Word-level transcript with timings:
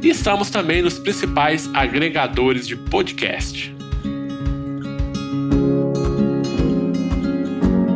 E 0.00 0.10
estamos 0.10 0.48
também 0.48 0.80
nos 0.80 0.96
principais 0.96 1.68
agregadores 1.74 2.68
de 2.68 2.76
podcast. 2.76 3.74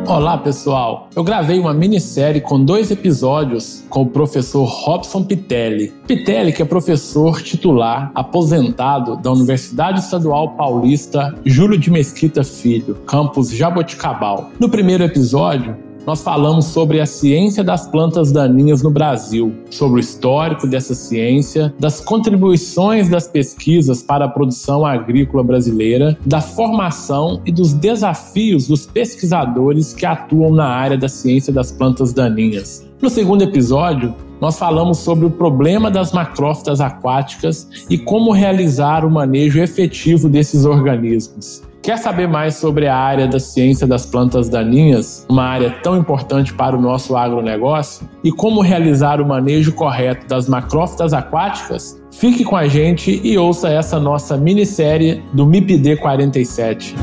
Olá, 0.04 0.36
pessoal! 0.36 1.08
Eu 1.14 1.22
gravei 1.22 1.60
uma 1.60 1.72
minissérie 1.72 2.40
com 2.40 2.62
dois 2.62 2.90
episódios 2.90 3.84
com 3.88 4.02
o 4.02 4.06
professor 4.06 4.64
Robson 4.64 5.22
Pitelli. 5.22 5.92
Pitelli, 6.06 6.52
que 6.52 6.60
é 6.60 6.64
professor 6.64 7.40
titular 7.40 8.10
aposentado 8.16 9.16
da 9.16 9.30
Universidade 9.30 10.00
Estadual 10.00 10.56
Paulista 10.56 11.32
Júlio 11.44 11.78
de 11.78 11.88
Mesquita 11.88 12.42
Filho, 12.42 12.96
campus 13.06 13.50
Jaboticabal. 13.50 14.50
No 14.58 14.68
primeiro 14.68 15.04
episódio, 15.04 15.76
nós 16.06 16.22
falamos 16.22 16.66
sobre 16.66 17.00
a 17.00 17.06
ciência 17.06 17.62
das 17.62 17.86
plantas 17.86 18.32
daninhas 18.32 18.82
no 18.82 18.90
Brasil, 18.90 19.54
sobre 19.70 19.98
o 19.98 20.00
histórico 20.00 20.66
dessa 20.66 20.94
ciência, 20.94 21.72
das 21.78 22.00
contribuições 22.00 23.08
das 23.08 23.28
pesquisas 23.28 24.02
para 24.02 24.24
a 24.24 24.28
produção 24.28 24.84
agrícola 24.84 25.44
brasileira, 25.44 26.18
da 26.26 26.40
formação 26.40 27.40
e 27.46 27.52
dos 27.52 27.72
desafios 27.72 28.66
dos 28.66 28.86
pesquisadores 28.86 29.92
que 29.92 30.04
atuam 30.06 30.52
na 30.52 30.66
área 30.66 30.98
da 30.98 31.08
ciência 31.08 31.52
das 31.52 31.70
plantas 31.70 32.12
daninhas. 32.12 32.86
No 33.00 33.10
segundo 33.10 33.42
episódio, 33.42 34.14
nós 34.40 34.58
falamos 34.58 34.98
sobre 34.98 35.24
o 35.24 35.30
problema 35.30 35.90
das 35.90 36.12
macrófitas 36.12 36.80
aquáticas 36.80 37.68
e 37.88 37.96
como 37.96 38.32
realizar 38.32 39.04
o 39.04 39.10
manejo 39.10 39.60
efetivo 39.60 40.28
desses 40.28 40.64
organismos. 40.64 41.62
Quer 41.82 41.98
saber 41.98 42.28
mais 42.28 42.54
sobre 42.54 42.86
a 42.86 42.96
área 42.96 43.26
da 43.26 43.40
ciência 43.40 43.88
das 43.88 44.06
plantas 44.06 44.48
daninhas, 44.48 45.26
uma 45.28 45.42
área 45.42 45.68
tão 45.82 45.96
importante 45.96 46.54
para 46.54 46.76
o 46.76 46.80
nosso 46.80 47.16
agronegócio, 47.16 48.08
e 48.22 48.30
como 48.30 48.60
realizar 48.60 49.20
o 49.20 49.26
manejo 49.26 49.72
correto 49.72 50.24
das 50.28 50.48
macrófitas 50.48 51.12
aquáticas? 51.12 52.00
Fique 52.12 52.44
com 52.44 52.54
a 52.54 52.68
gente 52.68 53.20
e 53.24 53.36
ouça 53.36 53.68
essa 53.68 53.98
nossa 53.98 54.36
minissérie 54.36 55.24
do 55.32 55.44
MIPD 55.44 55.96
47. 55.96 56.94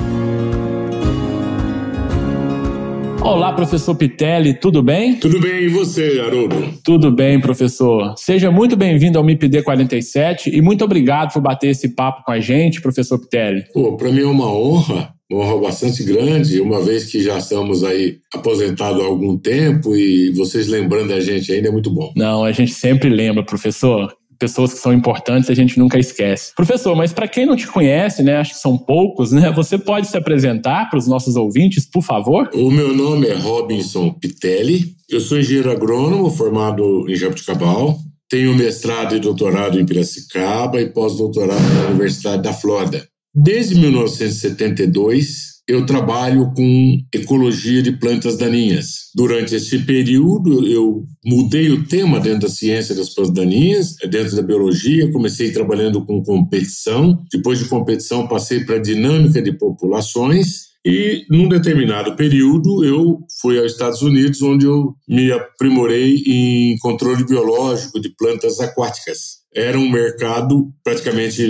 Olá, 3.22 3.52
professor 3.54 3.96
Pitelli, 3.96 4.54
tudo 4.54 4.82
bem? 4.82 5.16
Tudo 5.16 5.40
bem, 5.40 5.64
e 5.64 5.68
você, 5.68 6.20
Haroldo? 6.20 6.56
Tudo 6.84 7.12
bem, 7.12 7.40
professor. 7.40 8.14
Seja 8.18 8.50
muito 8.50 8.78
bem-vindo 8.78 9.18
ao 9.18 9.24
MIPD 9.24 9.62
47 9.62 10.50
e 10.50 10.62
muito 10.62 10.86
obrigado 10.86 11.34
por 11.34 11.42
bater 11.42 11.70
esse 11.70 11.90
papo 11.90 12.24
com 12.24 12.32
a 12.32 12.40
gente, 12.40 12.82
professor 12.82 13.20
Pitelli. 13.20 13.66
Pô, 13.74 13.98
para 13.98 14.12
mim 14.12 14.22
é 14.22 14.26
uma 14.26 14.50
honra, 14.50 15.14
uma 15.30 15.44
honra 15.44 15.62
bastante 15.68 16.04
grande, 16.04 16.62
uma 16.62 16.82
vez 16.82 17.06
que 17.06 17.22
já 17.22 17.38
estamos 17.38 17.84
aí 17.84 18.18
aposentados 18.34 19.02
há 19.02 19.06
algum 19.06 19.38
tempo 19.38 19.96
e 19.96 20.32
vocês 20.32 20.68
lembrando 20.68 21.14
a 21.14 21.20
gente 21.20 21.52
ainda 21.52 21.68
é 21.68 21.72
muito 21.72 21.92
bom. 21.92 22.14
Não, 22.16 22.46
a 22.46 22.52
gente 22.54 22.72
sempre 22.72 23.10
lembra, 23.10 23.44
professor 23.44 24.14
pessoas 24.40 24.74
que 24.74 24.80
são 24.80 24.94
importantes 24.94 25.50
a 25.50 25.54
gente 25.54 25.78
nunca 25.78 26.00
esquece. 26.00 26.54
Professor, 26.56 26.96
mas 26.96 27.12
para 27.12 27.28
quem 27.28 27.46
não 27.46 27.56
te 27.56 27.68
conhece, 27.68 28.24
né, 28.24 28.38
acho 28.38 28.54
que 28.54 28.60
são 28.60 28.78
poucos, 28.78 29.32
né, 29.32 29.52
você 29.52 29.78
pode 29.78 30.08
se 30.08 30.18
apresentar 30.18 30.90
para 30.90 30.98
os 30.98 31.08
nossos 31.08 31.36
ouvintes, 31.36 31.86
por 31.86 32.02
favor? 32.02 32.50
O 32.54 32.72
meu 32.72 32.96
nome 32.96 33.28
é 33.28 33.36
Robinson 33.36 34.12
Pitelli, 34.14 34.96
eu 35.10 35.20
sou 35.20 35.38
engenheiro 35.40 35.72
agrônomo 35.72 36.30
formado 36.32 37.06
em 37.10 37.16
Jabuticabal, 37.16 38.00
tenho 38.30 38.56
mestrado 38.56 39.16
e 39.16 39.20
doutorado 39.20 39.80
em 39.80 39.86
Piracicaba 39.86 40.80
e 40.80 40.90
pós-doutorado 40.90 41.74
na 41.74 41.88
Universidade 41.88 42.44
da 42.44 42.54
Flórida. 42.54 43.08
Desde 43.34 43.76
1972, 43.76 45.59
eu 45.70 45.86
trabalho 45.86 46.52
com 46.56 46.98
ecologia 47.14 47.84
de 47.84 47.92
plantas 47.92 48.36
daninhas. 48.36 49.12
Durante 49.16 49.54
esse 49.54 49.78
período, 49.78 50.68
eu 50.68 51.06
mudei 51.24 51.70
o 51.70 51.86
tema 51.86 52.20
dentro 52.20 52.42
da 52.42 52.50
ciência 52.50 52.96
das 52.96 53.14
plantas 53.14 53.36
daninhas, 53.36 53.96
dentro 54.10 54.36
da 54.36 54.42
biologia. 54.42 55.12
Comecei 55.12 55.52
trabalhando 55.52 56.04
com 56.04 56.24
competição. 56.24 57.24
Depois 57.32 57.60
de 57.60 57.66
competição, 57.66 58.28
passei 58.28 58.66
para 58.66 58.80
dinâmica 58.80 59.40
de 59.44 59.52
populações. 59.52 60.70
E, 60.84 61.26
num 61.30 61.48
determinado 61.48 62.16
período, 62.16 62.84
eu 62.84 63.20
fui 63.40 63.60
aos 63.60 63.74
Estados 63.74 64.02
Unidos, 64.02 64.42
onde 64.42 64.66
eu 64.66 64.96
me 65.08 65.32
aprimorei 65.32 66.16
em 66.26 66.78
controle 66.80 67.24
biológico 67.26 68.00
de 68.00 68.10
plantas 68.18 68.60
aquáticas. 68.60 69.40
Era 69.54 69.78
um 69.78 69.90
mercado 69.90 70.72
praticamente 70.84 71.44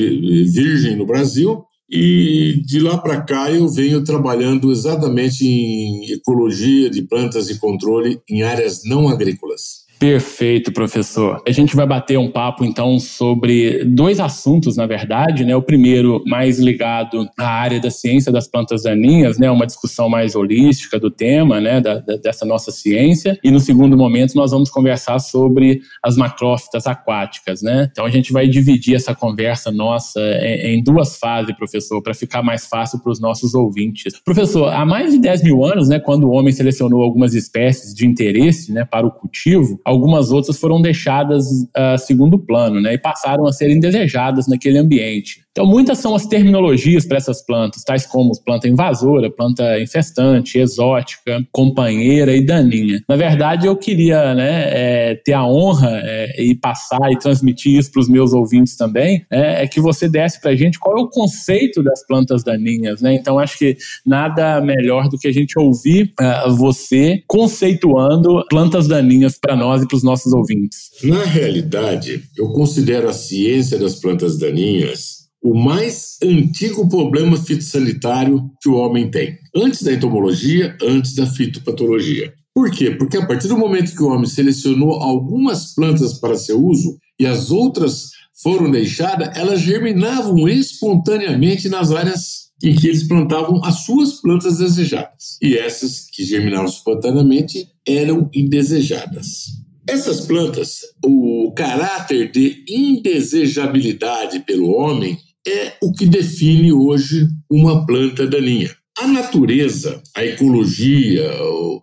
virgem 0.51 0.97
no 0.97 1.05
Brasil, 1.05 1.63
e 1.89 2.61
de 2.65 2.79
lá 2.79 2.97
para 2.97 3.21
cá 3.21 3.51
eu 3.51 3.67
venho 3.67 4.03
trabalhando 4.03 4.71
exatamente 4.71 5.45
em 5.47 6.11
ecologia 6.11 6.89
de 6.89 7.01
plantas 7.01 7.49
e 7.49 7.57
controle 7.57 8.21
em 8.29 8.43
áreas 8.43 8.83
não 8.85 9.09
agrícolas. 9.09 9.88
Perfeito, 9.99 10.71
professor. 10.71 11.43
A 11.45 11.51
gente 11.51 11.75
vai 11.75 11.85
bater 11.85 12.17
um 12.17 12.31
papo 12.31 12.63
então 12.63 12.97
sobre 12.99 13.83
dois 13.83 14.21
assuntos, 14.21 14.77
na 14.77 14.87
verdade, 14.87 15.43
né? 15.43 15.53
O 15.53 15.61
primeiro 15.61 16.23
mais 16.25 16.57
ligado 16.57 17.29
à 17.37 17.45
área 17.45 17.81
da 17.81 17.91
ciência 17.91 18.31
das 18.31 18.47
plantas 18.47 18.83
daninhas, 18.83 19.37
né? 19.37 19.51
Uma 19.51 19.65
discussão 19.65 20.07
mais 20.07 20.35
holística 20.35 20.97
do 20.97 21.11
tema, 21.11 21.59
né? 21.59 21.81
Da, 21.81 21.95
da, 21.95 22.15
dessa 22.15 22.45
nossa 22.45 22.71
ciência. 22.71 23.37
E 23.43 23.51
no 23.51 23.59
segundo 23.59 23.97
momento 23.97 24.35
nós 24.35 24.51
vamos 24.51 24.69
conversar 24.69 25.19
sobre 25.19 25.81
as 26.01 26.15
macrófitas 26.15 26.87
aquáticas, 26.87 27.61
né? 27.61 27.89
Então 27.91 28.05
a 28.05 28.09
gente 28.09 28.31
vai 28.31 28.47
dividir 28.47 28.95
essa 28.95 29.13
conversa 29.13 29.69
nossa 29.69 30.21
em, 30.41 30.77
em 30.77 30.83
duas 30.83 31.17
fases, 31.17 31.53
professor, 31.57 32.01
para 32.01 32.13
ficar 32.13 32.41
mais 32.41 32.67
fácil 32.67 32.99
para 32.99 33.11
os 33.11 33.19
nossos 33.19 33.53
ouvintes. 33.53 34.17
Professor, 34.23 34.73
há 34.73 34.85
mais 34.85 35.11
de 35.11 35.19
10 35.19 35.43
mil 35.43 35.65
anos, 35.65 35.89
né? 35.89 35.99
Quando 35.99 36.23
o 36.23 36.31
homem 36.31 36.53
selecionou 36.53 37.01
algumas 37.01 37.33
espécies 37.33 37.93
de 37.93 38.07
interesse, 38.07 38.71
né? 38.71 38.85
Para 38.85 39.05
o 39.05 39.11
cultivo 39.11 39.77
algumas 39.89 40.31
outras 40.31 40.59
foram 40.59 40.79
deixadas 40.79 41.45
a 41.75 41.95
uh, 41.95 41.97
segundo 41.97 42.37
plano, 42.37 42.79
né, 42.79 42.93
e 42.93 42.97
passaram 42.97 43.47
a 43.47 43.51
ser 43.51 43.71
indesejadas 43.71 44.47
naquele 44.47 44.77
ambiente. 44.77 45.41
Então, 45.51 45.65
muitas 45.65 45.97
são 45.97 46.13
as 46.15 46.27
terminologias 46.27 47.05
para 47.05 47.17
essas 47.17 47.43
plantas, 47.43 47.83
tais 47.83 48.05
como 48.05 48.31
planta 48.43 48.67
invasora, 48.67 49.31
planta 49.31 49.79
infestante, 49.79 50.59
exótica, 50.59 51.43
companheira 51.51 52.35
e 52.35 52.45
daninha. 52.45 53.03
Na 53.09 53.15
verdade, 53.15 53.65
eu 53.65 53.75
queria 53.75 54.35
né, 54.35 54.63
é, 54.69 55.15
ter 55.15 55.33
a 55.33 55.45
honra 55.45 56.01
é, 56.03 56.41
e 56.41 56.55
passar 56.55 57.11
e 57.11 57.17
transmitir 57.17 57.79
isso 57.79 57.91
para 57.91 58.01
os 58.01 58.09
meus 58.09 58.31
ouvintes 58.31 58.77
também, 58.77 59.25
é, 59.29 59.63
é 59.63 59.67
que 59.67 59.81
você 59.81 60.07
desse 60.07 60.39
para 60.39 60.51
a 60.51 60.55
gente 60.55 60.79
qual 60.79 60.97
é 60.97 61.01
o 61.01 61.09
conceito 61.09 61.81
das 61.81 62.05
plantas 62.05 62.43
daninhas. 62.43 63.01
Né? 63.01 63.15
Então, 63.15 63.39
acho 63.39 63.57
que 63.57 63.75
nada 64.05 64.61
melhor 64.61 65.09
do 65.09 65.17
que 65.17 65.27
a 65.27 65.33
gente 65.33 65.57
ouvir 65.57 66.13
uh, 66.19 66.53
você 66.55 67.23
conceituando 67.27 68.45
plantas 68.49 68.87
daninhas 68.87 69.37
para 69.37 69.55
nós 69.55 69.81
e 69.81 69.87
para 69.87 69.97
os 69.97 70.03
nossos 70.03 70.31
ouvintes. 70.31 70.91
Na 71.03 71.23
realidade, 71.23 72.23
eu 72.37 72.49
considero 72.49 73.09
a 73.09 73.13
ciência 73.13 73.77
das 73.77 73.95
plantas 73.95 74.37
daninhas 74.37 75.18
o 75.41 75.53
mais 75.53 76.17
antigo 76.23 76.87
problema 76.89 77.37
fitossanitário 77.37 78.49
que 78.61 78.69
o 78.69 78.75
homem 78.75 79.09
tem. 79.09 79.37
Antes 79.55 79.83
da 79.83 79.93
entomologia, 79.93 80.77
antes 80.81 81.15
da 81.15 81.25
fitopatologia. 81.25 82.33
Por 82.53 82.71
quê? 82.71 82.91
Porque 82.91 83.17
a 83.17 83.25
partir 83.25 83.47
do 83.47 83.57
momento 83.57 83.95
que 83.95 84.03
o 84.03 84.09
homem 84.09 84.25
selecionou 84.25 84.95
algumas 84.95 85.73
plantas 85.73 86.19
para 86.19 86.35
seu 86.35 86.61
uso 86.61 86.97
e 87.19 87.25
as 87.25 87.51
outras 87.51 88.09
foram 88.41 88.69
deixadas, 88.69 89.35
elas 89.37 89.61
germinavam 89.61 90.47
espontaneamente 90.47 91.69
nas 91.69 91.91
áreas 91.91 92.49
em 92.61 92.75
que 92.75 92.87
eles 92.87 93.07
plantavam 93.07 93.63
as 93.63 93.85
suas 93.85 94.19
plantas 94.19 94.57
desejadas. 94.57 95.37
E 95.41 95.57
essas 95.57 96.09
que 96.09 96.25
germinavam 96.25 96.67
espontaneamente 96.67 97.67
eram 97.87 98.29
indesejadas. 98.33 99.59
Essas 99.87 100.21
plantas, 100.21 100.81
o 101.03 101.51
caráter 101.55 102.31
de 102.31 102.63
indesejabilidade 102.67 104.41
pelo 104.41 104.69
homem 104.71 105.17
é 105.47 105.73
o 105.81 105.91
que 105.91 106.05
define 106.05 106.71
hoje 106.73 107.27
uma 107.49 107.85
planta 107.85 108.27
daninha. 108.27 108.75
A 108.97 109.07
natureza, 109.07 110.01
a 110.15 110.25
ecologia, 110.25 111.31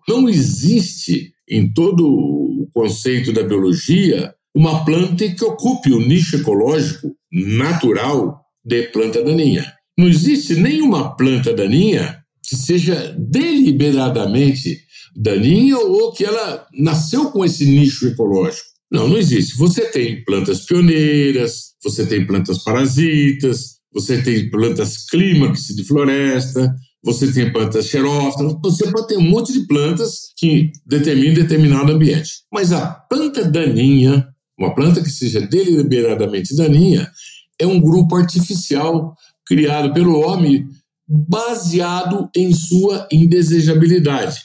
não 0.09 0.29
existe 0.29 1.33
em 1.49 1.73
todo 1.73 2.07
o 2.07 2.69
conceito 2.75 3.33
da 3.33 3.43
biologia 3.43 4.35
uma 4.55 4.85
planta 4.85 5.29
que 5.29 5.45
ocupe 5.45 5.93
o 5.93 6.01
nicho 6.01 6.37
ecológico 6.37 7.15
natural 7.33 8.41
de 8.65 8.85
planta 8.85 9.23
daninha. 9.23 9.73
Não 9.99 10.09
existe 10.09 10.55
nenhuma 10.55 11.17
planta 11.17 11.53
daninha 11.53 12.19
que 12.47 12.57
seja 12.57 13.15
deliberadamente 13.19 14.81
daninha 15.15 15.79
ou 15.79 16.13
que 16.13 16.25
ela 16.25 16.67
nasceu 16.75 17.31
com 17.31 17.45
esse 17.45 17.65
nicho 17.65 18.09
ecológico. 18.09 18.76
Não, 18.91 19.09
não 19.09 19.17
existe. 19.17 19.57
Você 19.57 19.83
tem 19.91 20.25
plantas 20.25 20.65
pioneiras, 20.65 21.75
você 21.83 22.07
tem 22.07 22.27
plantas 22.27 22.63
parasitas, 22.63 23.77
você 23.93 24.23
tem 24.23 24.51
plantas 24.51 25.07
clímax 25.07 25.69
de 25.69 25.85
floresta, 25.85 26.75
você 27.03 27.33
tem 27.33 27.53
plantas 27.53 27.87
xerófitas, 27.87 28.57
você 28.63 28.91
pode 28.91 29.09
ter 29.09 29.17
um 29.17 29.23
monte 29.23 29.53
de 29.53 29.67
plantas 29.67 30.33
que 30.37 30.71
determinam 30.87 31.35
determinado 31.35 31.93
ambiente. 31.93 32.31
Mas 32.53 32.73
a 32.73 32.87
planta 32.87 33.45
daninha, 33.45 34.27
uma 34.59 34.75
planta 34.75 35.03
que 35.03 35.11
seja 35.11 35.41
deliberadamente 35.41 36.55
daninha, 36.57 37.11
é 37.59 37.67
um 37.67 37.81
grupo 37.81 38.17
artificial 38.17 39.15
criado 39.47 39.93
pelo 39.95 40.21
homem 40.21 40.67
baseado 41.09 42.29
em 42.37 42.53
sua 42.53 43.07
indesejabilidade. 43.13 44.41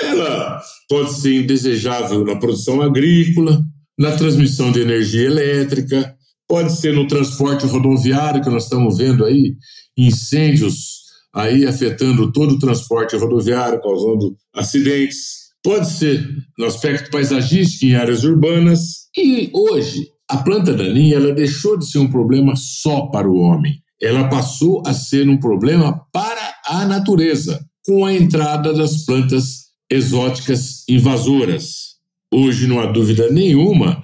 Ela 0.00 0.60
pode 0.88 1.12
ser 1.14 1.42
indesejável 1.42 2.24
na 2.24 2.36
produção 2.36 2.82
agrícola, 2.82 3.62
na 4.00 4.12
transmissão 4.12 4.72
de 4.72 4.80
energia 4.80 5.26
elétrica, 5.26 6.16
pode 6.48 6.72
ser 6.72 6.94
no 6.94 7.06
transporte 7.06 7.66
rodoviário, 7.66 8.42
que 8.42 8.48
nós 8.48 8.64
estamos 8.64 8.96
vendo 8.96 9.26
aí 9.26 9.54
incêndios 9.94 11.00
aí 11.34 11.66
afetando 11.66 12.32
todo 12.32 12.54
o 12.54 12.58
transporte 12.58 13.14
rodoviário, 13.14 13.80
causando 13.82 14.34
acidentes. 14.54 15.50
Pode 15.62 15.90
ser 15.90 16.26
no 16.58 16.64
aspecto 16.64 17.10
paisagístico 17.10 17.84
em 17.84 17.94
áreas 17.94 18.24
urbanas. 18.24 19.08
E 19.14 19.50
hoje, 19.52 20.08
a 20.30 20.38
planta 20.38 20.72
daninha 20.72 21.16
ela 21.16 21.34
deixou 21.34 21.78
de 21.78 21.86
ser 21.86 21.98
um 21.98 22.10
problema 22.10 22.54
só 22.56 23.02
para 23.08 23.30
o 23.30 23.36
homem. 23.36 23.74
Ela 24.00 24.28
passou 24.28 24.82
a 24.86 24.94
ser 24.94 25.28
um 25.28 25.38
problema 25.38 26.00
para 26.10 26.54
a 26.64 26.86
natureza, 26.86 27.60
com 27.86 28.06
a 28.06 28.14
entrada 28.14 28.72
das 28.72 29.04
plantas 29.04 29.66
exóticas 29.90 30.84
invasoras. 30.88 31.79
Hoje 32.32 32.66
não 32.66 32.80
há 32.80 32.86
dúvida 32.86 33.30
nenhuma 33.30 34.02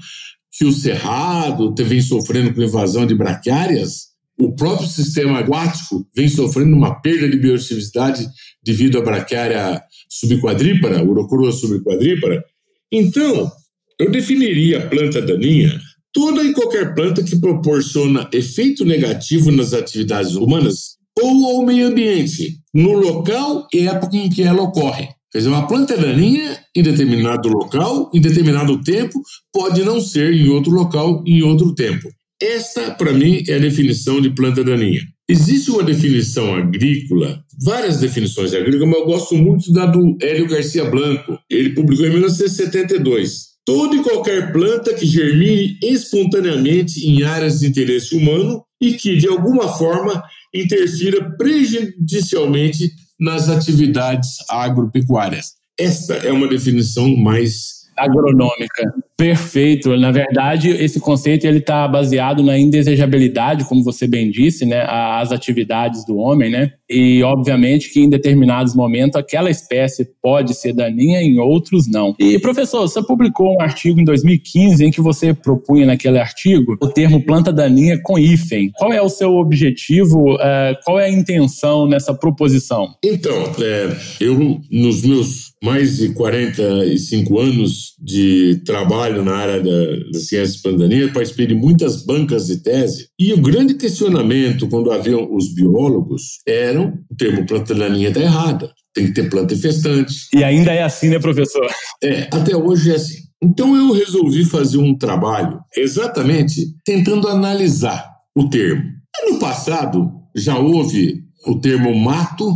que 0.52 0.64
o 0.64 0.72
cerrado 0.72 1.74
vem 1.78 2.00
sofrendo 2.00 2.52
com 2.54 2.62
invasão 2.62 3.06
de 3.06 3.14
braquiárias, 3.14 4.06
o 4.38 4.54
próprio 4.54 4.88
sistema 4.88 5.40
aquático 5.40 6.06
vem 6.14 6.28
sofrendo 6.28 6.76
uma 6.76 7.00
perda 7.00 7.28
de 7.28 7.38
biodiversidade 7.38 8.26
devido 8.62 8.98
à 8.98 9.00
braquiária 9.00 9.82
subquadrípara, 10.10 11.02
urocrua 11.02 11.52
subquadrípara. 11.52 12.44
Então, 12.92 13.50
eu 13.98 14.10
definiria 14.10 14.78
a 14.78 14.86
planta 14.86 15.22
daninha 15.22 15.80
toda 16.12 16.42
e 16.42 16.52
qualquer 16.52 16.94
planta 16.94 17.22
que 17.22 17.38
proporciona 17.38 18.28
efeito 18.32 18.84
negativo 18.84 19.50
nas 19.50 19.72
atividades 19.72 20.34
humanas 20.34 20.96
ou 21.18 21.46
ao 21.46 21.64
meio 21.64 21.88
ambiente, 21.88 22.58
no 22.74 22.92
local 22.92 23.66
e 23.72 23.86
época 23.86 24.16
em 24.16 24.28
que 24.28 24.42
ela 24.42 24.62
ocorre. 24.62 25.08
Quer 25.36 25.40
dizer, 25.40 25.50
uma 25.50 25.68
planta 25.68 25.92
é 25.92 25.98
daninha 25.98 26.58
em 26.74 26.82
determinado 26.82 27.50
local, 27.50 28.10
em 28.14 28.22
determinado 28.22 28.80
tempo, 28.82 29.20
pode 29.52 29.84
não 29.84 30.00
ser 30.00 30.32
em 30.32 30.48
outro 30.48 30.72
local, 30.72 31.22
em 31.26 31.42
outro 31.42 31.74
tempo. 31.74 32.08
Esta, 32.40 32.92
para 32.92 33.12
mim, 33.12 33.44
é 33.46 33.56
a 33.56 33.58
definição 33.58 34.18
de 34.18 34.30
planta 34.30 34.64
daninha. 34.64 35.02
Existe 35.28 35.70
uma 35.70 35.82
definição 35.82 36.54
agrícola, 36.54 37.38
várias 37.62 38.00
definições 38.00 38.54
agrícolas, 38.54 38.88
mas 38.88 38.98
eu 38.98 39.04
gosto 39.04 39.36
muito 39.36 39.70
da 39.74 39.84
do 39.84 40.16
Hélio 40.22 40.48
Garcia 40.48 40.86
Blanco. 40.86 41.38
Ele 41.50 41.74
publicou 41.74 42.06
em 42.06 42.12
1972. 42.12 43.56
Toda 43.66 43.94
e 43.94 44.02
qualquer 44.02 44.54
planta 44.54 44.94
que 44.94 45.04
germine 45.04 45.76
espontaneamente 45.82 47.06
em 47.06 47.24
áreas 47.24 47.58
de 47.58 47.66
interesse 47.66 48.16
humano 48.16 48.62
e 48.80 48.94
que, 48.94 49.14
de 49.14 49.28
alguma 49.28 49.68
forma, 49.68 50.22
interfira 50.54 51.36
prejudicialmente 51.36 52.90
nas 53.18 53.48
atividades 53.48 54.36
agropecuárias. 54.48 55.54
Esta 55.78 56.14
é 56.14 56.32
uma 56.32 56.48
definição 56.48 57.14
mais 57.16 57.75
agronômica. 57.96 58.92
Perfeito. 59.16 59.96
Na 59.96 60.10
verdade, 60.10 60.68
esse 60.68 61.00
conceito 61.00 61.46
ele 61.46 61.58
está 61.58 61.88
baseado 61.88 62.42
na 62.42 62.58
indesejabilidade, 62.58 63.64
como 63.64 63.82
você 63.82 64.06
bem 64.06 64.30
disse, 64.30 64.66
né, 64.66 64.84
as 64.86 65.32
atividades 65.32 66.04
do 66.04 66.18
homem, 66.18 66.50
né? 66.50 66.72
E 66.88 67.22
obviamente 67.22 67.90
que 67.92 68.00
em 68.00 68.10
determinados 68.10 68.74
momentos 68.74 69.16
aquela 69.16 69.50
espécie 69.50 70.06
pode 70.22 70.54
ser 70.54 70.74
daninha, 70.74 71.22
em 71.22 71.38
outros 71.38 71.90
não. 71.90 72.14
E 72.18 72.38
professor, 72.38 72.82
você 72.82 73.02
publicou 73.02 73.54
um 73.54 73.60
artigo 73.60 73.98
em 73.98 74.04
2015 74.04 74.84
em 74.84 74.90
que 74.90 75.00
você 75.00 75.32
propunha 75.32 75.86
naquele 75.86 76.18
artigo 76.18 76.76
o 76.80 76.88
termo 76.88 77.24
planta 77.24 77.52
daninha 77.52 77.98
com 78.02 78.18
hífen. 78.18 78.70
Qual 78.76 78.92
é 78.92 79.00
o 79.00 79.08
seu 79.08 79.34
objetivo? 79.36 80.36
É, 80.40 80.78
qual 80.84 81.00
é 81.00 81.06
a 81.06 81.10
intenção 81.10 81.88
nessa 81.88 82.14
proposição? 82.14 82.94
Então, 83.02 83.36
é, 83.60 83.96
eu 84.20 84.60
nos 84.70 85.02
meus 85.02 85.55
mais 85.66 85.96
de 85.96 86.10
45 86.10 87.40
anos 87.40 87.96
de 88.00 88.62
trabalho 88.64 89.24
na 89.24 89.34
área 89.34 89.60
da, 89.60 90.10
da 90.12 90.18
ciência 90.20 90.60
pandania, 90.62 91.12
participei 91.12 91.48
de 91.48 91.56
muitas 91.56 92.06
bancas 92.06 92.46
de 92.46 92.58
tese, 92.58 93.08
e 93.18 93.32
o 93.32 93.42
grande 93.42 93.74
questionamento 93.74 94.68
quando 94.68 94.92
haviam 94.92 95.28
os 95.34 95.52
biólogos 95.52 96.38
era 96.46 96.80
o 96.80 97.16
termo 97.18 97.44
planta 97.44 97.74
daninha 97.74 98.10
está 98.10 98.20
errada, 98.20 98.72
tem 98.94 99.06
que 99.06 99.12
ter 99.12 99.28
planta 99.28 99.54
infestante. 99.54 100.14
E 100.32 100.44
ainda 100.44 100.72
é 100.72 100.84
assim, 100.84 101.08
né, 101.08 101.18
professor? 101.18 101.66
É, 102.00 102.28
até 102.32 102.56
hoje 102.56 102.92
é 102.92 102.94
assim. 102.94 103.26
Então 103.42 103.74
eu 103.74 103.92
resolvi 103.92 104.44
fazer 104.44 104.78
um 104.78 104.96
trabalho 104.96 105.58
exatamente 105.76 106.62
tentando 106.84 107.26
analisar 107.26 108.08
o 108.36 108.48
termo. 108.48 108.84
No 109.28 109.40
passado 109.40 110.12
já 110.32 110.56
houve 110.56 111.24
o 111.44 111.58
termo 111.58 111.92
mato 111.92 112.54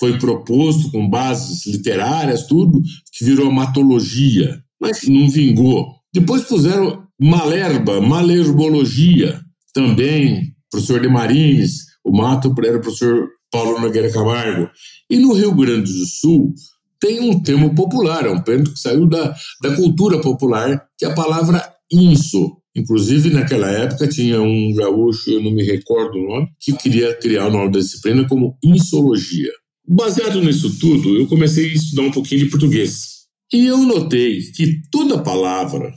foi 0.00 0.18
proposto 0.18 0.90
com 0.90 1.08
bases 1.08 1.66
literárias, 1.66 2.46
tudo, 2.46 2.80
que 3.12 3.24
virou 3.24 3.52
matologia, 3.52 4.58
mas 4.80 5.06
não 5.06 5.28
vingou. 5.28 5.94
Depois 6.12 6.42
puseram 6.42 7.04
malerba, 7.20 8.00
malerbologia, 8.00 9.38
também, 9.74 10.54
professor 10.70 11.00
de 11.00 11.08
Marines, 11.08 11.84
o 12.02 12.16
mato 12.16 12.52
era 12.64 12.78
o 12.78 12.80
professor 12.80 13.28
Paulo 13.52 13.78
Nogueira 13.78 14.10
Camargo. 14.10 14.70
E 15.08 15.18
no 15.18 15.34
Rio 15.34 15.54
Grande 15.54 15.92
do 15.92 16.06
Sul 16.06 16.54
tem 16.98 17.20
um 17.20 17.40
termo 17.42 17.74
popular, 17.74 18.26
é 18.26 18.30
um 18.30 18.40
termo 18.40 18.64
que 18.64 18.78
saiu 18.78 19.06
da, 19.06 19.34
da 19.62 19.76
cultura 19.76 20.20
popular, 20.20 20.86
que 20.98 21.04
é 21.04 21.08
a 21.08 21.14
palavra 21.14 21.62
inso. 21.92 22.56
Inclusive, 22.74 23.30
naquela 23.30 23.68
época, 23.68 24.06
tinha 24.06 24.40
um 24.40 24.72
gaúcho, 24.74 25.30
eu 25.30 25.42
não 25.42 25.50
me 25.50 25.64
recordo 25.64 26.18
o 26.18 26.26
nome, 26.26 26.48
que 26.60 26.72
queria 26.72 27.14
criar 27.16 27.48
o 27.48 27.50
nome 27.50 27.72
da 27.72 27.80
disciplina 27.80 28.26
como 28.28 28.56
insologia. 28.62 29.50
Baseado 29.92 30.40
nisso 30.40 30.78
tudo, 30.78 31.16
eu 31.16 31.26
comecei 31.26 31.68
a 31.68 31.74
estudar 31.74 32.02
um 32.02 32.12
pouquinho 32.12 32.44
de 32.44 32.50
português. 32.50 33.24
E 33.52 33.66
eu 33.66 33.78
notei 33.78 34.40
que 34.52 34.82
toda 34.88 35.20
palavra 35.20 35.92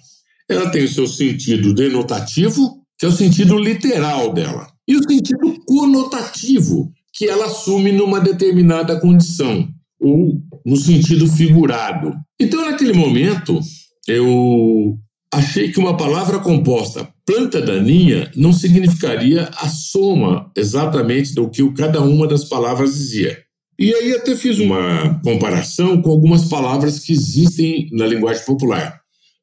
ela 0.49 0.71
tem 0.71 0.83
o 0.83 0.87
seu 0.87 1.05
sentido 1.05 1.75
denotativo, 1.75 2.83
que 2.97 3.05
é 3.05 3.09
o 3.09 3.11
sentido 3.11 3.55
literal 3.55 4.33
dela, 4.33 4.67
e 4.87 4.95
o 4.95 5.03
sentido 5.07 5.63
conotativo, 5.67 6.91
que 7.13 7.29
ela 7.29 7.45
assume 7.45 7.91
numa 7.91 8.19
determinada 8.19 8.99
condição, 8.99 9.69
ou 9.99 10.41
no 10.65 10.75
sentido 10.75 11.27
figurado. 11.27 12.15
Então, 12.39 12.65
naquele 12.65 12.93
momento, 12.93 13.59
eu 14.07 14.97
achei 15.31 15.71
que 15.71 15.79
uma 15.79 15.95
palavra 15.95 16.39
composta 16.39 17.07
planta 17.27 17.61
daninha 17.61 18.31
não 18.35 18.51
significaria 18.51 19.51
a 19.55 19.69
soma 19.69 20.51
exatamente 20.57 21.35
do 21.35 21.47
que 21.47 21.71
cada 21.73 22.01
uma 22.01 22.27
das 22.27 22.45
palavras 22.45 22.95
dizia. 22.95 23.37
E 23.83 23.93
aí 23.93 24.13
até 24.13 24.33
fiz 24.33 24.59
uma 24.59 25.19
comparação 25.25 26.01
com 26.01 26.09
algumas 26.09 26.45
palavras 26.45 26.99
que 26.99 27.11
existem 27.11 27.89
na 27.91 28.07
linguagem 28.07 28.45
popular. 28.45 28.97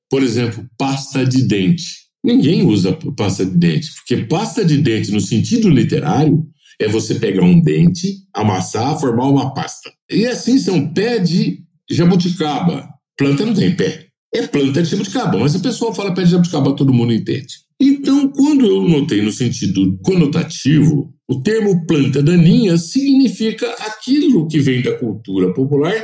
Por 0.08 0.22
exemplo, 0.22 0.66
pasta 0.78 1.26
de 1.26 1.42
dente. 1.42 1.84
Ninguém 2.24 2.66
usa 2.66 2.96
pasta 3.14 3.44
de 3.44 3.54
dente, 3.54 3.90
porque 3.96 4.24
pasta 4.24 4.64
de 4.64 4.78
dente, 4.78 5.12
no 5.12 5.20
sentido 5.20 5.68
literário, 5.68 6.42
é 6.80 6.88
você 6.88 7.16
pegar 7.16 7.44
um 7.44 7.60
dente, 7.60 8.14
amassar, 8.34 8.98
formar 8.98 9.28
uma 9.28 9.52
pasta. 9.52 9.92
E 10.10 10.24
assim 10.24 10.58
são 10.58 10.90
pé 10.90 11.18
de 11.18 11.58
jabuticaba. 11.90 12.88
Planta 13.18 13.44
não 13.44 13.52
tem 13.52 13.76
pé. 13.76 14.06
É 14.34 14.46
planta 14.46 14.82
de 14.82 14.88
jabuticaba, 14.88 15.38
mas 15.38 15.54
a 15.54 15.58
pessoa 15.58 15.94
fala 15.94 16.14
pé 16.14 16.22
de 16.22 16.30
jabuticaba, 16.30 16.74
todo 16.74 16.94
mundo 16.94 17.12
entende. 17.12 17.56
Então, 17.80 18.28
quando 18.28 18.66
eu 18.66 18.82
notei 18.82 19.22
no 19.22 19.32
sentido 19.32 19.98
conotativo, 20.04 21.14
o 21.26 21.40
termo 21.40 21.86
planta 21.86 22.22
daninha 22.22 22.76
significa 22.76 23.70
aquilo 23.78 24.46
que 24.46 24.60
vem 24.60 24.82
da 24.82 24.98
cultura 24.98 25.54
popular 25.54 25.94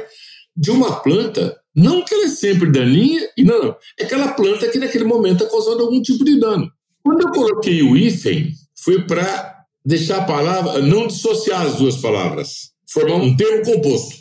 de 0.56 0.70
uma 0.70 1.00
planta, 1.00 1.54
não 1.74 2.02
que 2.02 2.14
ela 2.14 2.24
é 2.24 2.28
sempre 2.28 2.72
daninha, 2.72 3.28
e 3.36 3.44
não, 3.44 3.62
não, 3.62 3.76
é 4.00 4.04
aquela 4.04 4.28
planta 4.28 4.68
que 4.68 4.78
naquele 4.78 5.04
momento 5.04 5.44
está 5.44 5.50
causando 5.50 5.82
algum 5.82 6.00
tipo 6.00 6.24
de 6.24 6.40
dano. 6.40 6.70
Quando 7.04 7.20
eu 7.20 7.30
coloquei 7.30 7.82
o 7.82 7.94
hífen, 7.94 8.52
foi 8.82 9.02
para 9.02 9.56
deixar 9.84 10.18
a 10.22 10.24
palavra, 10.24 10.80
não 10.80 11.06
dissociar 11.06 11.60
as 11.66 11.76
duas 11.76 11.98
palavras, 11.98 12.70
formar 12.88 13.16
um 13.16 13.36
termo 13.36 13.62
composto. 13.64 14.16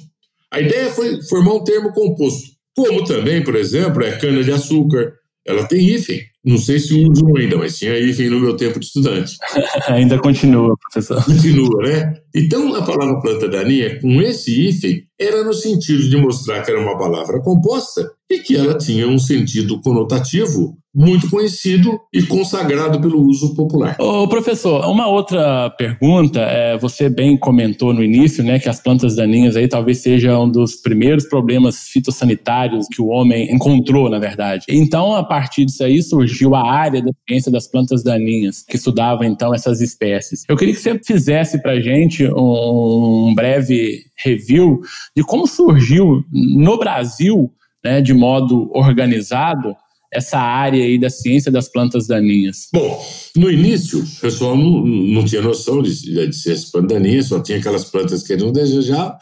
A 0.51 0.59
ideia 0.59 0.91
foi 0.91 1.21
formar 1.23 1.53
um 1.53 1.63
termo 1.63 1.93
composto, 1.93 2.49
como 2.75 3.05
também, 3.05 3.41
por 3.41 3.55
exemplo, 3.55 4.03
é 4.03 4.17
cana-de-açúcar, 4.17 5.13
ela 5.45 5.63
tem 5.67 5.87
hífen. 5.87 6.21
Não 6.43 6.57
sei 6.57 6.79
se 6.79 6.93
uso 6.93 7.37
ainda, 7.37 7.57
mas 7.57 7.77
tinha 7.77 7.97
hífen 7.97 8.29
no 8.29 8.39
meu 8.39 8.55
tempo 8.55 8.79
de 8.79 8.85
estudante. 8.85 9.37
ainda 9.87 10.17
continua, 10.19 10.75
professor. 10.77 11.23
Continua, 11.23 11.83
né? 11.83 12.13
Então, 12.35 12.73
a 12.75 12.83
palavra 12.83 13.21
planta 13.21 13.47
daninha, 13.47 13.99
com 13.99 14.21
esse 14.21 14.67
hífen, 14.67 15.04
era 15.19 15.43
no 15.43 15.53
sentido 15.53 16.09
de 16.09 16.17
mostrar 16.17 16.61
que 16.61 16.71
era 16.71 16.79
uma 16.79 16.97
palavra 16.97 17.41
composta 17.41 18.11
e 18.29 18.39
que 18.39 18.55
ela 18.55 18.77
tinha 18.77 19.07
um 19.07 19.19
sentido 19.19 19.79
conotativo 19.81 20.77
muito 20.95 21.29
conhecido 21.29 21.99
e 22.13 22.23
consagrado 22.23 23.01
pelo 23.01 23.21
uso 23.21 23.53
popular. 23.53 23.97
Ô, 23.99 24.29
professor, 24.29 24.85
uma 24.85 25.07
outra 25.07 25.69
pergunta, 25.71 26.39
é, 26.39 26.77
você 26.77 27.09
bem 27.09 27.37
comentou 27.37 27.93
no 27.93 28.01
início, 28.01 28.41
né, 28.41 28.59
que 28.59 28.69
as 28.69 28.79
plantas 28.79 29.13
daninhas 29.13 29.57
aí 29.57 29.67
talvez 29.67 29.97
seja 29.97 30.39
um 30.39 30.49
dos 30.49 30.75
primeiros 30.75 31.25
problemas 31.25 31.89
fitossanitários 31.89 32.87
que 32.89 33.01
o 33.01 33.07
homem 33.07 33.53
encontrou, 33.53 34.09
na 34.09 34.19
verdade. 34.19 34.65
Então, 34.69 35.13
a 35.13 35.23
partir 35.23 35.65
disso 35.65 35.83
aí 35.83 36.01
surgiu 36.01 36.55
a 36.55 36.65
área 36.65 37.01
da 37.01 37.11
ciência 37.27 37.51
das 37.51 37.67
plantas 37.67 38.01
daninhas, 38.01 38.63
que 38.63 38.77
estudava 38.77 39.25
então 39.25 39.53
essas 39.53 39.81
espécies. 39.81 40.43
Eu 40.47 40.55
queria 40.55 40.73
que 40.73 40.79
você 40.79 40.97
fizesse 41.03 41.61
para 41.61 41.81
gente 41.81 42.25
um 42.25 43.33
breve 43.35 44.05
review 44.23 44.79
de 45.15 45.23
como 45.23 45.47
surgiu 45.47 46.23
no 46.31 46.77
Brasil, 46.77 47.51
né, 47.83 48.01
de 48.01 48.13
modo 48.13 48.69
organizado, 48.73 49.75
essa 50.13 50.39
área 50.39 50.83
aí 50.83 50.97
da 50.97 51.09
ciência 51.09 51.51
das 51.51 51.69
plantas 51.69 52.07
daninhas? 52.07 52.67
Bom, 52.73 53.05
no 53.35 53.51
início, 53.51 53.99
o 53.99 54.21
pessoal 54.21 54.57
não, 54.57 54.85
não 54.85 55.25
tinha 55.25 55.41
noção 55.41 55.81
de, 55.81 55.91
de 56.27 56.35
ciência 56.35 56.81
daninhas, 56.81 57.27
só 57.27 57.41
tinha 57.41 57.57
aquelas 57.57 57.85
plantas 57.85 58.23
que 58.23 58.35
não 58.35 58.51
desejavam, 58.51 59.15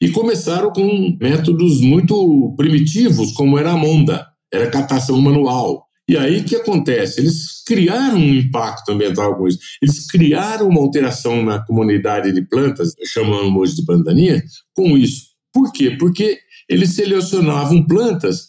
e 0.00 0.10
começaram 0.10 0.70
com 0.70 1.16
métodos 1.20 1.80
muito 1.80 2.54
primitivos, 2.56 3.32
como 3.32 3.58
era 3.58 3.72
a 3.72 3.76
monda, 3.76 4.26
era 4.52 4.70
catação 4.70 5.20
manual. 5.20 5.88
E 6.08 6.16
aí 6.16 6.38
o 6.38 6.44
que 6.44 6.56
acontece? 6.56 7.20
Eles 7.20 7.62
criaram 7.66 8.16
um 8.16 8.34
impacto 8.34 8.90
ambiental 8.90 9.36
com 9.36 9.46
isso. 9.46 9.58
Eles 9.82 10.06
criaram 10.06 10.68
uma 10.68 10.80
alteração 10.80 11.44
na 11.44 11.62
comunidade 11.66 12.32
de 12.32 12.40
plantas, 12.48 12.94
chamando 13.04 13.54
hoje 13.58 13.74
de 13.76 13.84
planta 13.84 14.04
daninha, 14.04 14.42
com 14.74 14.96
isso. 14.96 15.27
Por 15.52 15.72
quê? 15.72 15.96
Porque 15.98 16.38
eles 16.68 16.94
selecionavam 16.94 17.86
plantas 17.86 18.46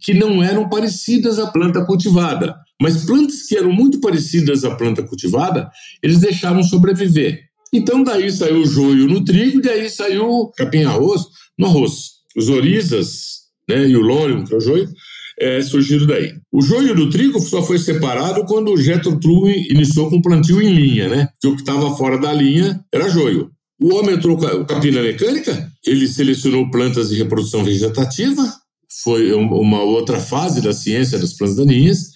que 0.00 0.14
não 0.14 0.42
eram 0.42 0.68
parecidas 0.68 1.38
à 1.38 1.46
planta 1.46 1.84
cultivada. 1.84 2.56
Mas 2.80 3.04
plantas 3.04 3.42
que 3.42 3.56
eram 3.56 3.72
muito 3.72 4.00
parecidas 4.00 4.64
à 4.64 4.74
planta 4.74 5.02
cultivada, 5.02 5.70
eles 6.02 6.18
deixavam 6.18 6.62
sobreviver. 6.62 7.42
Então 7.72 8.02
daí 8.02 8.32
saiu 8.32 8.62
o 8.62 8.66
joio 8.66 9.06
no 9.06 9.22
trigo, 9.24 9.60
daí 9.60 9.88
saiu 9.88 10.28
o 10.28 10.50
capim-arroz 10.52 11.22
no 11.58 11.66
arroz. 11.66 12.20
Os 12.36 12.48
orizas 12.48 13.40
né, 13.68 13.86
e 13.86 13.96
o 13.96 14.00
lórium, 14.00 14.44
que 14.44 14.54
é 14.54 14.56
o 14.56 14.60
joio, 14.60 14.88
é, 15.38 15.60
surgiram 15.62 16.06
daí. 16.06 16.34
O 16.52 16.60
joio 16.60 16.94
do 16.94 17.08
trigo 17.10 17.38
só 17.40 17.62
foi 17.62 17.78
separado 17.78 18.44
quando 18.44 18.72
o 18.72 18.76
Jethro 18.76 19.18
Tull 19.18 19.48
iniciou 19.48 20.10
com 20.10 20.16
o 20.16 20.22
plantio 20.22 20.60
em 20.60 20.72
linha, 20.72 21.08
né? 21.08 21.28
Que 21.40 21.48
o 21.48 21.54
que 21.54 21.62
estava 21.62 21.96
fora 21.96 22.18
da 22.18 22.32
linha 22.32 22.80
era 22.92 23.08
joio. 23.08 23.50
O 23.80 23.94
homem 23.94 24.14
entrou 24.14 24.36
com 24.36 24.46
a 24.46 24.64
capina 24.64 25.00
mecânica, 25.00 25.70
ele 25.86 26.06
selecionou 26.06 26.70
plantas 26.70 27.08
de 27.08 27.16
reprodução 27.16 27.64
vegetativa, 27.64 28.42
foi 29.02 29.32
uma 29.32 29.82
outra 29.82 30.20
fase 30.20 30.60
da 30.60 30.72
ciência 30.72 31.18
das 31.18 31.32
plantas 31.32 31.56
daninhas. 31.56 32.10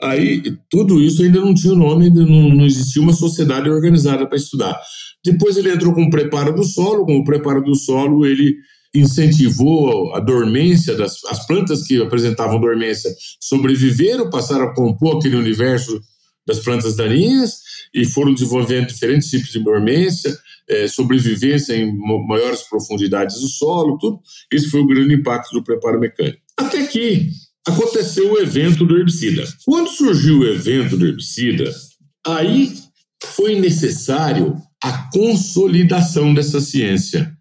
Aí, 0.00 0.42
tudo 0.70 1.02
isso 1.02 1.22
ainda 1.22 1.40
não 1.40 1.54
tinha 1.54 1.74
nome, 1.74 2.08
não, 2.08 2.48
não 2.48 2.64
existia 2.64 3.02
uma 3.02 3.12
sociedade 3.12 3.68
organizada 3.68 4.26
para 4.26 4.36
estudar. 4.36 4.80
Depois 5.24 5.56
ele 5.56 5.70
entrou 5.70 5.92
com 5.92 6.04
o 6.04 6.10
preparo 6.10 6.54
do 6.54 6.64
solo, 6.64 7.04
com 7.04 7.18
o 7.18 7.24
preparo 7.24 7.62
do 7.62 7.74
solo 7.74 8.24
ele 8.24 8.56
incentivou 8.94 10.14
a 10.14 10.20
dormência 10.20 10.94
das 10.94 11.24
as 11.24 11.44
plantas 11.46 11.82
que 11.86 12.00
apresentavam 12.00 12.60
dormência 12.60 13.10
sobreviveram, 13.40 14.30
passaram 14.30 14.66
a 14.66 14.74
compor 14.74 15.16
aquele 15.16 15.36
universo 15.36 16.00
das 16.46 16.60
plantas 16.60 16.94
daninhas 16.94 17.58
e 17.92 18.04
foram 18.04 18.32
desenvolvendo 18.32 18.86
diferentes 18.86 19.28
tipos 19.28 19.50
de 19.50 19.58
dormência, 19.58 20.36
é, 20.68 20.88
sobrevivência 20.88 21.74
em 21.74 21.96
maiores 22.26 22.62
profundidades 22.62 23.40
do 23.40 23.48
solo, 23.48 23.98
tudo. 23.98 24.20
Esse 24.52 24.68
foi 24.68 24.80
o 24.80 24.86
grande 24.86 25.14
impacto 25.14 25.52
do 25.52 25.62
preparo 25.62 26.00
mecânico. 26.00 26.38
Até 26.56 26.86
que 26.86 27.30
aconteceu 27.66 28.32
o 28.32 28.38
evento 28.38 28.84
do 28.84 28.96
herbicida. 28.96 29.44
Quando 29.64 29.88
surgiu 29.88 30.40
o 30.40 30.46
evento 30.46 30.96
do 30.96 31.06
herbicida, 31.06 31.72
aí 32.26 32.72
foi 33.24 33.58
necessário 33.58 34.56
a 34.82 35.10
consolidação 35.10 36.34
dessa 36.34 36.60
ciência. 36.60 37.32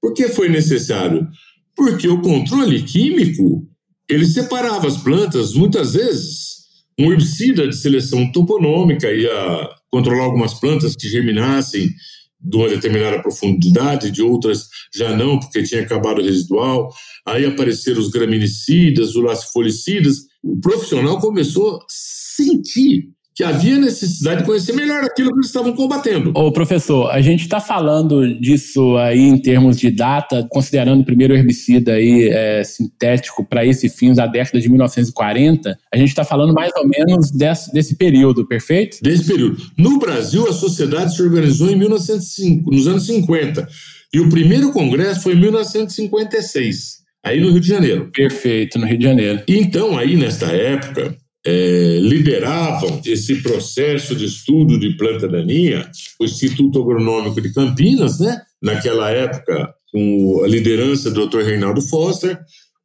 Por 0.00 0.14
que 0.14 0.28
foi 0.28 0.48
necessário? 0.48 1.28
Porque 1.74 2.08
o 2.08 2.22
controle 2.22 2.82
químico 2.82 3.68
ele 4.08 4.24
separava 4.24 4.86
as 4.86 4.96
plantas 4.96 5.52
muitas 5.52 5.94
vezes. 5.94 6.56
Um 6.98 7.12
herbicida 7.12 7.68
de 7.68 7.76
seleção 7.76 8.30
toponômica 8.32 9.12
ia 9.12 9.68
controlar 9.90 10.24
algumas 10.24 10.54
plantas 10.54 10.94
que 10.96 11.08
germinassem 11.08 11.90
de 12.40 12.56
uma 12.56 12.68
determinada 12.68 13.20
profundidade, 13.20 14.10
de 14.10 14.22
outras 14.22 14.68
já 14.94 15.16
não, 15.16 15.38
porque 15.38 15.62
tinha 15.62 15.82
acabado 15.82 16.20
o 16.20 16.24
residual. 16.24 16.92
Aí 17.26 17.44
apareceram 17.44 18.00
os 18.00 18.10
graminicidas, 18.10 19.16
os 19.16 19.22
lacifolicidas. 19.22 20.18
O 20.42 20.60
profissional 20.60 21.18
começou 21.18 21.76
a 21.76 21.84
sentir 21.88 23.15
que 23.36 23.44
havia 23.44 23.76
necessidade 23.76 24.40
de 24.40 24.46
conhecer 24.46 24.72
melhor 24.72 25.04
aquilo 25.04 25.28
que 25.28 25.36
eles 25.36 25.48
estavam 25.48 25.74
combatendo. 25.74 26.32
Ô, 26.34 26.50
professor, 26.50 27.10
a 27.10 27.20
gente 27.20 27.42
está 27.42 27.60
falando 27.60 28.34
disso 28.40 28.96
aí 28.96 29.20
em 29.20 29.36
termos 29.36 29.78
de 29.78 29.90
data, 29.90 30.48
considerando 30.50 31.02
o 31.02 31.04
primeiro 31.04 31.34
herbicida 31.34 31.92
aí, 31.92 32.30
é, 32.30 32.64
sintético 32.64 33.44
para 33.44 33.62
esse 33.62 33.90
fim 33.90 34.14
da 34.14 34.26
década 34.26 34.58
de 34.58 34.70
1940, 34.70 35.78
a 35.92 35.96
gente 35.98 36.08
está 36.08 36.24
falando 36.24 36.54
mais 36.54 36.72
ou 36.78 36.88
menos 36.88 37.30
desse, 37.30 37.70
desse 37.74 37.96
período, 37.96 38.48
perfeito? 38.48 38.96
Desse 39.02 39.26
período. 39.26 39.58
No 39.76 39.98
Brasil, 39.98 40.48
a 40.48 40.52
sociedade 40.54 41.14
se 41.14 41.22
organizou 41.22 41.70
em 41.70 41.76
1905, 41.76 42.70
nos 42.70 42.88
anos 42.88 43.04
50, 43.04 43.68
e 44.14 44.20
o 44.20 44.30
primeiro 44.30 44.72
congresso 44.72 45.20
foi 45.20 45.34
em 45.34 45.40
1956, 45.40 47.00
aí 47.22 47.38
no 47.38 47.50
Rio 47.50 47.60
de 47.60 47.68
Janeiro. 47.68 48.10
Perfeito, 48.10 48.78
no 48.78 48.86
Rio 48.86 48.96
de 48.96 49.04
Janeiro. 49.04 49.42
Então, 49.46 49.98
aí, 49.98 50.16
nesta 50.16 50.46
época, 50.46 51.14
é, 51.46 51.98
lideravam 52.00 53.00
esse 53.06 53.36
processo 53.36 54.16
de 54.16 54.24
estudo 54.24 54.78
de 54.80 54.96
planta 54.96 55.28
daninha, 55.28 55.88
o 56.20 56.24
Instituto 56.24 56.82
Agronômico 56.82 57.40
de 57.40 57.52
Campinas, 57.52 58.18
né? 58.18 58.42
naquela 58.60 59.10
época, 59.10 59.72
com 59.92 60.42
a 60.42 60.48
liderança 60.48 61.08
do 61.08 61.28
Dr. 61.28 61.42
Reinaldo 61.42 61.80
Foster, 61.80 62.36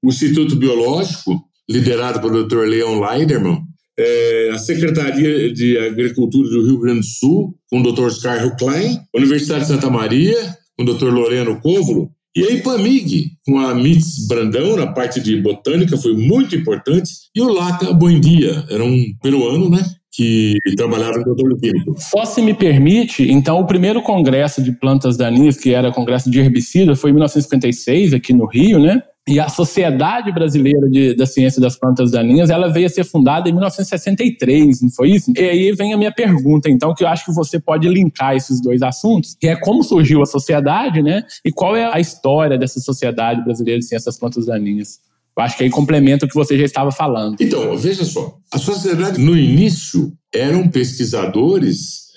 o 0.03 0.10
Instituto 0.10 0.56
Biológico, 0.56 1.44
liderado 1.68 2.22
pelo 2.22 2.44
Dr. 2.44 2.68
Leon 2.68 3.00
Leiderman, 3.00 3.63
é, 3.98 4.51
a 4.53 4.60
Secretaria 4.60 5.51
de 5.51 5.77
Agricultura 5.80 6.48
do 6.50 6.63
Rio 6.63 6.80
Grande 6.80 7.00
do 7.00 7.06
Sul, 7.06 7.56
com 7.68 7.82
o 7.82 7.91
Dr. 7.91 8.03
Oscar 8.03 8.58
Klein, 8.58 9.00
a 9.13 9.18
Universidade 9.18 9.62
de 9.62 9.68
Santa 9.70 9.89
Maria, 9.89 10.38
com 10.77 10.84
o 10.84 10.94
Dr. 10.94 11.10
Loreno 11.10 11.60
Covolo, 11.60 12.12
e 12.36 12.46
a 12.46 12.52
IPAMIG, 12.52 13.32
com 13.46 13.60
a 13.60 13.76
MITS 13.76 14.28
Brandão, 14.28 14.78
na 14.78 14.88
parte 14.88 15.20
de 15.20 15.36
botânica, 15.42 15.98
foi 15.98 16.16
muito 16.16 16.56
importante. 16.56 17.12
E 17.36 17.42
o 17.42 17.52
Laca 17.52 17.92
Buendia, 17.94 18.66
era 18.70 18.84
um 18.84 19.04
peruano, 19.22 19.70
né? 19.70 19.84
Que 20.14 20.56
trabalhava 20.78 21.20
em 21.20 21.24
controle 21.24 21.60
químico. 21.60 21.96
Só 21.98 22.24
se 22.24 22.42
me 22.42 22.54
permite, 22.54 23.30
então, 23.30 23.60
o 23.60 23.68
primeiro 23.68 24.02
congresso 24.02 24.62
de 24.64 24.72
plantas 24.72 25.18
daninhas, 25.18 25.58
que 25.58 25.74
era 25.74 25.92
congresso 25.92 26.32
de 26.32 26.40
herbicida, 26.40 26.96
foi 26.96 27.10
em 27.10 27.14
1956, 27.14 28.14
aqui 28.14 28.34
no 28.34 28.46
Rio, 28.46 28.80
né? 28.80 29.02
E 29.28 29.40
a 29.40 29.48
Sociedade 29.48 30.32
Brasileira 30.32 30.90
de, 30.90 31.13
da 31.13 31.28
Ciência 31.28 31.62
das 31.62 31.78
Plantas 31.78 32.12
Daninhas, 32.12 32.50
ela 32.50 32.70
veio 32.70 32.88
a 32.88 32.90
ser 32.90 33.04
fundada 33.04 33.48
em 33.48 33.51
1963, 33.51 34.82
não 34.82 34.90
foi 34.90 35.12
isso? 35.12 35.32
E 35.38 35.40
aí 35.40 35.72
vem 35.74 35.94
a 35.94 35.98
minha 35.98 36.12
pergunta, 36.12 36.70
então, 36.70 36.94
que 36.96 37.04
eu 37.04 37.08
acho 37.08 37.25
que 37.25 37.34
você 37.34 37.60
pode 37.60 37.88
linkar 37.88 38.36
esses 38.36 38.60
dois 38.60 38.82
assuntos, 38.82 39.36
que 39.40 39.48
é 39.48 39.56
como 39.56 39.84
surgiu 39.84 40.24
a 40.24 40.25
sociedade, 40.25 41.04
né? 41.04 41.24
E 41.46 41.51
qual 41.51 41.75
é 41.75 41.86
a 41.86 42.00
história 42.00 42.58
dessa 42.58 42.80
Sociedade 42.80 43.44
Brasileira 43.44 43.80
de 43.80 43.86
Ciência 43.86 44.08
das 44.08 44.18
Plantas 44.18 44.48
Daninhas? 44.48 45.00
Eu 45.38 45.44
acho 45.44 45.56
que 45.56 45.63
aí 45.63 45.70
complementa 45.70 46.25
o 46.25 46.28
que 46.28 46.36
você 46.36 46.58
já 46.58 46.66
estava 46.66 46.92
falando. 46.92 47.38
Então, 47.40 47.78
veja 47.78 48.04
só, 48.04 48.38
a 48.51 48.58
sociedade 48.58 49.22
no 49.22 49.38
início 49.38 50.12
eram 50.34 50.68
pesquisadores 50.68 52.08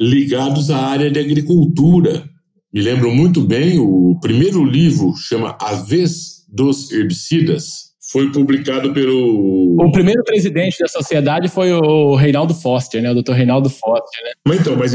ligados 0.00 0.70
à 0.70 0.78
área 0.78 1.10
de 1.10 1.18
agricultura. 1.18 2.24
Me 2.72 2.80
lembro 2.80 3.12
muito 3.12 3.40
bem, 3.40 3.78
o 3.78 4.18
primeiro 4.20 4.64
livro 4.64 5.12
chama 5.16 5.56
A 5.60 5.74
Vez 5.74 6.31
dos 6.52 6.92
herbicidas 6.92 7.92
foi 8.12 8.30
publicado 8.30 8.92
pelo. 8.92 9.74
O 9.80 9.90
primeiro 9.90 10.22
presidente 10.22 10.76
da 10.78 10.86
sociedade 10.86 11.48
foi 11.48 11.72
o 11.72 12.14
Reinaldo 12.14 12.52
Foster, 12.52 13.00
né? 13.00 13.10
O 13.10 13.22
Dr. 13.22 13.32
Reinaldo 13.32 13.70
Foster, 13.70 14.24
né? 14.24 14.32
Mas 14.46 14.60
então, 14.60 14.76
mas 14.76 14.92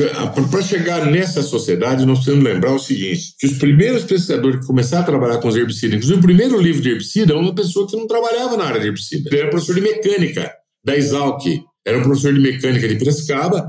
para 0.52 0.62
chegar 0.62 1.08
nessa 1.08 1.42
sociedade, 1.42 2.06
nós 2.06 2.20
precisamos 2.20 2.46
lembrar 2.46 2.74
o 2.74 2.80
seguinte: 2.80 3.34
que 3.40 3.48
os 3.48 3.58
primeiros 3.58 4.04
pesquisadores 4.04 4.60
que 4.60 4.68
começaram 4.68 5.02
a 5.02 5.06
trabalhar 5.06 5.40
com 5.40 5.48
os 5.48 5.56
herbicidas, 5.56 5.96
inclusive 5.96 6.20
o 6.20 6.24
primeiro 6.24 6.62
livro 6.62 6.82
de 6.82 6.90
herbicida, 6.90 7.34
é 7.34 7.36
uma 7.36 7.56
pessoa 7.56 7.88
que 7.88 7.98
não 7.98 8.06
trabalhava 8.06 8.56
na 8.56 8.66
área 8.66 8.80
de 8.80 8.88
herbicida. 8.88 9.30
Ele 9.32 9.40
era 9.42 9.50
professor 9.50 9.74
de 9.74 9.82
mecânica 9.82 10.54
da 10.86 10.96
Exalc, 10.96 11.44
era 11.86 11.98
um 11.98 12.04
professor 12.04 12.34
de 12.34 12.40
mecânica 12.40 12.88
de 12.88 12.96
Piracicaba, 12.98 13.68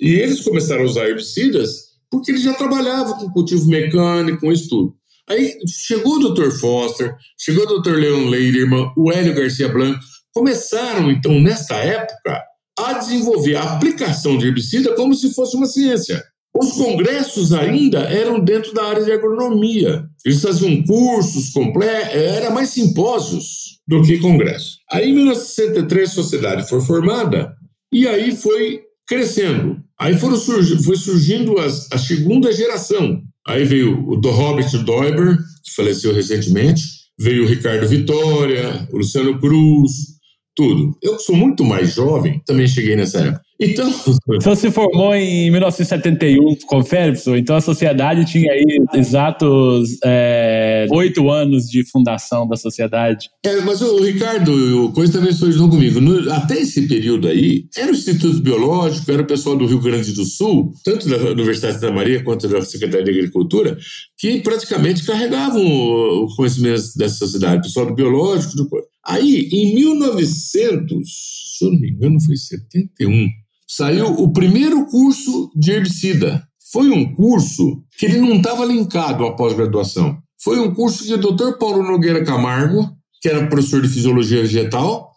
e 0.00 0.14
eles 0.14 0.40
começaram 0.40 0.82
a 0.82 0.86
usar 0.86 1.08
herbicidas 1.08 1.88
porque 2.10 2.30
eles 2.30 2.42
já 2.42 2.54
trabalhavam 2.54 3.18
com 3.18 3.30
cultivo 3.30 3.66
mecânico, 3.68 4.40
com 4.40 4.50
isso 4.50 4.68
tudo. 4.68 4.97
Aí 5.28 5.54
chegou 5.66 6.14
o 6.14 6.32
Dr. 6.32 6.50
Foster, 6.50 7.14
chegou 7.38 7.64
o 7.64 7.80
Dr. 7.80 7.96
Leon 7.96 8.28
Leiderman, 8.28 8.92
o 8.96 9.12
Hélio 9.12 9.34
Garcia 9.34 9.68
Blanco, 9.68 10.00
começaram, 10.32 11.10
então, 11.10 11.40
nesta 11.40 11.74
época, 11.76 12.42
a 12.78 12.92
desenvolver 12.94 13.56
a 13.56 13.74
aplicação 13.74 14.38
de 14.38 14.46
herbicida 14.46 14.94
como 14.94 15.14
se 15.14 15.34
fosse 15.34 15.56
uma 15.56 15.66
ciência. 15.66 16.22
Os 16.56 16.72
congressos 16.72 17.52
ainda 17.52 18.00
eram 18.00 18.40
dentro 18.40 18.72
da 18.72 18.84
área 18.84 19.04
de 19.04 19.12
agronomia. 19.12 20.04
Eles 20.24 20.40
faziam 20.40 20.82
cursos 20.82 21.50
completos, 21.50 22.14
era 22.14 22.50
mais 22.50 22.70
simpósios 22.70 23.78
do 23.86 24.02
que 24.02 24.18
congresso. 24.18 24.78
Aí, 24.90 25.10
em 25.10 25.14
1963, 25.14 26.10
a 26.10 26.12
sociedade 26.12 26.68
foi 26.68 26.80
formada 26.80 27.54
e 27.92 28.08
aí 28.08 28.34
foi 28.34 28.82
crescendo. 29.06 29.78
Aí 29.98 30.16
foram 30.18 30.36
foi 30.36 30.96
surgindo 30.96 31.58
as, 31.58 31.90
a 31.92 31.98
segunda 31.98 32.52
geração. 32.52 33.22
Aí 33.48 33.64
veio 33.64 34.06
o 34.06 34.14
do 34.14 34.30
Robert 34.30 34.70
Doiber, 34.84 35.38
que 35.64 35.74
faleceu 35.74 36.12
recentemente, 36.12 36.82
veio 37.18 37.44
o 37.44 37.48
Ricardo 37.48 37.88
Vitória, 37.88 38.86
o 38.92 38.98
Luciano 38.98 39.40
Cruz, 39.40 40.17
tudo. 40.58 40.98
Eu 41.00 41.20
sou 41.20 41.36
muito 41.36 41.64
mais 41.64 41.94
jovem, 41.94 42.42
também 42.44 42.66
cheguei 42.66 42.96
nessa 42.96 43.20
época. 43.20 43.42
Então. 43.60 43.92
Você 44.26 44.56
se 44.66 44.70
formou 44.72 45.14
em 45.14 45.50
1971 45.52 46.56
com 46.66 46.82
Ferguson, 46.82 47.36
então 47.36 47.54
a 47.54 47.60
sociedade 47.60 48.24
tinha 48.24 48.52
aí 48.52 48.80
exatos 48.94 49.98
é, 50.04 50.88
oito 50.90 51.28
é, 51.28 51.42
anos 51.42 51.68
de 51.68 51.88
fundação 51.88 52.46
da 52.48 52.56
sociedade. 52.56 53.30
É, 53.44 53.60
mas 53.60 53.80
o 53.80 54.02
Ricardo, 54.02 54.86
o 54.86 54.92
Coisa 54.92 55.12
também 55.12 55.30
estudou 55.30 55.68
comigo. 55.68 56.00
No, 56.00 56.32
até 56.32 56.60
esse 56.60 56.88
período 56.88 57.28
aí, 57.28 57.66
era 57.76 57.92
o 57.92 57.94
Instituto 57.94 58.42
Biológico, 58.42 59.12
era 59.12 59.22
o 59.22 59.26
pessoal 59.26 59.56
do 59.56 59.66
Rio 59.66 59.80
Grande 59.80 60.12
do 60.12 60.24
Sul, 60.24 60.72
tanto 60.84 61.08
da 61.08 61.16
Universidade 61.18 61.80
da 61.80 61.92
Maria 61.92 62.22
quanto 62.24 62.48
da 62.48 62.62
Secretaria 62.62 63.04
de 63.04 63.10
Agricultura, 63.10 63.78
que 64.18 64.40
praticamente 64.40 65.04
carregavam 65.04 65.64
o 65.64 66.26
conhecimento 66.34 66.82
dessa 66.96 67.14
sociedade, 67.14 67.58
o 67.58 67.62
pessoal 67.62 67.86
do 67.86 67.94
Biológico, 67.94 68.56
do 68.56 68.68
coisa. 68.68 68.88
Aí, 69.08 69.48
em 69.50 69.74
1900, 69.74 71.08
se 71.56 71.64
eu 71.64 71.72
não 71.72 71.80
me 71.80 71.90
engano, 71.90 72.20
foi 72.20 72.36
71 72.36 73.28
saiu 73.68 74.06
o 74.06 74.32
primeiro 74.32 74.86
curso 74.86 75.50
de 75.54 75.72
herbicida. 75.72 76.42
Foi 76.72 76.90
um 76.90 77.14
curso 77.14 77.82
que 77.98 78.06
ele 78.06 78.18
não 78.18 78.36
estava 78.36 78.64
linkado 78.64 79.26
à 79.26 79.36
pós-graduação. 79.36 80.18
Foi 80.42 80.58
um 80.58 80.72
curso 80.72 81.12
o 81.12 81.18
Dr. 81.18 81.58
Paulo 81.58 81.82
Nogueira 81.82 82.24
Camargo, 82.24 82.90
que 83.20 83.28
era 83.28 83.46
professor 83.46 83.82
de 83.82 83.88
fisiologia 83.88 84.42
vegetal, 84.42 85.12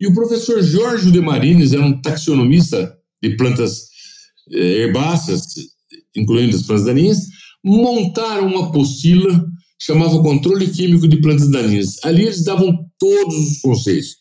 e 0.00 0.06
o 0.06 0.14
professor 0.14 0.62
Jorge 0.62 1.10
de 1.10 1.20
Marines, 1.20 1.72
era 1.72 1.82
um 1.82 2.00
taxonomista 2.00 2.94
de 3.22 3.34
plantas 3.36 3.86
eh, 4.52 4.82
herbáceas, 4.82 5.42
incluindo 6.14 6.54
as 6.54 6.62
plantas 6.62 6.84
daninhas, 6.84 7.18
montaram 7.64 8.46
uma 8.46 8.68
apostila 8.68 9.46
chamava 9.80 10.22
Controle 10.22 10.68
Químico 10.68 11.06
de 11.06 11.20
Plantas 11.20 11.50
Daninhas. 11.50 11.96
Ali 12.04 12.22
eles 12.22 12.44
davam 12.44 12.76
todos 12.98 13.36
os 13.36 13.60
conceitos. 13.60 14.16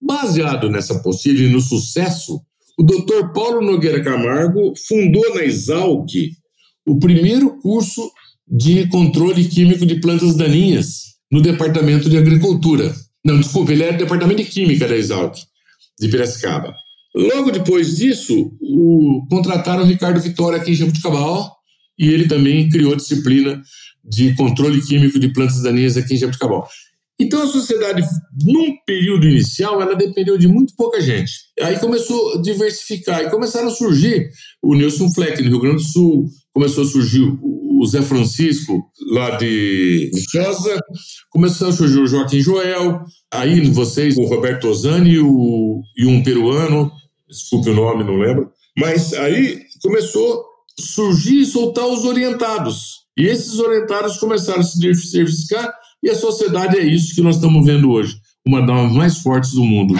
Baseado 0.00 0.68
nessa 0.68 0.94
apostila 0.94 1.40
e 1.40 1.48
no 1.48 1.60
sucesso 1.60 2.40
o 2.78 2.82
Dr. 2.82 3.32
Paulo 3.32 3.62
Nogueira 3.62 4.02
Camargo 4.02 4.74
fundou 4.86 5.34
na 5.34 5.42
Exalc 5.42 6.10
o 6.86 6.98
primeiro 6.98 7.58
curso 7.60 8.10
de 8.46 8.86
controle 8.88 9.46
químico 9.48 9.86
de 9.86 9.98
plantas 9.98 10.36
daninhas 10.36 11.16
no 11.32 11.40
Departamento 11.40 12.08
de 12.10 12.18
Agricultura. 12.18 12.94
Não, 13.24 13.40
desculpa, 13.40 13.72
ele 13.72 13.82
era 13.82 13.94
do 13.94 13.98
Departamento 13.98 14.42
de 14.42 14.48
Química 14.48 14.86
da 14.86 14.96
Exalc, 14.96 15.36
de 15.98 16.08
Piracicaba. 16.08 16.74
Logo 17.14 17.50
depois 17.50 17.96
disso, 17.96 18.52
o, 18.60 19.26
contrataram 19.30 19.82
o 19.82 19.86
Ricardo 19.86 20.20
Vitória 20.20 20.58
aqui 20.58 20.72
em 20.72 20.74
Jabuticabal 20.74 21.55
e 21.98 22.08
ele 22.08 22.28
também 22.28 22.68
criou 22.68 22.92
a 22.92 22.96
disciplina 22.96 23.60
de 24.04 24.34
controle 24.34 24.80
químico 24.82 25.18
de 25.18 25.32
plantas 25.32 25.62
daninhas 25.62 25.96
aqui 25.96 26.14
em 26.14 26.18
Jabuticabal. 26.18 26.68
Então 27.18 27.42
a 27.42 27.46
sociedade, 27.46 28.02
num 28.44 28.76
período 28.86 29.26
inicial, 29.26 29.80
ela 29.80 29.94
dependeu 29.94 30.36
de 30.36 30.46
muito 30.46 30.74
pouca 30.76 31.00
gente. 31.00 31.32
Aí 31.60 31.78
começou 31.78 32.34
a 32.34 32.42
diversificar 32.42 33.22
e 33.22 33.30
começaram 33.30 33.68
a 33.68 33.70
surgir 33.70 34.28
o 34.62 34.74
Nelson 34.74 35.08
Fleck 35.10 35.42
no 35.42 35.48
Rio 35.48 35.60
Grande 35.60 35.82
do 35.82 35.88
Sul, 35.88 36.26
começou 36.52 36.84
a 36.84 36.86
surgir 36.86 37.22
o 37.42 37.86
Zé 37.86 38.02
Francisco 38.02 38.84
lá 39.12 39.36
de 39.36 40.10
Viçosa, 40.12 40.78
começou 41.30 41.68
a 41.68 41.72
surgir 41.72 42.00
o 42.00 42.06
Joaquim 42.06 42.40
Joel, 42.40 43.00
aí 43.32 43.60
vocês, 43.70 44.16
o 44.18 44.24
Roberto 44.24 44.68
Ozani 44.68 45.12
e, 45.12 45.20
o, 45.20 45.80
e 45.96 46.06
um 46.06 46.22
peruano, 46.22 46.90
desculpe 47.28 47.70
o 47.70 47.74
nome, 47.74 48.04
não 48.04 48.18
lembro, 48.18 48.50
mas 48.78 49.14
aí 49.14 49.62
começou 49.82 50.44
surgir 50.78 51.40
e 51.40 51.46
soltar 51.46 51.86
os 51.86 52.04
orientados. 52.04 53.06
E 53.18 53.24
esses 53.24 53.58
orientados 53.58 54.18
começaram 54.18 54.60
a 54.60 54.64
se 54.64 54.78
diversificar 54.78 55.72
e 56.02 56.10
a 56.10 56.14
sociedade 56.14 56.76
é 56.78 56.84
isso 56.84 57.14
que 57.14 57.22
nós 57.22 57.36
estamos 57.36 57.64
vendo 57.64 57.90
hoje, 57.90 58.16
uma 58.46 58.64
das 58.64 58.92
mais 58.92 59.18
fortes 59.18 59.52
do 59.52 59.64
mundo. 59.64 59.94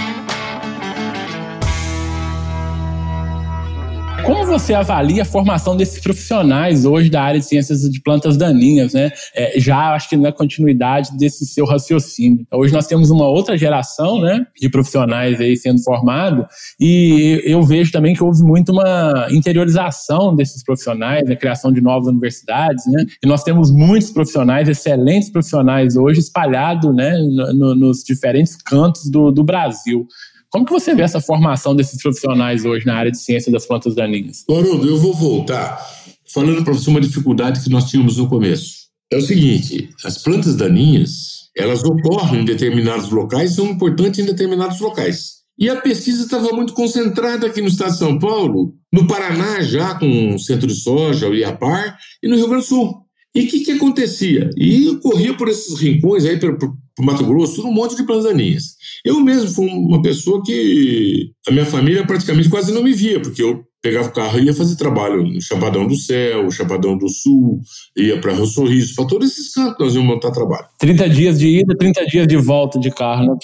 Como 4.27 4.45
você 4.45 4.75
avalia 4.75 5.23
a 5.23 5.25
formação 5.25 5.77
desses 5.77 6.01
profissionais 6.01 6.85
hoje 6.85 7.09
da 7.09 7.23
área 7.23 7.39
de 7.39 7.47
ciências 7.47 7.83
de 7.83 8.01
plantas 8.03 8.37
daninhas, 8.37 8.93
né? 8.93 9.13
É, 9.33 9.61
já 9.61 9.95
acho 9.95 10.09
que 10.09 10.17
na 10.17 10.33
continuidade 10.33 11.17
desse 11.17 11.47
seu 11.47 11.65
raciocínio. 11.65 12.45
Hoje 12.53 12.75
nós 12.75 12.89
temos 12.89 13.09
uma 13.09 13.29
outra 13.29 13.57
geração, 13.57 14.21
né, 14.21 14.45
de 14.61 14.69
profissionais 14.69 15.41
aí 15.41 15.57
sendo 15.57 15.81
formado 15.81 16.45
e 16.81 17.41
eu 17.45 17.63
vejo 17.63 17.93
também 17.93 18.15
que 18.15 18.25
houve 18.25 18.43
muito 18.43 18.73
uma 18.73 19.29
interiorização 19.31 20.35
desses 20.35 20.65
profissionais, 20.65 21.31
a 21.31 21.37
criação 21.37 21.73
de 21.73 21.81
novas 21.81 22.09
universidades, 22.09 22.85
né? 22.89 23.05
E 23.23 23.29
nós 23.29 23.45
temos 23.45 23.71
muitos 23.71 24.11
profissionais, 24.11 24.69
excelentes 24.69 25.31
profissionais 25.31 25.95
hoje 25.97 26.19
espalhados, 26.19 26.93
né, 26.93 27.17
no, 27.17 27.77
nos 27.77 28.03
diferentes 28.03 28.57
cantos 28.57 29.09
do, 29.09 29.31
do 29.31 29.45
Brasil. 29.45 30.05
Como 30.51 30.65
que 30.65 30.73
você 30.73 30.95
vê 30.95 31.03
essa 31.03 31.21
formação 31.21 31.75
desses 31.75 32.01
profissionais 32.01 32.65
hoje 32.65 32.87
na 32.87 32.97
área 32.97 33.11
de 33.11 33.19
ciência 33.19 33.51
das 33.51 33.67
plantas 33.67 33.95
daninhas? 33.95 34.45
Haroldo, 34.49 34.89
eu 34.89 34.99
vou 34.99 35.15
voltar 35.15 35.79
falando 36.33 36.65
para 36.65 36.73
você 36.73 36.91
uma 36.91 37.01
dificuldade 37.01 37.63
que 37.63 37.71
nós 37.71 37.91
tínhamos 37.91 38.17
no 38.17 38.29
começo. 38.29 38.87
É 39.11 39.17
o 39.17 39.23
seguinte, 39.23 39.91
as 40.05 40.23
plantas 40.23 40.57
daninhas, 40.57 41.49
elas 41.57 41.85
ocorrem 41.85 42.43
em 42.43 42.45
determinados 42.45 43.09
locais 43.11 43.55
são 43.55 43.67
importantes 43.67 44.21
em 44.21 44.27
determinados 44.27 44.81
locais. 44.81 45.37
E 45.59 45.71
a 45.71 45.77
pesquisa 45.77 46.25
estava 46.25 46.51
muito 46.53 46.75
concentrada 46.75 47.47
aqui 47.47 47.63
no 47.63 47.69
estado 47.69 47.93
de 47.93 47.99
São 47.99 48.19
Paulo, 48.19 48.75
no 48.93 49.07
Paraná 49.07 49.63
já 49.63 49.95
com 49.95 50.35
o 50.35 50.39
Centro 50.39 50.67
de 50.67 50.75
Soja, 50.75 51.29
o 51.29 51.35
IAPAR, 51.35 51.97
e 52.23 52.29
no 52.29 52.37
Rio 52.37 52.49
Grande 52.49 52.65
do 52.65 52.69
Sul. 52.69 52.95
E 53.35 53.43
o 53.43 53.49
que, 53.49 53.61
que 53.61 53.73
acontecia? 53.73 54.51
E 54.57 54.97
corria 55.03 55.35
por 55.35 55.49
esses 55.49 55.79
rincões 55.79 56.25
aí, 56.27 56.39
para 56.97 57.03
o 57.03 57.07
Mato 57.07 57.27
Grosso, 57.27 57.67
um 57.67 57.73
monte 57.73 57.95
de 57.95 58.05
plantas 58.05 58.25
daninhas. 58.25 58.75
Eu 59.05 59.21
mesmo 59.21 59.51
fui 59.51 59.67
uma 59.69 60.01
pessoa 60.01 60.43
que 60.43 61.31
a 61.47 61.53
minha 61.53 61.67
família 61.67 62.07
praticamente 62.07 62.49
quase 62.49 62.73
não 62.73 62.83
me 62.83 62.95
via, 62.95 63.21
porque 63.21 63.43
eu 63.43 63.63
pegava 63.83 64.09
o 64.09 64.13
carro 64.13 64.39
e 64.41 64.47
ia 64.47 64.55
fazer 64.55 64.75
trabalho 64.77 65.23
no 65.23 65.41
Chapadão 65.41 65.87
do 65.87 65.95
Céu, 65.95 66.51
Chapadão 66.51 66.97
do 66.97 67.09
Sul, 67.09 67.61
ia 67.97 68.19
para 68.19 68.33
Rio 68.33 68.47
Sorriso, 68.47 68.95
para 68.97 69.05
todos 69.05 69.31
esses 69.31 69.53
cantos 69.53 69.79
nós 69.79 69.95
íamos 69.95 70.09
montar 70.09 70.31
trabalho. 70.31 70.67
30 70.79 71.09
dias 71.11 71.39
de 71.39 71.61
ida, 71.61 71.77
30 71.79 72.07
dias 72.07 72.27
de 72.27 72.37
volta 72.37 72.81
de 72.81 72.91
carro, 72.91 73.27
né? 73.27 73.37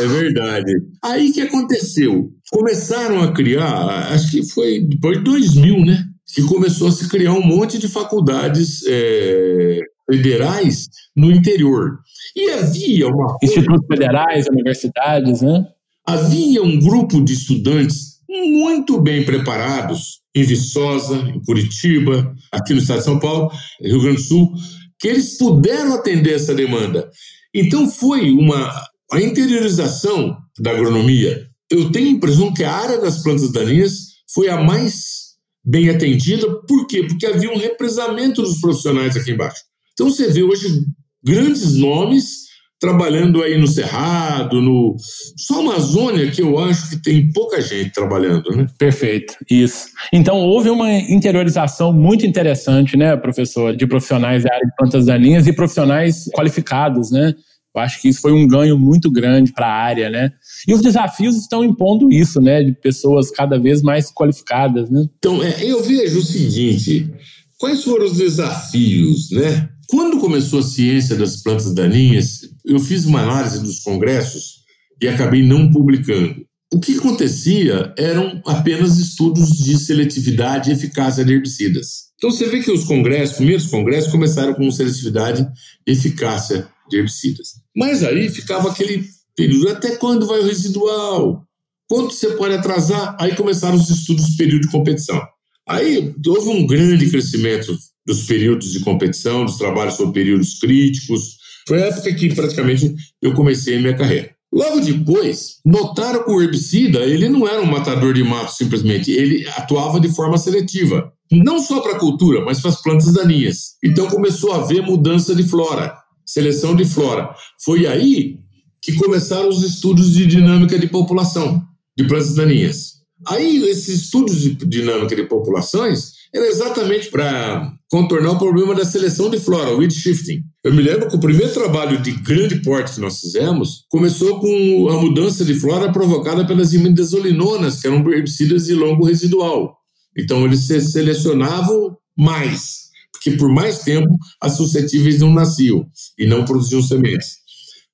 É 0.00 0.06
verdade. 0.06 0.72
Aí 1.04 1.32
que 1.32 1.40
aconteceu? 1.40 2.30
Começaram 2.50 3.20
a 3.22 3.32
criar, 3.32 4.12
acho 4.12 4.30
que 4.30 4.48
foi 4.48 4.80
depois 4.80 5.18
de 5.18 5.24
2000, 5.24 5.84
né? 5.84 6.04
Que 6.34 6.42
começou 6.44 6.88
a 6.88 6.92
se 6.92 7.08
criar 7.10 7.32
um 7.32 7.44
monte 7.44 7.78
de 7.78 7.88
faculdades 7.88 8.82
é, 8.86 9.80
federais 10.10 10.88
no 11.16 11.30
interior. 11.30 11.98
E 12.36 12.50
havia 12.50 13.08
uma. 13.08 13.36
Institutos 13.42 13.86
federais, 13.86 14.46
universidades, 14.48 15.42
né? 15.42 15.66
Havia 16.06 16.62
um 16.62 16.78
grupo 16.78 17.22
de 17.22 17.32
estudantes 17.32 18.12
muito 18.28 19.00
bem 19.00 19.24
preparados 19.24 20.22
em 20.34 20.42
Viçosa, 20.42 21.16
em 21.16 21.40
Curitiba, 21.42 22.34
aqui 22.50 22.72
no 22.72 22.80
estado 22.80 22.98
de 22.98 23.04
São 23.04 23.18
Paulo, 23.18 23.50
Rio 23.80 24.00
Grande 24.00 24.16
do 24.16 24.22
Sul, 24.22 24.52
que 24.98 25.08
eles 25.08 25.36
puderam 25.36 25.94
atender 25.94 26.34
essa 26.34 26.54
demanda. 26.54 27.10
Então 27.54 27.88
foi 27.88 28.30
uma 28.30 28.72
a 29.12 29.20
interiorização 29.20 30.38
da 30.58 30.70
agronomia. 30.70 31.46
Eu 31.70 31.92
tenho 31.92 32.08
a 32.08 32.12
impressão 32.12 32.52
que 32.52 32.64
a 32.64 32.72
área 32.72 32.98
das 32.98 33.22
plantas 33.22 33.52
daninhas 33.52 34.12
foi 34.32 34.48
a 34.48 34.62
mais 34.62 35.32
bem 35.62 35.90
atendida. 35.90 36.46
Por 36.66 36.86
quê? 36.86 37.04
Porque 37.06 37.26
havia 37.26 37.50
um 37.50 37.58
represamento 37.58 38.40
dos 38.40 38.58
profissionais 38.58 39.14
aqui 39.16 39.32
embaixo. 39.32 39.62
Então 39.92 40.10
você 40.10 40.28
vê 40.28 40.42
hoje 40.42 40.84
grandes 41.24 41.74
nomes 41.74 42.42
trabalhando 42.82 43.40
aí 43.40 43.56
no 43.56 43.68
Cerrado, 43.68 44.60
no 44.60 44.96
só 45.36 45.60
Amazônia 45.60 46.28
que 46.32 46.42
eu 46.42 46.58
acho 46.58 46.90
que 46.90 46.96
tem 47.00 47.30
pouca 47.32 47.60
gente 47.60 47.92
trabalhando, 47.92 48.50
né? 48.50 48.66
Perfeito, 48.76 49.34
isso. 49.48 49.86
Então 50.12 50.38
houve 50.38 50.68
uma 50.68 50.92
interiorização 50.92 51.92
muito 51.92 52.26
interessante, 52.26 52.96
né, 52.96 53.16
professor, 53.16 53.76
de 53.76 53.86
profissionais 53.86 54.42
da 54.42 54.52
área 54.52 54.66
de 54.66 54.74
plantas 54.76 55.06
daninhas 55.06 55.46
e 55.46 55.52
profissionais 55.52 56.24
qualificados, 56.34 57.12
né? 57.12 57.32
Eu 57.74 57.80
acho 57.80 58.02
que 58.02 58.08
isso 58.08 58.20
foi 58.20 58.32
um 58.32 58.46
ganho 58.46 58.76
muito 58.76 59.10
grande 59.10 59.52
para 59.52 59.66
a 59.66 59.72
área, 59.72 60.10
né? 60.10 60.30
E 60.68 60.74
os 60.74 60.82
desafios 60.82 61.36
estão 61.36 61.64
impondo 61.64 62.12
isso, 62.12 62.40
né? 62.40 62.62
De 62.62 62.72
pessoas 62.72 63.30
cada 63.30 63.58
vez 63.58 63.80
mais 63.80 64.12
qualificadas, 64.12 64.90
né? 64.90 65.06
Então, 65.18 65.42
é, 65.42 65.64
eu 65.64 65.82
vejo 65.82 66.18
o 66.18 66.22
seguinte: 66.22 67.10
quais 67.58 67.82
foram 67.82 68.04
os 68.04 68.18
desafios, 68.18 69.30
né? 69.30 69.68
Quando 69.92 70.18
começou 70.20 70.60
a 70.60 70.62
ciência 70.62 71.14
das 71.14 71.42
plantas 71.42 71.74
daninhas, 71.74 72.48
eu 72.64 72.80
fiz 72.80 73.04
uma 73.04 73.20
análise 73.20 73.60
dos 73.60 73.80
congressos 73.80 74.62
e 75.02 75.06
acabei 75.06 75.46
não 75.46 75.70
publicando. 75.70 76.46
O 76.72 76.80
que 76.80 76.96
acontecia 76.96 77.92
eram 77.98 78.40
apenas 78.46 78.96
estudos 78.96 79.50
de 79.50 79.76
seletividade 79.76 80.70
e 80.70 80.72
eficácia 80.72 81.22
de 81.22 81.34
herbicidas. 81.34 82.04
Então 82.16 82.30
você 82.30 82.48
vê 82.48 82.62
que 82.62 82.70
os 82.70 82.84
congressos, 82.84 83.36
primeiros 83.36 83.66
congressos, 83.66 84.10
começaram 84.10 84.54
com 84.54 84.70
seletividade 84.70 85.46
e 85.86 85.92
eficácia 85.92 86.66
de 86.88 86.96
herbicidas. 86.96 87.48
Mas 87.76 88.02
aí 88.02 88.30
ficava 88.30 88.70
aquele 88.70 89.04
período, 89.36 89.68
até 89.68 89.96
quando 89.96 90.26
vai 90.26 90.40
o 90.40 90.46
residual? 90.46 91.44
Quanto 91.86 92.14
você 92.14 92.30
pode 92.30 92.54
atrasar? 92.54 93.14
Aí 93.20 93.36
começaram 93.36 93.76
os 93.76 93.90
estudos 93.90 94.24
de 94.24 94.38
período 94.38 94.62
de 94.62 94.70
competição. 94.70 95.20
Aí 95.68 96.14
houve 96.26 96.48
um 96.48 96.66
grande 96.66 97.10
crescimento 97.10 97.76
dos 98.06 98.22
períodos 98.24 98.72
de 98.72 98.80
competição, 98.80 99.44
dos 99.44 99.56
trabalhos 99.56 99.94
sobre 99.94 100.12
períodos 100.12 100.58
críticos. 100.58 101.36
Foi 101.66 101.82
a 101.82 101.86
época 101.86 102.12
que 102.14 102.34
praticamente 102.34 102.94
eu 103.20 103.34
comecei 103.34 103.76
a 103.76 103.80
minha 103.80 103.96
carreira. 103.96 104.34
Logo 104.52 104.80
depois, 104.80 105.60
notaram 105.64 106.24
que 106.24 106.30
o 106.30 106.42
herbicida 106.42 107.00
ele 107.00 107.28
não 107.28 107.48
era 107.48 107.62
um 107.62 107.66
matador 107.66 108.12
de 108.12 108.22
mato 108.22 108.52
simplesmente, 108.52 109.10
ele 109.10 109.48
atuava 109.56 109.98
de 109.98 110.08
forma 110.14 110.36
seletiva, 110.36 111.10
não 111.30 111.58
só 111.58 111.80
para 111.80 111.92
a 111.92 111.98
cultura, 111.98 112.44
mas 112.44 112.60
para 112.60 112.70
as 112.70 112.82
plantas 112.82 113.14
daninhas. 113.14 113.76
Então 113.82 114.08
começou 114.08 114.52
a 114.52 114.56
haver 114.56 114.82
mudança 114.82 115.34
de 115.34 115.42
flora, 115.42 115.96
seleção 116.26 116.76
de 116.76 116.84
flora. 116.84 117.34
Foi 117.64 117.86
aí 117.86 118.36
que 118.82 118.92
começaram 118.96 119.48
os 119.48 119.62
estudos 119.62 120.12
de 120.12 120.26
dinâmica 120.26 120.78
de 120.78 120.86
população 120.86 121.62
de 121.96 122.04
plantas 122.04 122.34
daninhas. 122.34 123.02
Aí 123.26 123.62
esses 123.70 124.02
estudos 124.02 124.38
de 124.40 124.54
dinâmica 124.54 125.16
de 125.16 125.22
populações 125.24 126.12
era 126.34 126.46
exatamente 126.46 127.10
para 127.10 127.72
contornar 127.90 128.32
o 128.32 128.38
problema 128.38 128.74
da 128.74 128.86
seleção 128.86 129.28
de 129.28 129.38
flora, 129.38 129.74
o 129.74 129.78
weed 129.78 129.92
shifting. 129.92 130.42
Eu 130.64 130.72
me 130.72 130.80
lembro 130.80 131.08
que 131.08 131.16
o 131.16 131.20
primeiro 131.20 131.52
trabalho 131.52 132.00
de 132.00 132.12
grande 132.12 132.56
porte 132.62 132.94
que 132.94 133.00
nós 133.00 133.20
fizemos 133.20 133.84
começou 133.90 134.40
com 134.40 134.88
a 134.88 135.00
mudança 135.00 135.44
de 135.44 135.54
flora 135.54 135.92
provocada 135.92 136.46
pelas 136.46 136.72
imidazolinonas, 136.72 137.80
que 137.80 137.86
eram 137.86 137.98
herbicidas 138.10 138.64
de 138.64 138.74
longo 138.74 139.04
residual. 139.04 139.76
Então 140.16 140.44
eles 140.46 140.60
se 140.60 140.80
selecionavam 140.80 141.96
mais, 142.16 142.84
porque 143.12 143.32
por 143.32 143.50
mais 143.52 143.80
tempo 143.80 144.16
as 144.40 144.56
suscetíveis 144.56 145.18
não 145.18 145.32
nasciam 145.34 145.86
e 146.18 146.26
não 146.26 146.46
produziam 146.46 146.80
sementes. 146.82 147.42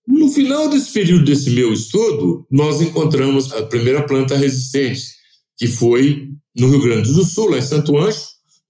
No 0.07 0.31
final 0.31 0.71
desse 0.71 0.93
período 0.93 1.25
desse 1.25 1.51
meu 1.51 1.73
estudo, 1.73 2.47
nós 2.51 2.81
encontramos 2.81 3.53
a 3.53 3.63
primeira 3.65 4.07
planta 4.07 4.37
resistente, 4.37 5.03
que 5.59 5.67
foi 5.67 6.28
no 6.59 6.69
Rio 6.69 6.83
Grande 6.83 7.13
do 7.13 7.25
Sul, 7.25 7.51
lá 7.51 7.59
em 7.59 7.63
Santo 7.63 7.97
Anjo, 7.97 8.21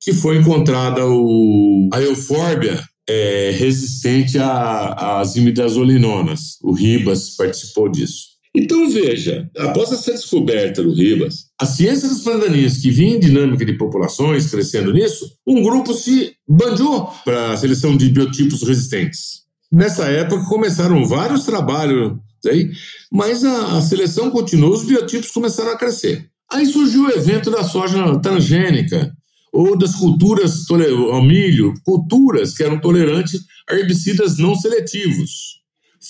que 0.00 0.12
foi 0.12 0.38
encontrada 0.38 1.04
o, 1.06 1.88
a 1.92 2.00
eufórbia 2.00 2.82
é, 3.08 3.50
resistente 3.50 4.38
às 4.38 5.34
imidazolinonas. 5.36 6.58
O 6.62 6.72
Ribas 6.72 7.30
participou 7.30 7.88
disso. 7.88 8.38
Então 8.54 8.88
veja, 8.88 9.48
após 9.56 9.92
essa 9.92 10.12
descoberta 10.12 10.82
do 10.82 10.92
Ribas, 10.92 11.46
a 11.60 11.66
ciência 11.66 12.08
das 12.08 12.20
plantaninhas 12.20 12.78
que 12.78 12.90
vinha 12.90 13.16
em 13.16 13.20
dinâmica 13.20 13.64
de 13.64 13.74
populações 13.74 14.50
crescendo 14.50 14.92
nisso, 14.92 15.30
um 15.46 15.62
grupo 15.62 15.92
se 15.94 16.32
bandiou 16.48 17.08
para 17.24 17.52
a 17.52 17.56
seleção 17.56 17.96
de 17.96 18.08
biotipos 18.08 18.62
resistentes. 18.62 19.42
Nessa 19.70 20.06
época 20.06 20.48
começaram 20.48 21.04
vários 21.04 21.44
trabalhos 21.44 22.14
aí, 22.46 22.70
mas 23.12 23.44
a, 23.44 23.76
a 23.76 23.80
seleção 23.82 24.30
continuou, 24.30 24.72
os 24.72 24.84
biotipos 24.84 25.30
começaram 25.30 25.72
a 25.72 25.76
crescer. 25.76 26.28
Aí 26.50 26.66
surgiu 26.66 27.04
o 27.04 27.10
evento 27.10 27.50
da 27.50 27.62
soja 27.62 28.18
transgênica, 28.20 29.12
ou 29.52 29.76
das 29.76 29.94
culturas 29.94 30.64
ao 31.10 31.22
milho, 31.22 31.74
culturas 31.84 32.54
que 32.54 32.62
eram 32.62 32.80
tolerantes 32.80 33.40
a 33.68 33.74
herbicidas 33.74 34.38
não 34.38 34.54
seletivos. 34.54 35.58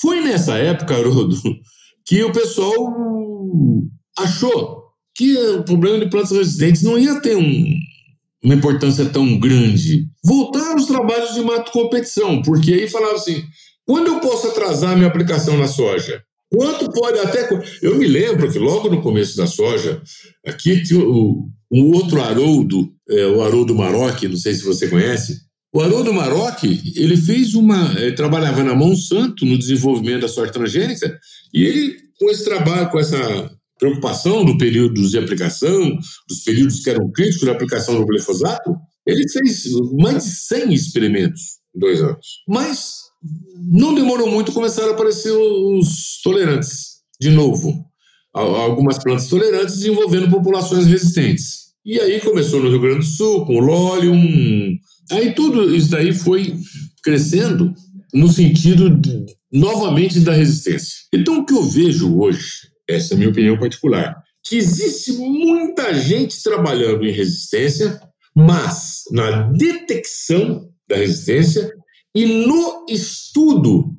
Foi 0.00 0.20
nessa 0.20 0.56
época, 0.56 0.94
Haroldo, 0.94 1.36
que 2.04 2.22
o 2.22 2.32
pessoal 2.32 2.74
achou 4.18 4.84
que 5.14 5.36
o 5.36 5.64
problema 5.64 5.98
de 5.98 6.10
plantas 6.10 6.30
resistentes 6.30 6.82
não 6.82 6.98
ia 6.98 7.20
ter 7.20 7.36
um, 7.36 7.74
uma 8.42 8.54
importância 8.54 9.06
tão 9.06 9.38
grande. 9.38 10.06
Voltaram 10.24 10.76
os 10.76 10.86
trabalhos 10.86 11.34
de 11.34 11.40
mato 11.40 11.72
competição, 11.72 12.42
porque 12.42 12.72
aí 12.72 12.88
falava 12.88 13.14
assim: 13.14 13.42
quando 13.84 14.08
eu 14.08 14.20
posso 14.20 14.48
atrasar 14.48 14.92
a 14.92 14.96
minha 14.96 15.08
aplicação 15.08 15.56
na 15.56 15.66
soja? 15.66 16.22
Quanto 16.50 16.90
pode 16.90 17.18
até. 17.18 17.48
Eu 17.82 17.96
me 17.96 18.06
lembro 18.06 18.50
que 18.50 18.58
logo 18.58 18.88
no 18.88 19.02
começo 19.02 19.36
da 19.36 19.46
soja, 19.46 20.02
aqui 20.46 20.82
tinha 20.82 21.00
um 21.00 21.92
outro 21.92 22.20
Haroldo, 22.20 22.90
é, 23.08 23.26
o 23.26 23.42
Haroldo 23.42 23.74
Maroc, 23.74 24.22
não 24.24 24.36
sei 24.36 24.54
se 24.54 24.64
você 24.64 24.88
conhece. 24.88 25.48
O 25.72 25.82
Haroldo 25.82 26.12
Maroc, 26.14 26.64
ele 26.64 27.16
fez 27.16 27.54
uma. 27.54 27.94
Ele 28.00 28.14
trabalhava 28.14 28.64
na 28.64 28.74
Monsanto 28.74 29.44
no 29.44 29.58
desenvolvimento 29.58 30.22
da 30.22 30.28
soja 30.28 30.50
transgênica, 30.50 31.18
e 31.52 31.62
ele, 31.62 31.96
com 32.18 32.30
esse 32.30 32.44
trabalho, 32.44 32.90
com 32.90 32.98
essa 32.98 33.50
preocupação 33.78 34.44
do 34.44 34.56
período 34.56 35.08
de 35.08 35.18
aplicação, 35.18 35.96
dos 36.28 36.40
períodos 36.44 36.80
que 36.80 36.90
eram 36.90 37.10
críticos 37.12 37.42
de 37.42 37.50
aplicação 37.50 37.96
do 37.96 38.06
glifosato, 38.06 38.74
ele 39.06 39.28
fez 39.28 39.64
mais 39.98 40.24
de 40.24 40.30
100 40.30 40.74
experimentos 40.74 41.42
em 41.76 41.78
dois 41.78 42.00
anos. 42.00 42.26
Mas 42.48 43.07
não 43.70 43.94
demorou 43.94 44.30
muito, 44.30 44.52
começaram 44.52 44.90
a 44.90 44.92
aparecer 44.92 45.32
os 45.32 46.20
tolerantes, 46.22 46.98
de 47.20 47.30
novo. 47.30 47.84
Algumas 48.32 48.98
plantas 48.98 49.26
tolerantes 49.28 49.76
desenvolvendo 49.76 50.30
populações 50.30 50.86
resistentes. 50.86 51.68
E 51.84 51.98
aí 51.98 52.20
começou 52.20 52.62
no 52.62 52.68
Rio 52.68 52.80
Grande 52.80 52.98
do 52.98 53.04
Sul, 53.04 53.44
com 53.44 53.56
o 53.56 53.60
Lolium. 53.60 54.76
Aí 55.10 55.32
tudo 55.34 55.74
isso 55.74 55.90
daí 55.90 56.12
foi 56.12 56.54
crescendo 57.02 57.72
no 58.12 58.28
sentido, 58.28 58.90
de, 58.90 59.26
novamente, 59.52 60.20
da 60.20 60.32
resistência. 60.32 60.96
Então, 61.12 61.38
o 61.38 61.46
que 61.46 61.54
eu 61.54 61.62
vejo 61.62 62.18
hoje, 62.18 62.68
essa 62.88 63.12
é 63.12 63.16
a 63.16 63.18
minha 63.18 63.30
opinião 63.30 63.58
particular, 63.58 64.22
que 64.44 64.56
existe 64.56 65.12
muita 65.12 65.94
gente 65.94 66.42
trabalhando 66.42 67.04
em 67.04 67.12
resistência, 67.12 68.00
mas 68.34 69.02
na 69.10 69.50
detecção 69.52 70.68
da 70.88 70.96
resistência 70.96 71.70
e 72.14 72.26
no 72.26 72.86
estudo 72.88 73.94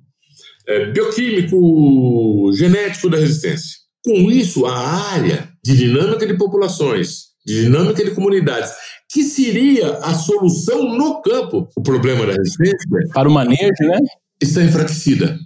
é, 0.68 0.92
bioquímico, 0.92 2.52
genético 2.54 3.10
da 3.10 3.18
resistência. 3.18 3.78
Com 4.06 4.32
isso, 4.32 4.66
a 4.66 4.78
área 5.12 5.50
de 5.64 5.76
dinâmica 5.76 6.26
de 6.26 6.38
populações, 6.38 7.30
de 7.46 7.64
dinâmica 7.64 8.04
de 8.04 8.12
comunidades, 8.12 8.72
que 9.12 9.24
seria 9.24 9.98
a 9.98 10.14
solução 10.14 10.96
no 10.96 11.22
campo, 11.22 11.68
o 11.76 11.82
problema 11.82 12.26
da 12.26 12.34
resistência. 12.34 12.78
Para 13.14 13.28
o 13.28 13.32
manejo, 13.32 13.74
né? 13.82 13.98
Está 14.42 14.64
enfraquecida. 14.64 15.38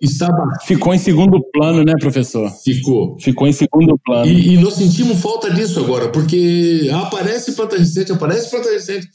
Está... 0.00 0.28
Ficou 0.66 0.92
em 0.92 0.98
segundo 0.98 1.42
plano, 1.52 1.84
né, 1.84 1.92
professor? 2.00 2.50
Ficou. 2.64 3.18
Ficou 3.20 3.46
em 3.46 3.52
segundo 3.52 3.98
plano. 4.04 4.26
E, 4.26 4.54
e 4.54 4.58
nós 4.58 4.74
sentimos 4.74 5.20
falta 5.20 5.50
disso 5.50 5.80
agora, 5.80 6.08
porque 6.08 6.90
aparece 6.92 7.52
planta 7.52 7.76
resistente, 7.76 8.12
aparece 8.12 8.50
planta 8.50 8.70
resistente 8.70 9.08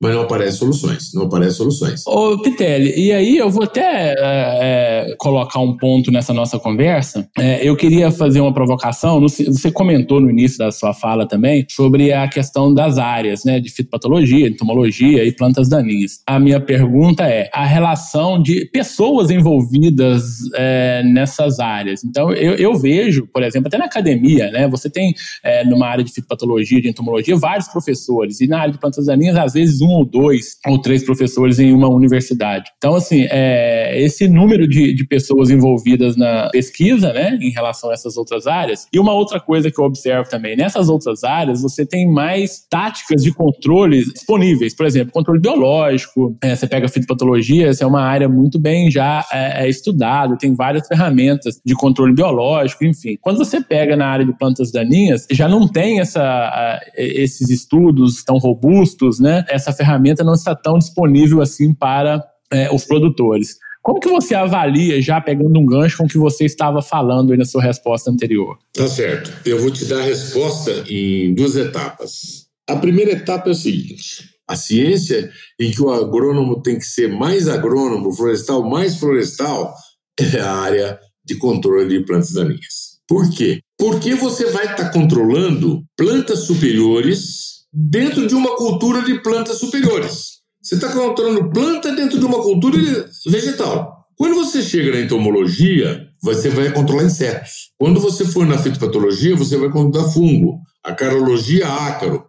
mas 0.00 0.14
não 0.14 0.22
aparecem 0.22 0.58
soluções, 0.58 1.14
não 1.14 1.22
aparecem 1.22 1.56
soluções. 1.56 2.06
Ô, 2.06 2.38
Pitelli, 2.42 2.92
e 2.96 3.12
aí 3.12 3.38
eu 3.38 3.48
vou 3.48 3.64
até 3.64 4.14
é, 4.18 5.14
colocar 5.18 5.58
um 5.60 5.76
ponto 5.76 6.10
nessa 6.10 6.34
nossa 6.34 6.58
conversa. 6.58 7.26
É, 7.38 7.66
eu 7.66 7.74
queria 7.74 8.10
fazer 8.10 8.40
uma 8.40 8.52
provocação, 8.52 9.20
você 9.20 9.70
comentou 9.70 10.20
no 10.20 10.30
início 10.30 10.58
da 10.58 10.70
sua 10.70 10.92
fala 10.92 11.26
também, 11.26 11.66
sobre 11.70 12.12
a 12.12 12.28
questão 12.28 12.74
das 12.74 12.98
áreas, 12.98 13.44
né, 13.44 13.58
de 13.58 13.70
fitopatologia, 13.70 14.48
entomologia 14.48 15.24
e 15.24 15.32
plantas 15.32 15.68
daninhas. 15.68 16.20
A 16.26 16.38
minha 16.38 16.60
pergunta 16.60 17.24
é 17.24 17.48
a 17.52 17.64
relação 17.64 18.40
de 18.42 18.66
pessoas 18.66 19.30
envolvidas 19.30 20.22
é, 20.54 21.02
nessas 21.04 21.58
áreas. 21.58 22.04
Então, 22.04 22.32
eu, 22.32 22.54
eu, 22.54 22.74
vejo, 22.74 23.26
por 23.32 23.42
exemplo, 23.42 23.68
até 23.68 23.78
na 23.78 23.86
academia, 23.86 24.50
né, 24.50 24.68
você 24.68 24.90
tem 24.90 25.14
é, 25.42 25.64
numa 25.64 25.86
área 25.86 26.04
de 26.04 26.12
fitopatologia, 26.12 26.82
de 26.82 26.88
entomologia, 26.88 27.36
vários 27.36 27.68
professores, 27.68 28.42
e 28.42 28.46
na 28.46 28.60
área 28.60 28.72
de 28.72 28.78
plantas 28.78 29.06
daninhas, 29.06 29.36
às 29.36 29.54
vezes, 29.54 29.80
um 29.86 29.92
ou 29.92 30.04
dois 30.04 30.56
ou 30.66 30.80
três 30.80 31.04
professores 31.04 31.58
em 31.58 31.72
uma 31.72 31.88
universidade. 31.88 32.70
Então, 32.76 32.94
assim, 32.94 33.26
é, 33.30 34.00
esse 34.02 34.28
número 34.28 34.66
de, 34.68 34.94
de 34.94 35.06
pessoas 35.06 35.50
envolvidas 35.50 36.16
na 36.16 36.48
pesquisa, 36.50 37.12
né, 37.12 37.38
em 37.40 37.50
relação 37.50 37.90
a 37.90 37.92
essas 37.92 38.16
outras 38.16 38.46
áreas. 38.46 38.86
E 38.92 38.98
uma 38.98 39.12
outra 39.12 39.40
coisa 39.40 39.70
que 39.70 39.80
eu 39.80 39.84
observo 39.84 40.28
também, 40.28 40.56
nessas 40.56 40.88
outras 40.88 41.24
áreas, 41.24 41.62
você 41.62 41.86
tem 41.86 42.10
mais 42.10 42.66
táticas 42.68 43.22
de 43.22 43.32
controle 43.32 44.04
disponíveis. 44.12 44.74
Por 44.74 44.86
exemplo, 44.86 45.12
controle 45.12 45.40
biológico, 45.40 46.36
é, 46.42 46.54
você 46.54 46.66
pega 46.66 46.88
fitopatologia, 46.88 47.68
essa 47.68 47.84
é 47.84 47.86
uma 47.86 48.02
área 48.02 48.28
muito 48.28 48.58
bem 48.58 48.90
já 48.90 49.24
é, 49.32 49.64
é 49.64 49.68
estudada, 49.68 50.36
tem 50.36 50.54
várias 50.54 50.86
ferramentas 50.86 51.60
de 51.64 51.74
controle 51.74 52.12
biológico, 52.12 52.84
enfim. 52.84 53.16
Quando 53.20 53.38
você 53.38 53.60
pega 53.60 53.96
na 53.96 54.06
área 54.06 54.24
de 54.24 54.36
plantas 54.36 54.70
daninhas, 54.70 55.26
já 55.30 55.48
não 55.48 55.68
tem 55.68 56.00
essa, 56.00 56.80
esses 56.96 57.48
estudos 57.50 58.24
tão 58.24 58.38
robustos, 58.38 59.20
né, 59.20 59.44
essa 59.48 59.72
ferramenta 59.76 60.24
não 60.24 60.32
está 60.32 60.54
tão 60.54 60.78
disponível 60.78 61.40
assim 61.40 61.74
para 61.74 62.24
é, 62.50 62.72
os 62.74 62.84
produtores. 62.84 63.56
Como 63.82 64.00
que 64.00 64.08
você 64.08 64.34
avalia, 64.34 65.00
já 65.00 65.20
pegando 65.20 65.60
um 65.60 65.64
gancho 65.64 65.98
com 65.98 66.06
o 66.06 66.08
que 66.08 66.18
você 66.18 66.44
estava 66.44 66.82
falando 66.82 67.30
aí 67.30 67.38
na 67.38 67.44
sua 67.44 67.62
resposta 67.62 68.10
anterior? 68.10 68.58
Tá 68.72 68.88
certo. 68.88 69.32
Eu 69.48 69.60
vou 69.60 69.70
te 69.70 69.84
dar 69.84 70.00
a 70.00 70.04
resposta 70.04 70.84
em 70.88 71.32
duas 71.34 71.54
etapas. 71.54 72.46
A 72.68 72.74
primeira 72.74 73.12
etapa 73.12 73.48
é 73.48 73.52
o 73.52 73.54
seguinte: 73.54 74.28
a 74.48 74.56
ciência 74.56 75.30
em 75.60 75.70
que 75.70 75.80
o 75.80 75.90
agrônomo 75.90 76.60
tem 76.62 76.78
que 76.78 76.84
ser 76.84 77.08
mais 77.08 77.46
agrônomo, 77.46 78.12
florestal 78.12 78.68
mais 78.68 78.96
florestal, 78.96 79.72
é 80.18 80.40
a 80.40 80.52
área 80.52 80.98
de 81.24 81.36
controle 81.36 81.98
de 81.98 82.04
plantas 82.04 82.32
daninhas. 82.32 82.96
Por 83.06 83.30
quê? 83.30 83.60
Porque 83.78 84.16
você 84.16 84.46
vai 84.46 84.64
estar 84.64 84.86
tá 84.86 84.90
controlando 84.90 85.84
plantas 85.96 86.40
superiores 86.40 87.55
dentro 87.76 88.26
de 88.26 88.34
uma 88.34 88.56
cultura 88.56 89.02
de 89.02 89.20
plantas 89.20 89.58
superiores. 89.58 90.36
Você 90.62 90.76
está 90.76 90.90
controlando 90.90 91.50
planta 91.50 91.94
dentro 91.94 92.18
de 92.18 92.24
uma 92.24 92.40
cultura 92.42 92.78
vegetal. 93.26 94.06
Quando 94.16 94.34
você 94.34 94.62
chega 94.62 94.92
na 94.92 95.00
entomologia, 95.00 96.08
você 96.22 96.48
vai 96.48 96.72
controlar 96.72 97.04
insetos. 97.04 97.70
Quando 97.76 98.00
você 98.00 98.24
for 98.24 98.46
na 98.46 98.56
fitopatologia, 98.56 99.36
você 99.36 99.58
vai 99.58 99.70
controlar 99.70 100.10
fungo. 100.10 100.58
A 100.82 100.94
carologia, 100.94 101.68
ácaro. 101.68 102.24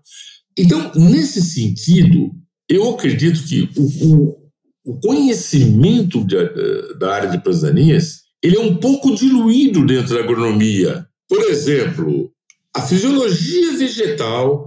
Então, 0.58 0.92
nesse 0.96 1.42
sentido, 1.42 2.32
eu 2.68 2.90
acredito 2.90 3.42
que 3.48 3.70
o, 3.78 4.36
o, 4.84 5.00
conhecimento 5.00 6.26
de, 6.26 6.36
da 7.00 7.14
área 7.14 7.30
de 7.30 7.42
plantas 7.42 7.64
ele 8.44 8.58
é 8.58 8.60
um 8.60 8.76
pouco 8.76 9.16
diluído 9.16 9.86
dentro 9.86 10.14
da 10.14 10.22
agronomia. 10.22 11.06
Por 11.30 11.42
exemplo, 11.44 12.32
a 12.76 12.82
fisiologia 12.82 13.78
vegetal 13.78 14.67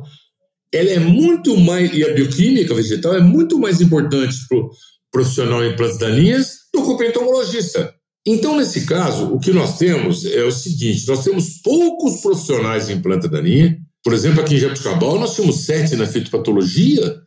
ela 0.73 0.91
é 0.91 0.99
muito 0.99 1.57
mais 1.57 1.93
e 1.93 2.05
a 2.05 2.13
bioquímica 2.15 2.75
vegetal 2.75 3.17
é 3.17 3.21
muito 3.21 3.59
mais 3.59 3.81
importante 3.81 4.37
para 4.49 4.59
o 4.59 4.71
profissional 5.11 5.65
em 5.65 5.75
plantas 5.75 5.99
daninhas 5.99 6.59
do 6.73 6.83
que 6.83 7.05
o 7.05 7.07
entomologista. 7.07 7.95
Então, 8.27 8.57
nesse 8.57 8.87
caso, 8.87 9.33
o 9.35 9.41
que 9.41 9.53
nós 9.53 9.79
temos 9.79 10.25
é 10.25 10.45
o 10.45 10.53
seguinte: 10.53 11.07
nós 11.09 11.25
temos 11.25 11.61
poucos 11.63 12.21
profissionais 12.21 12.91
em 12.91 13.01
planta 13.01 13.29
daninha. 13.29 13.79
Por 14.03 14.13
exemplo, 14.13 14.41
aqui 14.41 14.55
em 14.55 14.59
Jabuticabal, 14.59 15.19
nós 15.19 15.35
tínhamos 15.35 15.65
sete 15.65 15.97
na 15.97 16.07
fitopatologia, 16.07 17.21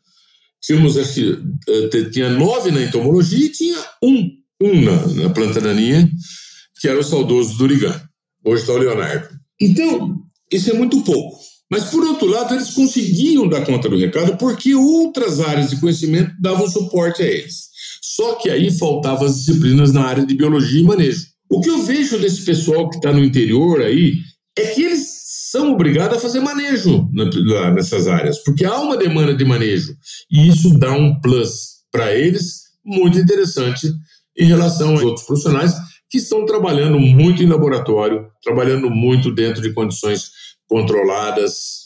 tínhamos, 0.62 0.98
acho 0.98 1.14
que, 1.14 1.40
eh, 1.68 2.10
tinha 2.10 2.30
nove 2.30 2.72
na 2.72 2.82
entomologia 2.82 3.46
e 3.46 3.50
tinha 3.50 3.78
um, 4.04 4.30
um 4.62 4.82
na, 4.82 5.08
na 5.08 5.30
planta 5.30 5.62
daninha, 5.62 6.10
que 6.80 6.88
era 6.88 7.00
o 7.00 7.04
saudoso 7.04 7.58
Durigan. 7.58 8.02
Hoje 8.44 8.62
está 8.62 8.74
o 8.74 8.78
Leonardo. 8.78 9.28
Então, 9.60 10.16
isso 10.52 10.72
é 10.72 10.74
muito 10.74 11.04
pouco. 11.04 11.40
Mas, 11.74 11.86
por 11.86 12.04
outro 12.04 12.28
lado, 12.28 12.54
eles 12.54 12.70
conseguiam 12.70 13.48
dar 13.48 13.66
conta 13.66 13.90
do 13.90 13.98
recado 13.98 14.38
porque 14.38 14.76
outras 14.76 15.40
áreas 15.40 15.72
de 15.72 15.80
conhecimento 15.80 16.32
davam 16.40 16.70
suporte 16.70 17.24
a 17.24 17.26
eles. 17.26 17.70
Só 18.00 18.36
que 18.36 18.48
aí 18.52 18.70
faltavam 18.70 19.26
as 19.26 19.40
disciplinas 19.40 19.92
na 19.92 20.04
área 20.04 20.24
de 20.24 20.36
biologia 20.36 20.82
e 20.82 20.84
manejo. 20.84 21.26
O 21.50 21.62
que 21.62 21.72
eu 21.72 21.82
vejo 21.82 22.20
desse 22.20 22.46
pessoal 22.46 22.92
que 22.92 22.98
está 22.98 23.12
no 23.12 23.24
interior 23.24 23.82
aí 23.82 24.18
é 24.56 24.68
que 24.68 24.84
eles 24.84 25.08
são 25.50 25.72
obrigados 25.72 26.20
a 26.20 26.22
fazer 26.22 26.42
manejo 26.42 27.10
nessas 27.74 28.08
áreas, 28.08 28.38
porque 28.44 28.66
há 28.66 28.80
uma 28.80 28.96
demanda 28.96 29.34
de 29.34 29.44
manejo. 29.44 29.96
E 30.32 30.48
isso 30.50 30.78
dá 30.78 30.94
um 30.94 31.20
plus 31.22 31.80
para 31.92 32.14
eles 32.14 32.66
muito 32.86 33.18
interessante 33.18 33.92
em 34.38 34.46
relação 34.46 34.92
aos 34.92 35.02
outros 35.02 35.26
profissionais 35.26 35.74
que 36.08 36.20
estão 36.20 36.46
trabalhando 36.46 37.00
muito 37.00 37.42
em 37.42 37.48
laboratório, 37.48 38.28
trabalhando 38.44 38.92
muito 38.92 39.34
dentro 39.34 39.60
de 39.60 39.74
condições 39.74 40.43
controladas 40.68 41.84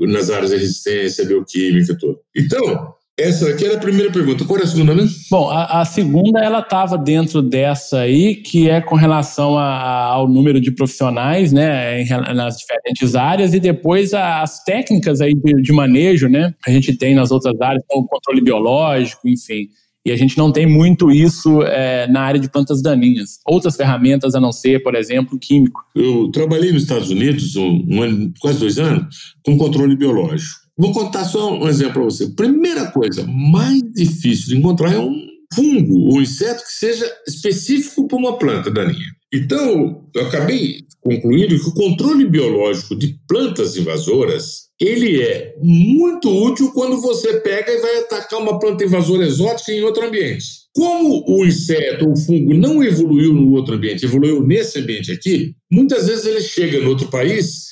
nas 0.00 0.30
áreas 0.30 0.50
de 0.50 0.56
resistência, 0.56 1.24
bioquímica, 1.24 1.96
tudo. 1.98 2.18
Então, 2.36 2.94
essa 3.18 3.50
aqui 3.50 3.66
era 3.66 3.76
a 3.76 3.80
primeira 3.80 4.10
pergunta. 4.10 4.44
Qual 4.44 4.56
era 4.56 4.66
a 4.66 4.70
segunda 4.70 4.94
mesmo? 4.94 5.14
Bom, 5.30 5.50
a, 5.50 5.80
a 5.80 5.84
segunda 5.84 6.40
ela 6.40 6.60
estava 6.60 6.96
dentro 6.96 7.42
dessa 7.42 8.00
aí, 8.00 8.36
que 8.36 8.68
é 8.70 8.80
com 8.80 8.94
relação 8.94 9.58
a, 9.58 10.04
ao 10.04 10.26
número 10.26 10.60
de 10.60 10.70
profissionais, 10.70 11.52
né, 11.52 12.02
em, 12.02 12.08
nas 12.34 12.56
diferentes 12.56 13.14
áreas, 13.14 13.52
e 13.52 13.60
depois 13.60 14.14
as 14.14 14.64
técnicas 14.64 15.20
aí 15.20 15.34
de, 15.34 15.60
de 15.60 15.72
manejo, 15.72 16.28
né, 16.28 16.54
que 16.62 16.70
a 16.70 16.72
gente 16.72 16.96
tem 16.96 17.14
nas 17.14 17.30
outras 17.30 17.60
áreas, 17.60 17.82
como 17.86 18.08
controle 18.08 18.40
biológico, 18.40 19.28
enfim. 19.28 19.68
E 20.04 20.10
a 20.10 20.16
gente 20.16 20.38
não 20.38 20.50
tem 20.50 20.66
muito 20.66 21.10
isso 21.10 21.62
é, 21.62 22.06
na 22.08 22.22
área 22.22 22.40
de 22.40 22.50
plantas 22.50 22.80
daninhas. 22.80 23.38
Outras 23.46 23.76
ferramentas 23.76 24.34
a 24.34 24.40
não 24.40 24.50
ser, 24.50 24.82
por 24.82 24.94
exemplo, 24.94 25.38
químico. 25.38 25.80
Eu 25.94 26.30
trabalhei 26.30 26.72
nos 26.72 26.82
Estados 26.82 27.10
Unidos 27.10 27.54
um, 27.56 27.84
um 27.88 28.32
quase 28.40 28.60
dois 28.60 28.78
anos 28.78 29.34
com 29.44 29.58
controle 29.58 29.94
biológico. 29.96 30.60
Vou 30.76 30.92
contar 30.92 31.24
só 31.24 31.52
um 31.52 31.68
exemplo 31.68 31.94
para 31.94 32.04
você. 32.04 32.28
Primeira 32.28 32.90
coisa 32.90 33.26
mais 33.26 33.82
difícil 33.94 34.48
de 34.48 34.56
encontrar 34.56 34.94
é 34.94 34.98
um 34.98 35.14
fungo 35.54 36.14
ou 36.14 36.22
inseto 36.22 36.62
que 36.62 36.72
seja 36.72 37.06
específico 37.28 38.08
para 38.08 38.18
uma 38.18 38.38
planta 38.38 38.70
daninha. 38.70 39.19
Então, 39.32 40.08
eu 40.14 40.26
acabei 40.26 40.80
concluindo 41.00 41.58
que 41.58 41.68
o 41.68 41.74
controle 41.74 42.26
biológico 42.26 42.94
de 42.96 43.18
plantas 43.26 43.76
invasoras 43.76 44.70
ele 44.80 45.22
é 45.22 45.54
muito 45.60 46.30
útil 46.30 46.72
quando 46.72 47.00
você 47.00 47.38
pega 47.40 47.70
e 47.70 47.80
vai 47.80 47.98
atacar 47.98 48.40
uma 48.40 48.58
planta 48.58 48.82
invasora 48.82 49.26
exótica 49.26 49.72
em 49.72 49.82
outro 49.82 50.06
ambiente. 50.06 50.46
Como 50.74 51.24
o 51.28 51.44
inseto 51.44 52.06
ou 52.06 52.12
o 52.12 52.16
fungo 52.16 52.54
não 52.54 52.82
evoluiu 52.82 53.34
no 53.34 53.52
outro 53.52 53.74
ambiente, 53.74 54.04
evoluiu 54.04 54.42
nesse 54.42 54.78
ambiente 54.78 55.12
aqui, 55.12 55.54
muitas 55.70 56.06
vezes 56.06 56.24
ele 56.24 56.40
chega 56.40 56.80
no 56.80 56.88
outro 56.88 57.08
país, 57.08 57.66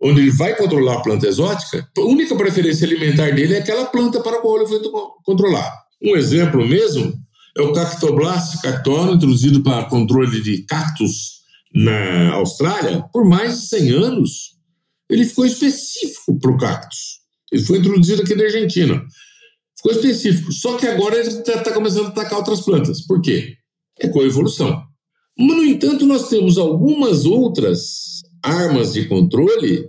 onde 0.00 0.20
ele 0.20 0.30
vai 0.30 0.56
controlar 0.56 0.94
a 0.94 1.02
planta 1.02 1.26
exótica, 1.26 1.88
a 1.96 2.00
única 2.02 2.36
preferência 2.36 2.86
alimentar 2.86 3.30
dele 3.34 3.54
é 3.54 3.58
aquela 3.58 3.86
planta 3.86 4.20
para 4.20 4.36
a 4.36 4.40
qual 4.40 4.58
ele 4.58 4.66
foi 4.66 4.80
controlar. 5.24 5.72
Um 6.00 6.16
exemplo 6.16 6.66
mesmo 6.66 7.12
é 7.56 7.62
o 7.62 7.72
Cactoblast 7.72 8.62
cactono, 8.62 9.14
introduzido 9.14 9.62
para 9.62 9.84
controle 9.84 10.40
de 10.40 10.64
cactos 10.64 11.42
na 11.74 12.32
Austrália 12.32 13.04
por 13.12 13.24
mais 13.24 13.60
de 13.60 13.66
100 13.68 13.90
anos 13.90 14.52
ele 15.12 15.26
ficou 15.26 15.44
específico 15.44 16.38
para 16.38 16.50
o 16.50 16.56
cactus. 16.56 17.20
Ele 17.52 17.62
foi 17.62 17.78
introduzido 17.78 18.22
aqui 18.22 18.34
na 18.34 18.44
Argentina. 18.44 19.04
Ficou 19.76 19.92
específico. 19.92 20.50
Só 20.52 20.78
que 20.78 20.86
agora 20.86 21.16
ele 21.16 21.28
está 21.28 21.58
tá 21.58 21.72
começando 21.72 22.06
a 22.06 22.08
atacar 22.08 22.38
outras 22.38 22.62
plantas. 22.62 23.02
Por 23.02 23.20
quê? 23.20 23.56
É 24.00 24.08
coevolução. 24.08 24.82
Mas, 25.38 25.56
no 25.56 25.64
entanto, 25.64 26.06
nós 26.06 26.30
temos 26.30 26.56
algumas 26.56 27.26
outras 27.26 28.22
armas 28.42 28.94
de 28.94 29.06
controle 29.06 29.86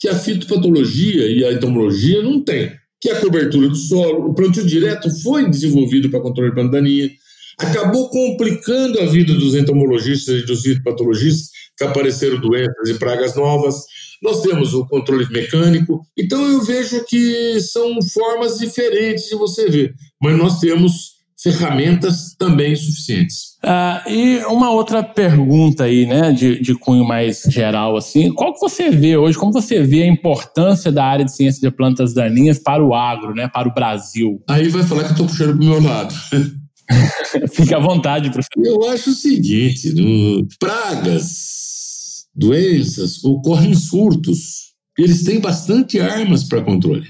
que 0.00 0.08
a 0.08 0.18
fitopatologia 0.18 1.28
e 1.28 1.44
a 1.44 1.52
entomologia 1.52 2.20
não 2.20 2.42
têm, 2.42 2.72
que 3.00 3.10
é 3.10 3.12
a 3.12 3.20
cobertura 3.20 3.68
do 3.68 3.76
solo. 3.76 4.30
O 4.30 4.34
plantio 4.34 4.64
direto 4.66 5.10
foi 5.22 5.48
desenvolvido 5.48 6.10
para 6.10 6.20
controle 6.20 6.54
de 6.54 6.70
daninha, 6.70 7.10
acabou 7.58 8.08
complicando 8.10 9.00
a 9.00 9.06
vida 9.06 9.34
dos 9.34 9.54
entomologistas 9.54 10.42
e 10.42 10.46
dos 10.46 10.62
fitopatologistas, 10.62 11.50
que 11.76 11.84
apareceram 11.84 12.40
doenças 12.40 12.88
e 12.88 12.94
pragas 12.94 13.34
novas. 13.34 13.84
Nós 14.22 14.42
temos 14.42 14.74
o 14.74 14.86
controle 14.86 15.26
mecânico, 15.30 16.00
então 16.16 16.42
eu 16.50 16.62
vejo 16.62 17.04
que 17.04 17.60
são 17.60 17.98
formas 18.12 18.58
diferentes 18.58 19.28
de 19.28 19.34
você 19.34 19.68
ver, 19.68 19.94
mas 20.22 20.38
nós 20.38 20.60
temos 20.60 21.13
ferramentas 21.44 22.34
também 22.38 22.74
suficientes. 22.74 23.58
Ah, 23.62 24.02
e 24.08 24.38
uma 24.46 24.70
outra 24.70 25.02
pergunta 25.02 25.84
aí, 25.84 26.06
né, 26.06 26.32
de, 26.32 26.60
de 26.60 26.74
cunho 26.74 27.04
mais 27.04 27.42
geral, 27.48 27.96
assim, 27.96 28.32
qual 28.32 28.54
que 28.54 28.60
você 28.60 28.90
vê 28.90 29.16
hoje, 29.16 29.36
como 29.36 29.52
você 29.52 29.82
vê 29.82 30.02
a 30.02 30.06
importância 30.06 30.90
da 30.90 31.04
área 31.04 31.24
de 31.24 31.34
ciência 31.34 31.60
de 31.60 31.74
plantas 31.74 32.14
daninhas 32.14 32.58
para 32.58 32.84
o 32.84 32.94
agro, 32.94 33.34
né, 33.34 33.46
para 33.48 33.68
o 33.68 33.74
Brasil? 33.74 34.42
Aí 34.48 34.68
vai 34.68 34.82
falar 34.82 35.02
que 35.04 35.08
eu 35.08 35.12
estou 35.12 35.26
puxando 35.26 35.56
para 35.58 35.66
o 35.66 35.68
meu 35.68 35.82
lado. 35.82 36.14
Fique 37.52 37.74
à 37.74 37.78
vontade, 37.78 38.30
professor. 38.30 38.64
Eu 38.64 38.88
acho 38.90 39.10
o 39.10 39.14
seguinte, 39.14 39.92
no, 39.94 40.46
pragas 40.58 42.24
doenças, 42.34 43.22
ocorrem 43.22 43.74
surtos. 43.74 44.72
Eles 44.98 45.24
têm 45.24 45.40
bastante 45.40 46.00
armas 46.00 46.44
para 46.44 46.62
controle. 46.62 47.06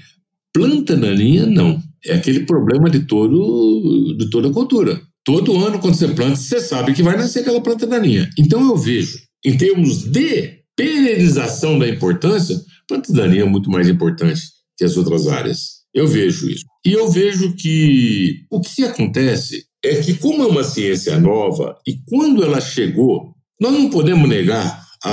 Planta 0.53 0.95
daninha, 0.95 1.45
não. 1.45 1.81
É 2.05 2.15
aquele 2.15 2.45
problema 2.45 2.89
de, 2.89 2.99
todo, 2.99 4.15
de 4.17 4.29
toda 4.29 4.49
a 4.49 4.53
cultura. 4.53 5.01
Todo 5.23 5.57
ano, 5.65 5.79
quando 5.79 5.95
você 5.95 6.07
planta, 6.09 6.35
você 6.35 6.59
sabe 6.59 6.93
que 6.93 7.01
vai 7.01 7.17
nascer 7.17 7.39
aquela 7.39 7.61
planta 7.61 7.87
daninha. 7.87 8.29
Então, 8.37 8.61
eu 8.69 8.77
vejo, 8.77 9.19
em 9.43 9.57
termos 9.57 10.03
de 10.03 10.59
perenização 10.75 11.79
da 11.79 11.87
importância, 11.87 12.61
planta 12.87 13.11
daninha 13.11 13.41
é 13.41 13.45
muito 13.45 13.69
mais 13.69 13.89
importante 13.89 14.41
que 14.77 14.85
as 14.85 14.97
outras 14.97 15.27
áreas. 15.27 15.85
Eu 15.93 16.07
vejo 16.07 16.49
isso. 16.49 16.65
E 16.85 16.91
eu 16.91 17.09
vejo 17.09 17.55
que 17.55 18.45
o 18.51 18.59
que 18.59 18.83
acontece 18.83 19.65
é 19.83 19.95
que, 20.01 20.15
como 20.15 20.43
é 20.43 20.45
uma 20.45 20.63
ciência 20.63 21.17
nova, 21.19 21.77
e 21.87 21.97
quando 22.05 22.43
ela 22.43 22.59
chegou, 22.61 23.33
nós 23.59 23.71
não 23.71 23.89
podemos 23.89 24.27
negar 24.27 24.83
a, 25.03 25.09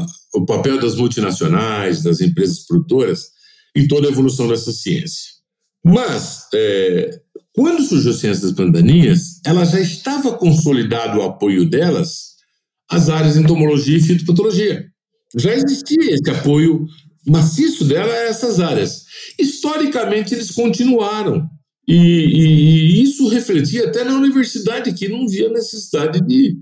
a, 0.00 0.06
o 0.34 0.44
papel 0.44 0.80
das 0.80 0.96
multinacionais, 0.96 2.02
das 2.02 2.20
empresas 2.20 2.66
produtoras 2.66 3.28
em 3.76 3.86
toda 3.86 4.08
a 4.08 4.10
evolução 4.10 4.48
dessa 4.48 4.72
ciência. 4.72 5.35
Mas, 5.88 6.48
é, 6.52 7.20
quando 7.54 7.80
surgiu 7.80 8.10
a 8.10 8.14
ciência 8.14 8.42
das 8.42 8.56
pandanias, 8.56 9.40
ela 9.46 9.64
já 9.64 9.78
estava 9.78 10.32
consolidado 10.36 11.20
o 11.20 11.22
apoio 11.22 11.64
delas 11.64 12.34
às 12.90 13.08
áreas 13.08 13.34
de 13.34 13.40
entomologia 13.40 13.96
e 13.96 14.02
fitopatologia. 14.02 14.84
Já 15.36 15.54
existia 15.54 16.12
esse 16.12 16.28
apoio 16.28 16.86
maciço 17.24 17.84
dela 17.84 18.12
a 18.12 18.24
essas 18.24 18.58
áreas. 18.58 19.04
Historicamente, 19.38 20.34
eles 20.34 20.50
continuaram 20.50 21.48
E, 21.86 21.94
e, 21.94 22.98
e, 22.98 23.02
isso 23.04 23.28
refletia 23.28 23.86
até 23.86 24.02
na 24.02 24.16
universidade, 24.16 24.92
que 24.92 25.06
não 25.06 25.28
via 25.28 25.48
necessidade 25.50 26.20
de 26.26 26.56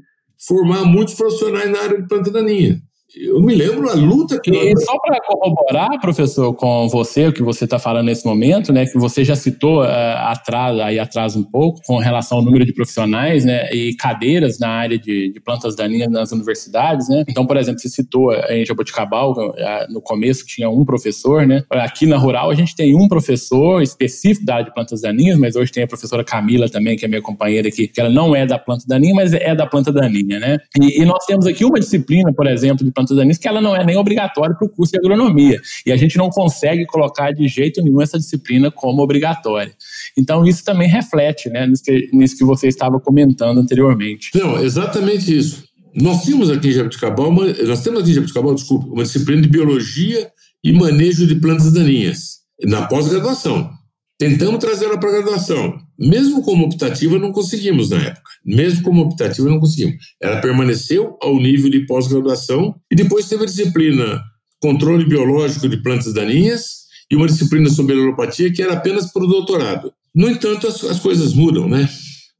formar 0.46 0.84
muitos 0.84 1.14
profissionais 1.14 1.70
na 1.70 1.78
área 1.78 2.02
de 2.02 2.06
planta 2.06 2.30
daninha 2.30 2.78
eu 3.16 3.40
me 3.40 3.54
lembro 3.54 3.88
a 3.88 3.94
luta 3.94 4.40
que. 4.40 4.50
E 4.50 4.76
só 4.80 4.98
para 4.98 5.20
corroborar, 5.20 6.00
professor, 6.00 6.52
com 6.54 6.88
você, 6.88 7.28
o 7.28 7.32
que 7.32 7.42
você 7.42 7.64
está 7.64 7.78
falando 7.78 8.06
nesse 8.06 8.26
momento, 8.26 8.72
né, 8.72 8.86
que 8.86 8.98
você 8.98 9.24
já 9.24 9.36
citou 9.36 9.82
uh, 9.82 9.86
atrás, 10.26 10.78
aí 10.80 10.98
atrás 10.98 11.36
um 11.36 11.44
pouco, 11.44 11.80
com 11.86 11.98
relação 11.98 12.38
ao 12.38 12.44
número 12.44 12.64
de 12.64 12.72
profissionais 12.72 13.44
né, 13.44 13.70
e 13.72 13.94
cadeiras 13.94 14.58
na 14.58 14.68
área 14.68 14.98
de, 14.98 15.32
de 15.32 15.40
plantas 15.40 15.76
daninhas 15.76 16.10
nas 16.10 16.32
universidades. 16.32 17.08
Né? 17.08 17.24
Então, 17.28 17.46
por 17.46 17.56
exemplo, 17.56 17.80
você 17.80 17.88
citou 17.88 18.32
eh, 18.32 18.62
em 18.62 18.66
Jaboticabal, 18.66 19.32
uh, 19.32 19.92
no 19.92 20.00
começo 20.00 20.44
tinha 20.44 20.68
um 20.68 20.84
professor. 20.84 21.46
Né? 21.46 21.62
Aqui 21.70 22.06
na 22.06 22.16
Rural, 22.16 22.50
a 22.50 22.54
gente 22.54 22.74
tem 22.74 22.96
um 22.96 23.06
professor 23.06 23.80
específico 23.80 24.44
da 24.44 24.54
área 24.54 24.66
de 24.66 24.74
plantas 24.74 25.02
daninhas, 25.02 25.38
mas 25.38 25.54
hoje 25.54 25.70
tem 25.70 25.84
a 25.84 25.86
professora 25.88 26.24
Camila 26.24 26.68
também, 26.68 26.96
que 26.96 27.04
é 27.04 27.08
minha 27.08 27.22
companheira 27.22 27.68
aqui, 27.68 27.86
que 27.86 28.00
ela 28.00 28.10
não 28.10 28.34
é 28.34 28.44
da 28.44 28.58
planta 28.58 28.84
daninha, 28.86 29.14
mas 29.14 29.32
é 29.32 29.54
da 29.54 29.66
planta 29.66 29.92
daninha. 29.92 30.40
Né? 30.40 30.58
E, 30.80 31.02
e 31.02 31.04
nós 31.04 31.24
temos 31.26 31.46
aqui 31.46 31.64
uma 31.64 31.78
disciplina, 31.78 32.32
por 32.32 32.46
exemplo, 32.46 32.84
de 32.84 32.90
plantas 32.90 33.03
plantas 33.04 33.16
daninhas, 33.16 33.38
que 33.38 33.46
ela 33.46 33.60
não 33.60 33.76
é 33.76 33.84
nem 33.84 33.96
obrigatória 33.96 34.54
para 34.56 34.66
o 34.66 34.70
curso 34.70 34.92
de 34.92 34.98
agronomia. 34.98 35.60
E 35.84 35.92
a 35.92 35.96
gente 35.96 36.16
não 36.16 36.30
consegue 36.30 36.86
colocar 36.86 37.32
de 37.32 37.46
jeito 37.46 37.82
nenhum 37.82 38.00
essa 38.00 38.18
disciplina 38.18 38.70
como 38.70 39.02
obrigatória. 39.02 39.72
Então, 40.16 40.46
isso 40.46 40.64
também 40.64 40.88
reflete 40.88 41.48
né, 41.50 41.66
nisso, 41.66 41.82
que, 41.82 42.08
nisso 42.12 42.36
que 42.36 42.44
você 42.44 42.68
estava 42.68 42.98
comentando 42.98 43.58
anteriormente. 43.58 44.30
Não, 44.34 44.62
exatamente 44.62 45.36
isso. 45.36 45.64
Nós 45.94 46.24
tínhamos 46.24 46.50
aqui 46.50 46.68
em 46.68 46.72
Jabuticabal, 46.72 47.28
uma, 47.28 47.46
nós 47.46 47.82
temos 47.82 48.00
aqui 48.00 48.10
em 48.10 48.14
Jabuticabal, 48.14 48.54
desculpa, 48.54 48.86
uma 48.86 49.04
disciplina 49.04 49.42
de 49.42 49.48
biologia 49.48 50.28
e 50.62 50.72
manejo 50.72 51.26
de 51.26 51.36
plantas 51.36 51.72
daninhas, 51.72 52.38
na 52.64 52.86
pós-graduação. 52.86 53.70
Tentamos 54.18 54.58
trazer 54.58 54.86
ela 54.86 54.98
para 54.98 55.10
a 55.10 55.12
graduação. 55.12 55.78
Mesmo 55.98 56.42
como 56.42 56.66
optativa, 56.66 57.18
não 57.18 57.32
conseguimos 57.32 57.90
na 57.90 57.98
época. 57.98 58.30
Mesmo 58.44 58.82
como 58.82 59.02
optativa, 59.02 59.48
não 59.48 59.60
conseguimos. 59.60 59.96
Ela 60.20 60.40
permaneceu 60.40 61.16
ao 61.22 61.38
nível 61.38 61.70
de 61.70 61.86
pós-graduação 61.86 62.74
e 62.90 62.96
depois 62.96 63.28
teve 63.28 63.44
a 63.44 63.46
disciplina 63.46 64.20
controle 64.60 65.04
biológico 65.04 65.68
de 65.68 65.76
plantas 65.82 66.12
daninhas 66.12 66.84
e 67.10 67.16
uma 67.16 67.26
disciplina 67.26 67.68
sobre 67.68 67.94
alopatia 67.94 68.52
que 68.52 68.62
era 68.62 68.72
apenas 68.72 69.12
para 69.12 69.24
o 69.24 69.28
doutorado. 69.28 69.92
No 70.14 70.28
entanto, 70.28 70.66
as, 70.66 70.82
as 70.84 70.98
coisas 70.98 71.34
mudam, 71.34 71.68
né? 71.68 71.88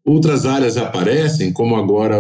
Outras 0.04 0.46
áreas 0.46 0.76
aparecem, 0.76 1.52
como 1.52 1.76
agora 1.76 2.16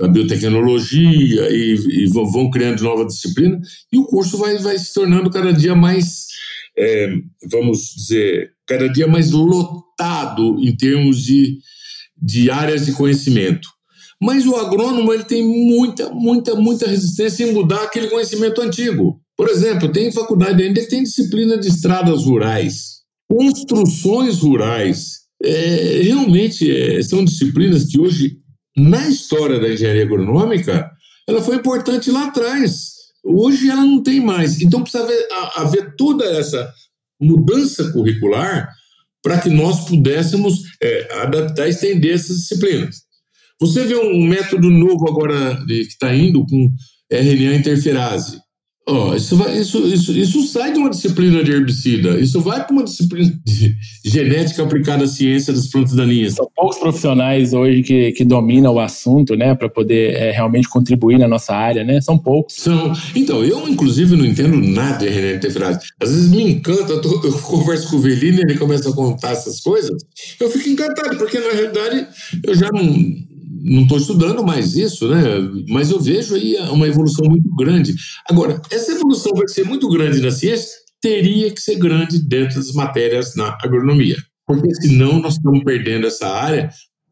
a 0.00 0.08
biotecnologia, 0.08 1.48
e, 1.50 2.04
e 2.04 2.06
vão 2.06 2.50
criando 2.50 2.82
novas 2.82 3.14
disciplinas, 3.14 3.60
e 3.92 3.98
o 3.98 4.04
curso 4.04 4.38
vai, 4.38 4.56
vai 4.58 4.78
se 4.78 4.92
tornando 4.94 5.30
cada 5.30 5.52
dia 5.52 5.74
mais, 5.74 6.26
é, 6.78 7.12
vamos 7.50 7.94
dizer, 7.96 8.52
cada 8.66 8.88
dia 8.88 9.06
mais 9.06 9.30
lotado 9.30 9.89
em 10.58 10.74
termos 10.76 11.22
de, 11.22 11.58
de 12.20 12.50
áreas 12.50 12.86
de 12.86 12.92
conhecimento. 12.92 13.68
Mas 14.22 14.46
o 14.46 14.54
agrônomo 14.56 15.12
ele 15.12 15.24
tem 15.24 15.42
muita, 15.42 16.10
muita, 16.10 16.54
muita 16.54 16.86
resistência 16.86 17.44
em 17.44 17.52
mudar 17.52 17.84
aquele 17.84 18.08
conhecimento 18.08 18.60
antigo. 18.60 19.20
Por 19.36 19.48
exemplo, 19.48 19.90
tem 19.90 20.12
faculdade 20.12 20.62
ainda 20.62 20.80
que 20.80 20.88
tem 20.88 21.02
disciplina 21.02 21.56
de 21.56 21.68
estradas 21.68 22.24
rurais, 22.24 23.00
construções 23.26 24.40
rurais. 24.40 25.20
É, 25.42 26.02
realmente 26.02 26.70
é, 26.70 27.02
são 27.02 27.24
disciplinas 27.24 27.86
que 27.86 27.98
hoje, 27.98 28.36
na 28.76 29.08
história 29.08 29.58
da 29.58 29.72
engenharia 29.72 30.02
agronômica, 30.02 30.90
ela 31.26 31.40
foi 31.40 31.56
importante 31.56 32.10
lá 32.10 32.26
atrás. 32.26 32.90
Hoje 33.24 33.70
ela 33.70 33.84
não 33.84 34.02
tem 34.02 34.20
mais. 34.20 34.60
Então 34.60 34.82
precisa 34.82 35.04
haver, 35.04 35.28
haver 35.56 35.94
toda 35.96 36.24
essa 36.26 36.70
mudança 37.18 37.90
curricular 37.92 38.68
para 39.22 39.40
que 39.40 39.48
nós 39.48 39.86
pudéssemos 39.86 40.62
é, 40.82 41.22
adaptar 41.22 41.66
e 41.66 41.70
estender 41.70 42.14
essas 42.14 42.36
disciplinas. 42.38 42.96
Você 43.60 43.84
vê 43.84 43.96
um 43.96 44.26
método 44.26 44.70
novo 44.70 45.08
agora 45.08 45.62
que 45.66 45.74
está 45.74 46.14
indo 46.14 46.46
com 46.46 46.72
RNA 47.12 47.56
interferase. 47.56 48.40
Oh, 48.92 49.14
isso, 49.14 49.36
vai, 49.36 49.56
isso, 49.56 49.86
isso, 49.86 50.10
isso 50.18 50.42
sai 50.48 50.72
de 50.72 50.80
uma 50.80 50.90
disciplina 50.90 51.44
de 51.44 51.52
herbicida, 51.52 52.18
isso 52.18 52.40
vai 52.40 52.64
para 52.64 52.72
uma 52.72 52.82
disciplina 52.82 53.32
de 53.44 53.76
genética 54.04 54.64
aplicada 54.64 55.04
à 55.04 55.06
ciência 55.06 55.52
das 55.52 55.68
plantas 55.68 55.92
daninhas. 55.92 56.34
São 56.34 56.50
poucos 56.56 56.76
profissionais 56.76 57.52
hoje 57.52 57.84
que, 57.84 58.10
que 58.10 58.24
dominam 58.24 58.74
o 58.74 58.80
assunto, 58.80 59.36
né, 59.36 59.54
para 59.54 59.68
poder 59.68 60.14
é, 60.14 60.32
realmente 60.32 60.68
contribuir 60.68 61.18
na 61.18 61.28
nossa 61.28 61.54
área, 61.54 61.84
né? 61.84 62.00
São 62.00 62.18
poucos. 62.18 62.56
São. 62.56 62.92
Então, 63.14 63.44
eu, 63.44 63.68
inclusive, 63.68 64.16
não 64.16 64.26
entendo 64.26 64.56
nada 64.56 64.98
de 64.98 65.06
RNA 65.06 65.36
interferase. 65.36 65.78
Às 66.00 66.10
vezes 66.10 66.28
me 66.28 66.42
encanta, 66.42 66.94
eu, 66.94 67.00
tô, 67.00 67.20
eu 67.24 67.32
converso 67.42 67.90
com 67.90 67.96
o 67.96 68.00
Velino 68.00 68.38
e 68.38 68.42
ele 68.42 68.58
começa 68.58 68.90
a 68.90 68.92
contar 68.92 69.30
essas 69.30 69.60
coisas, 69.60 70.02
eu 70.40 70.50
fico 70.50 70.68
encantado, 70.68 71.16
porque 71.16 71.38
na 71.38 71.52
realidade 71.52 72.08
eu 72.42 72.54
já 72.56 72.68
não 72.72 73.29
não 73.62 73.82
estou 73.82 73.98
estudando 73.98 74.44
mais 74.44 74.76
isso, 74.76 75.08
né? 75.08 75.22
Mas 75.68 75.90
eu 75.90 76.00
vejo 76.00 76.34
aí 76.34 76.56
uma 76.70 76.86
evolução 76.86 77.26
muito 77.28 77.54
grande. 77.54 77.94
Agora, 78.28 78.60
essa 78.70 78.92
evolução 78.92 79.32
vai 79.34 79.48
ser 79.48 79.64
muito 79.64 79.88
grande 79.88 80.20
na 80.20 80.30
ciência, 80.30 80.68
teria 81.00 81.50
que 81.50 81.60
ser 81.60 81.76
grande 81.76 82.18
dentro 82.18 82.56
das 82.56 82.72
matérias 82.72 83.34
na 83.34 83.56
agronomia. 83.62 84.16
Porque 84.46 84.74
senão 84.74 85.20
nós 85.20 85.34
estamos 85.34 85.62
perdendo 85.62 86.06
essa 86.06 86.28
área 86.28 86.70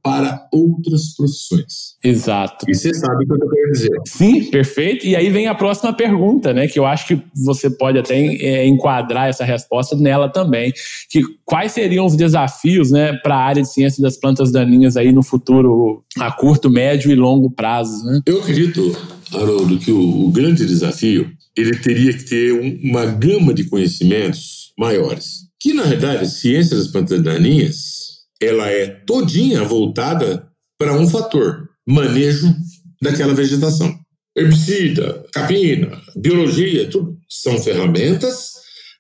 para 0.09 0.49
outras 0.51 1.15
profissões. 1.15 1.99
Exato. 2.03 2.65
E 2.67 2.75
você 2.75 2.95
sabe 2.95 3.25
o 3.25 3.27
que 3.27 3.35
eu 3.35 3.51
querendo 3.51 3.73
dizer. 3.73 4.01
Sim, 4.07 4.45
perfeito. 4.45 5.07
E 5.07 5.15
aí 5.15 5.29
vem 5.29 5.49
a 5.49 5.55
próxima 5.55 5.93
pergunta, 5.93 6.55
né? 6.55 6.67
Que 6.67 6.79
eu 6.79 6.87
acho 6.87 7.09
que 7.09 7.23
você 7.45 7.69
pode 7.69 7.99
até 7.99 8.17
é, 8.17 8.67
enquadrar 8.67 9.29
essa 9.29 9.45
resposta 9.45 9.95
nela 9.97 10.31
também. 10.31 10.73
Que 11.11 11.21
quais 11.45 11.73
seriam 11.73 12.07
os 12.07 12.17
desafios, 12.17 12.91
né, 12.91 13.13
para 13.23 13.35
a 13.35 13.45
área 13.45 13.61
de 13.61 13.69
ciência 13.69 14.03
das 14.03 14.17
plantas 14.17 14.51
daninhas 14.51 14.97
aí 14.97 15.13
no 15.13 15.23
futuro 15.23 16.03
a 16.19 16.33
curto, 16.33 16.71
médio 16.71 17.11
e 17.11 17.15
longo 17.15 17.51
prazo, 17.51 18.03
né? 18.07 18.23
Eu 18.25 18.41
acredito, 18.41 18.97
Haroldo, 19.35 19.79
que 19.79 19.93
o, 19.93 20.27
o 20.27 20.31
grande 20.31 20.65
desafio 20.65 21.31
ele 21.55 21.77
teria 21.77 22.15
que 22.15 22.25
ter 22.25 22.55
um, 22.55 22.81
uma 22.83 23.05
gama 23.05 23.53
de 23.53 23.65
conhecimentos 23.65 24.73
maiores. 24.79 25.49
Que 25.61 25.75
na 25.75 25.83
verdade, 25.83 26.31
ciência 26.31 26.79
das 26.79 26.89
plantas 26.89 27.23
daninhas 27.23 27.98
ela 28.41 28.69
é 28.69 28.87
todinha 28.87 29.65
voltada 29.65 30.49
para 30.79 30.95
um 30.95 31.09
fator, 31.09 31.69
manejo 31.87 32.55
daquela 33.03 33.35
vegetação. 33.35 33.99
Herbicida, 34.37 35.25
capina, 35.33 36.01
biologia, 36.17 36.89
tudo 36.89 37.19
são 37.29 37.59
ferramentas 37.59 38.53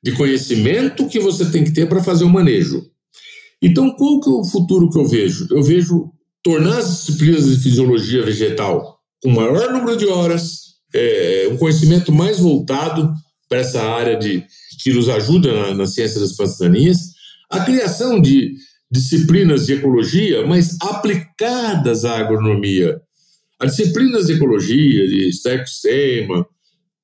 de 0.02 0.12
conhecimento 0.12 1.06
que 1.06 1.20
você 1.20 1.46
tem 1.46 1.64
que 1.64 1.72
ter 1.72 1.88
para 1.88 2.02
fazer 2.02 2.24
o 2.24 2.28
manejo. 2.28 2.84
Então, 3.62 3.90
qual 3.94 4.20
que 4.20 4.28
é 4.28 4.32
o 4.32 4.44
futuro 4.44 4.90
que 4.90 4.98
eu 4.98 5.06
vejo? 5.06 5.46
Eu 5.50 5.62
vejo 5.62 6.10
tornar 6.42 6.78
as 6.78 6.88
disciplinas 6.90 7.48
de 7.48 7.60
fisiologia 7.62 8.24
vegetal 8.24 8.98
com 9.22 9.30
maior 9.30 9.72
número 9.72 9.96
de 9.96 10.06
horas, 10.06 10.60
é, 10.94 11.48
um 11.50 11.56
conhecimento 11.56 12.12
mais 12.12 12.38
voltado 12.38 13.12
para 13.48 13.58
essa 13.58 13.82
área 13.82 14.16
de 14.16 14.44
que 14.82 14.92
nos 14.92 15.08
ajuda 15.08 15.52
na, 15.52 15.74
na 15.74 15.86
ciência 15.86 16.20
das 16.20 16.36
plantas 16.36 16.58
daninhas, 16.58 16.98
a 17.50 17.60
criação 17.60 18.20
de 18.20 18.54
disciplinas 18.90 19.66
de 19.66 19.74
ecologia, 19.74 20.46
mas 20.46 20.76
aplicadas 20.80 22.04
à 22.04 22.18
agronomia. 22.18 23.00
As 23.60 23.76
disciplinas 23.76 24.26
de 24.26 24.34
ecologia, 24.34 25.08
de 25.08 25.30
ecossistema, 25.46 26.46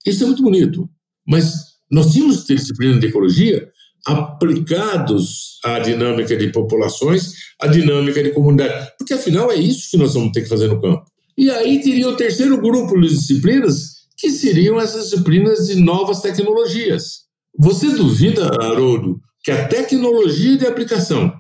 isso 0.07 0.23
é 0.23 0.27
muito 0.27 0.43
bonito, 0.43 0.89
mas 1.27 1.53
nós 1.91 2.13
tínhamos 2.13 2.43
que 2.43 2.49
ter 2.49 2.55
disciplinas 2.57 3.01
de 3.01 3.07
ecologia 3.07 3.69
aplicados 4.07 5.59
à 5.65 5.79
dinâmica 5.79 6.37
de 6.37 6.49
populações, 6.53 7.33
à 7.61 7.67
dinâmica 7.67 8.23
de 8.23 8.31
comunidade, 8.31 8.93
porque 8.99 9.15
afinal 9.15 9.51
é 9.51 9.57
isso 9.57 9.91
que 9.91 9.97
nós 9.97 10.15
vamos 10.15 10.33
ter 10.33 10.43
que 10.43 10.49
fazer 10.49 10.69
no 10.69 10.81
campo. 10.81 11.05
E 11.37 11.51
aí 11.51 11.81
teria 11.81 12.09
o 12.09 12.17
terceiro 12.17 12.61
grupo 12.61 13.01
de 13.01 13.09
disciplinas, 13.09 13.95
que 14.17 14.31
seriam 14.31 14.79
essas 14.79 15.11
disciplinas 15.11 15.67
de 15.67 15.77
novas 15.77 16.21
tecnologias. 16.21 17.25
Você 17.59 17.91
duvida, 17.91 18.47
Haroldo, 18.61 19.21
que 19.43 19.51
a 19.51 19.67
tecnologia 19.67 20.57
de 20.57 20.67
aplicação 20.67 21.33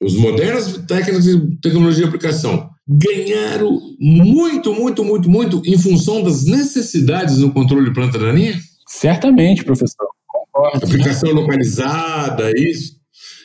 os 0.00 0.14
modernas 0.14 0.78
técnicas 0.88 1.24
de 1.24 1.56
tecnologia 1.60 2.02
de 2.02 2.08
aplicação 2.08 2.70
ganharam 2.88 3.78
muito, 4.00 4.74
muito, 4.74 5.04
muito, 5.04 5.30
muito 5.30 5.62
em 5.64 5.78
função 5.78 6.22
das 6.22 6.44
necessidades 6.44 7.38
no 7.38 7.52
controle 7.52 7.86
de 7.86 7.94
planta 7.94 8.18
daninha? 8.18 8.58
Certamente, 8.88 9.64
professor. 9.64 10.08
Concordo. 10.26 10.86
Aplicação 10.86 11.30
localizada, 11.30 12.50
isso. 12.56 12.98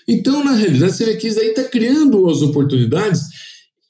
Então, 0.08 0.44
na 0.44 0.54
realidade, 0.54 1.18
que 1.18 1.28
isso 1.28 1.40
aí 1.40 1.50
está 1.50 1.64
criando 1.64 2.28
as 2.30 2.42
oportunidades 2.42 3.22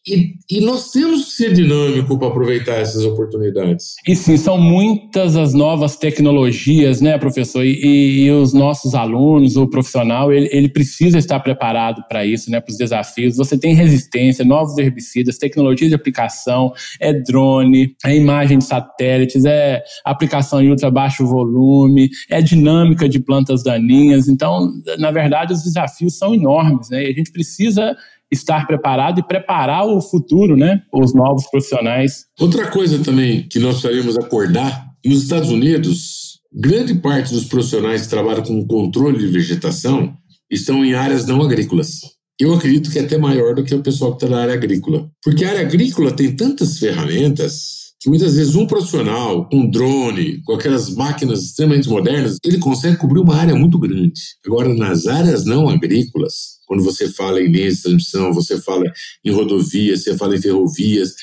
E, 0.08 0.36
e, 0.50 0.62
nós 0.62 0.92
temos 0.92 1.26
que 1.26 1.32
ser 1.32 1.54
dinâmico 1.54 2.20
para 2.20 2.28
aproveitar 2.28 2.76
essas 2.76 3.04
oportunidades. 3.04 3.96
E 4.08 4.16
sim, 4.16 4.38
são 4.38 4.56
muitas 4.56 5.36
as 5.36 5.56
novas 5.56 5.96
tecnologias, 5.96 7.02
né, 7.02 7.18
professor? 7.18 7.66
E, 7.66 8.26
e 8.26 8.32
os 8.32 8.54
nossos 8.54 8.94
alunos, 8.94 9.58
o 9.58 9.68
profissional, 9.68 10.32
ele, 10.32 10.48
ele 10.52 10.70
precisa 10.70 11.18
estar 11.18 11.40
preparado 11.40 12.04
para 12.08 12.24
isso, 12.24 12.52
né, 12.52 12.62
para 12.62 12.72
os 12.72 12.78
desafios. 12.78 13.36
Você 13.36 13.58
tem 13.58 13.74
resistência, 13.74 14.46
novos 14.46 14.78
herbicidas, 14.78 15.40
tecnologia 15.40 15.90
de 15.90 15.96
aplicação, 15.96 16.72
é 17.00 17.12
drone, 17.12 17.96
é 18.06 18.16
imagem 18.16 18.60
de 18.60 18.66
satélites, 18.66 19.44
é 19.44 19.82
aplicação 20.04 20.62
em 20.62 20.70
ultra 20.70 20.92
baixo 20.92 21.26
volume, 21.26 22.12
é 22.30 22.44
dinâmica 22.44 23.10
de 23.10 23.20
plantas 23.20 23.64
daninhas. 23.64 24.28
Então, 24.28 24.72
na 25.00 25.10
verdade, 25.10 25.52
os 25.52 25.64
desafios 25.64 26.16
são 26.16 26.36
enormes, 26.36 26.92
né? 26.92 27.04
E 27.04 27.08
a 27.08 27.14
gente 27.14 27.32
precisa 27.32 27.96
estar 28.32 28.66
preparado 28.66 29.20
e 29.20 29.28
preparar 29.28 29.86
o 29.86 30.02
futuro, 30.02 30.56
né? 30.56 30.82
Os 30.94 31.14
novos 31.14 31.50
profissionais. 31.50 32.26
Outra 32.40 32.68
coisa 32.68 33.04
também 33.04 33.48
que 33.48 33.60
nós 33.60 33.82
precisaríamos 33.82 34.18
acordar, 34.18 34.86
nos 35.06 35.24
Estados 35.24 35.50
Unidos, 35.50 36.40
grande 36.54 36.96
parte 36.96 37.34
dos 37.34 37.46
profissionais 37.46 38.04
que 38.04 38.10
trabalham 38.10 38.44
com 38.44 38.66
controle 38.66 39.20
de 39.20 39.28
vegetação 39.28 40.14
estão 40.50 40.84
em 40.84 40.94
áreas 40.94 41.26
não 41.26 41.42
agrícolas. 41.42 42.00
Eu 42.40 42.54
acredito 42.54 42.92
que 42.92 43.00
é 43.00 43.04
até 43.04 43.18
maior 43.18 43.56
do 43.56 43.64
que 43.64 43.74
o 43.74 43.82
pessoal 43.82 44.16
que 44.16 44.26
está 44.26 44.36
na 44.36 44.42
área 44.42 44.56
agrícola. 44.56 45.10
Porque 45.24 45.46
a 45.46 45.50
área 45.50 45.62
agrícola 45.62 46.12
tem 46.12 46.36
tantas 46.36 46.78
ferramentas 46.78 47.85
que 48.06 48.10
muitas 48.10 48.36
vezes 48.36 48.54
um 48.54 48.68
profissional, 48.68 49.50
um 49.52 49.68
drone, 49.68 50.40
com 50.44 50.54
aquelas 50.54 50.92
máquinas 50.92 51.42
extremamente 51.44 51.90
modernas, 51.90 52.38
ele 52.46 52.60
consegue 52.60 52.98
cobrir 52.98 53.20
uma 53.20 53.36
área 53.36 53.56
muito 53.56 53.80
grande. 53.80 54.22
Agora, 54.46 54.72
nas 54.76 55.08
áreas 55.08 55.44
não 55.44 55.68
agrícolas, 55.68 56.60
quando 56.68 56.84
você 56.84 57.12
fala 57.12 57.42
em 57.42 57.52
linhas 57.52 57.78
de 57.78 57.82
transmissão, 57.82 58.32
você 58.32 58.62
fala 58.62 58.84
em 59.24 59.32
rodovias, 59.32 60.04
você 60.04 60.16
fala 60.16 60.36
em 60.36 60.42
ferrovias, 60.42 61.16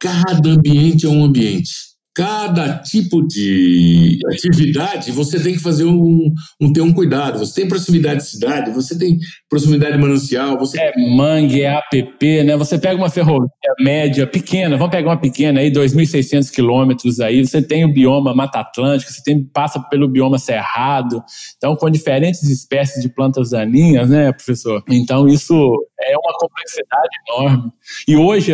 cada 0.00 0.50
ambiente 0.50 1.06
é 1.06 1.08
um 1.08 1.24
ambiente 1.24 1.95
cada 2.16 2.78
tipo 2.78 3.20
de 3.26 4.18
atividade 4.32 5.12
você 5.12 5.38
tem 5.38 5.52
que 5.52 5.60
fazer 5.60 5.84
um, 5.84 6.32
um, 6.58 6.72
ter 6.72 6.80
um 6.80 6.90
cuidado. 6.90 7.38
Você 7.38 7.60
tem 7.60 7.68
proximidade 7.68 8.22
de 8.22 8.26
cidade, 8.30 8.70
você 8.70 8.98
tem 8.98 9.18
proximidade 9.50 9.92
de 9.92 9.98
manancial. 9.98 10.58
Você... 10.58 10.80
É 10.80 10.92
mangue, 11.14 11.60
é 11.60 11.74
app, 11.76 12.42
né? 12.42 12.56
Você 12.56 12.78
pega 12.78 12.96
uma 12.96 13.10
ferrovia 13.10 13.50
média, 13.78 14.26
pequena, 14.26 14.76
vamos 14.76 14.90
pegar 14.90 15.10
uma 15.10 15.20
pequena 15.20 15.60
aí, 15.60 15.70
2.600 15.70 16.50
quilômetros 16.50 17.20
aí, 17.20 17.44
você 17.44 17.60
tem 17.60 17.84
o 17.84 17.92
bioma 17.92 18.34
Mata 18.34 18.60
Atlântica, 18.60 19.10
você 19.10 19.22
tem, 19.22 19.44
passa 19.44 19.80
pelo 19.80 20.08
bioma 20.08 20.38
Cerrado, 20.38 21.22
então 21.56 21.76
com 21.76 21.90
diferentes 21.90 22.42
espécies 22.44 23.02
de 23.02 23.08
plantas 23.08 23.50
daninhas, 23.50 24.08
né, 24.08 24.32
professor? 24.32 24.82
Então 24.88 25.28
isso 25.28 25.54
é 26.00 26.16
uma 26.16 26.38
complexidade 26.38 27.08
enorme. 27.28 27.72
E 28.06 28.16
hoje, 28.16 28.52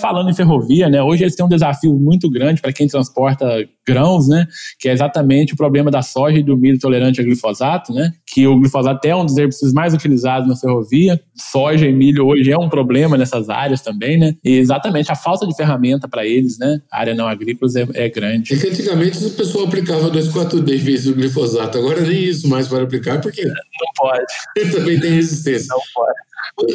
falando 0.00 0.30
em 0.30 0.34
ferrovia, 0.34 0.88
né, 0.88 1.02
hoje 1.02 1.24
eles 1.24 1.34
têm 1.34 1.44
um 1.44 1.48
desafio 1.48 1.94
muito 1.94 2.30
grande 2.30 2.60
para 2.60 2.72
quem 2.72 2.86
transporta 2.86 3.46
grãos, 3.86 4.28
né, 4.28 4.46
que 4.78 4.88
é 4.88 4.92
exatamente 4.92 5.52
o 5.52 5.56
problema 5.56 5.90
da 5.90 6.02
soja 6.02 6.38
e 6.38 6.42
do 6.42 6.56
milho 6.56 6.78
tolerante 6.78 7.20
a 7.20 7.24
glifosato, 7.24 7.92
né, 7.92 8.12
que 8.26 8.46
o 8.46 8.58
glifosato 8.58 9.06
é 9.06 9.14
um 9.14 9.24
dos 9.24 9.36
herbicidas 9.36 9.74
mais 9.74 9.92
utilizados 9.92 10.48
na 10.48 10.56
ferrovia. 10.56 11.20
Soja 11.34 11.86
e 11.86 11.92
milho 11.92 12.26
hoje 12.26 12.50
é 12.50 12.58
um 12.58 12.68
problema 12.68 13.16
nessas 13.16 13.48
áreas 13.48 13.82
também, 13.82 14.18
né, 14.18 14.34
e 14.42 14.56
exatamente 14.56 15.12
a 15.12 15.14
falta 15.14 15.46
de 15.46 15.54
ferramenta 15.54 16.08
para 16.08 16.26
eles, 16.26 16.58
né, 16.58 16.80
a 16.90 17.00
área 17.00 17.14
não 17.14 17.28
agrícola 17.28 17.70
é, 17.94 18.04
é 18.04 18.08
grande. 18.08 18.54
É 18.54 18.56
que 18.56 18.68
antigamente 18.68 19.24
o 19.24 19.30
pessoal 19.30 19.66
aplicava 19.66 20.10
2,4-D 20.10 20.74
em 20.74 20.78
vez 20.78 21.04
do 21.04 21.14
glifosato, 21.14 21.78
agora 21.78 22.00
nem 22.00 22.24
isso 22.24 22.48
mais 22.48 22.68
para 22.68 22.82
aplicar, 22.82 23.20
porque... 23.20 23.44
Não 23.44 23.92
pode. 23.96 24.24
Também 24.72 24.98
tem 24.98 25.10
resistência. 25.10 25.66
Não 25.68 25.80
pode. 25.94 26.14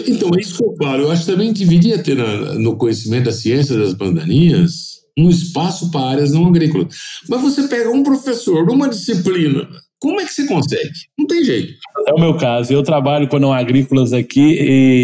Então, 0.07 0.31
é 0.35 0.41
isso 0.41 0.57
que 0.57 0.63
eu 0.63 0.75
falo. 0.77 1.03
Eu 1.03 1.11
acho 1.11 1.25
que 1.25 1.31
também 1.31 1.53
deveria 1.53 2.01
ter 2.01 2.15
na, 2.15 2.55
no 2.55 2.75
conhecimento 2.75 3.25
da 3.25 3.31
ciência 3.31 3.77
das 3.77 3.93
bandaninhas 3.93 4.99
um 5.17 5.29
espaço 5.29 5.91
para 5.91 6.11
áreas 6.11 6.31
não 6.31 6.47
agrícolas. 6.47 6.95
Mas 7.27 7.41
você 7.41 7.67
pega 7.67 7.89
um 7.89 8.03
professor 8.03 8.65
numa 8.65 8.87
disciplina 8.87 9.67
como 10.01 10.21
é 10.21 10.25
que 10.25 10.33
você 10.33 10.47
consegue? 10.47 10.89
Não 11.17 11.27
tem 11.27 11.43
jeito. 11.43 11.73
É 12.07 12.13
o 12.13 12.19
meu 12.19 12.37
caso. 12.37 12.71
Eu 12.71 12.81
trabalho 12.81 13.27
com 13.27 13.37
não 13.37 13.51
agrícolas 13.51 14.13
aqui 14.13 14.57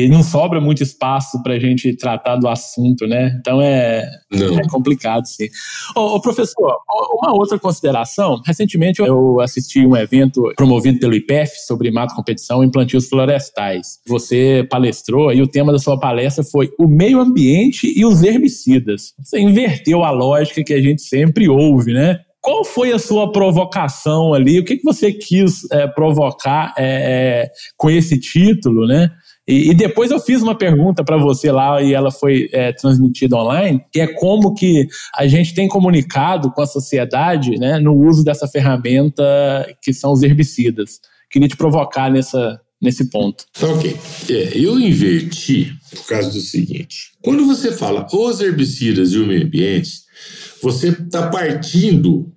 e 0.05 0.09
não 0.09 0.23
sobra 0.23 0.61
muito 0.61 0.81
espaço 0.81 1.41
para 1.43 1.55
a 1.55 1.59
gente 1.59 1.95
tratar 1.97 2.37
do 2.37 2.47
assunto, 2.47 3.05
né? 3.05 3.35
Então 3.39 3.61
é, 3.61 4.09
é 4.31 4.67
complicado, 4.69 5.25
sim. 5.25 5.47
Ô, 5.95 6.15
ô, 6.15 6.21
professor, 6.21 6.77
uma 7.21 7.33
outra 7.33 7.59
consideração. 7.59 8.41
Recentemente 8.45 9.01
eu 9.01 9.41
assisti 9.41 9.85
um 9.85 9.97
evento 9.97 10.41
promovido 10.55 10.99
pelo 10.99 11.13
IPEF 11.13 11.51
sobre 11.67 11.91
mato 11.91 12.15
competição 12.15 12.63
em 12.63 12.71
plantios 12.71 13.09
florestais. 13.09 13.99
Você 14.07 14.65
palestrou 14.69 15.33
e 15.33 15.41
o 15.41 15.47
tema 15.47 15.73
da 15.73 15.79
sua 15.79 15.99
palestra 15.99 16.43
foi 16.43 16.71
o 16.79 16.87
meio 16.87 17.19
ambiente 17.19 17.91
e 17.93 18.05
os 18.05 18.23
herbicidas. 18.23 19.13
Você 19.21 19.39
inverteu 19.39 20.03
a 20.03 20.11
lógica 20.11 20.63
que 20.63 20.73
a 20.73 20.81
gente 20.81 21.01
sempre 21.01 21.49
ouve, 21.49 21.93
né? 21.93 22.19
Qual 22.45 22.63
foi 22.63 22.91
a 22.91 22.99
sua 22.99 23.31
provocação 23.31 24.31
ali? 24.31 24.59
O 24.59 24.63
que, 24.63 24.77
que 24.77 24.83
você 24.83 25.11
quis 25.11 25.63
é, 25.71 25.87
provocar 25.87 26.75
é, 26.77 26.83
é, 26.85 27.51
com 27.75 27.89
esse 27.89 28.19
título, 28.19 28.85
né? 28.85 29.09
E, 29.47 29.71
e, 29.71 29.73
depois 29.73 30.11
eu 30.11 30.19
fiz 30.19 30.43
uma 30.43 30.55
pergunta 30.55 31.03
para 31.03 31.17
você 31.17 31.51
lá 31.51 31.81
e 31.81 31.95
ela 31.95 32.11
foi 32.11 32.47
é, 32.53 32.71
transmitida 32.71 33.35
online, 33.35 33.83
que 33.91 33.99
é 33.99 34.05
como 34.05 34.53
que 34.53 34.87
a 35.15 35.25
gente 35.25 35.55
tem 35.55 35.67
comunicado 35.67 36.51
com 36.51 36.61
a 36.61 36.67
sociedade 36.67 37.57
né, 37.57 37.79
no 37.79 37.95
uso 37.95 38.23
dessa 38.23 38.47
ferramenta 38.47 39.23
que 39.81 39.91
são 39.91 40.11
os 40.11 40.21
herbicidas. 40.21 40.99
Queria 41.31 41.47
te 41.47 41.57
provocar 41.57 42.11
nessa, 42.11 42.61
nesse 42.79 43.09
ponto. 43.09 43.45
Tá 43.59 43.65
ok. 43.69 43.97
É, 44.29 44.51
eu 44.55 44.79
inverti 44.79 45.73
por 45.95 46.05
causa 46.05 46.29
do 46.29 46.39
seguinte. 46.39 47.09
Quando 47.23 47.43
você 47.43 47.71
fala 47.71 48.05
os 48.13 48.39
herbicidas 48.39 49.13
e 49.13 49.17
o 49.17 49.25
meio 49.25 49.45
ambiente, 49.45 50.05
você 50.61 50.89
está 50.89 51.29
partindo 51.29 52.33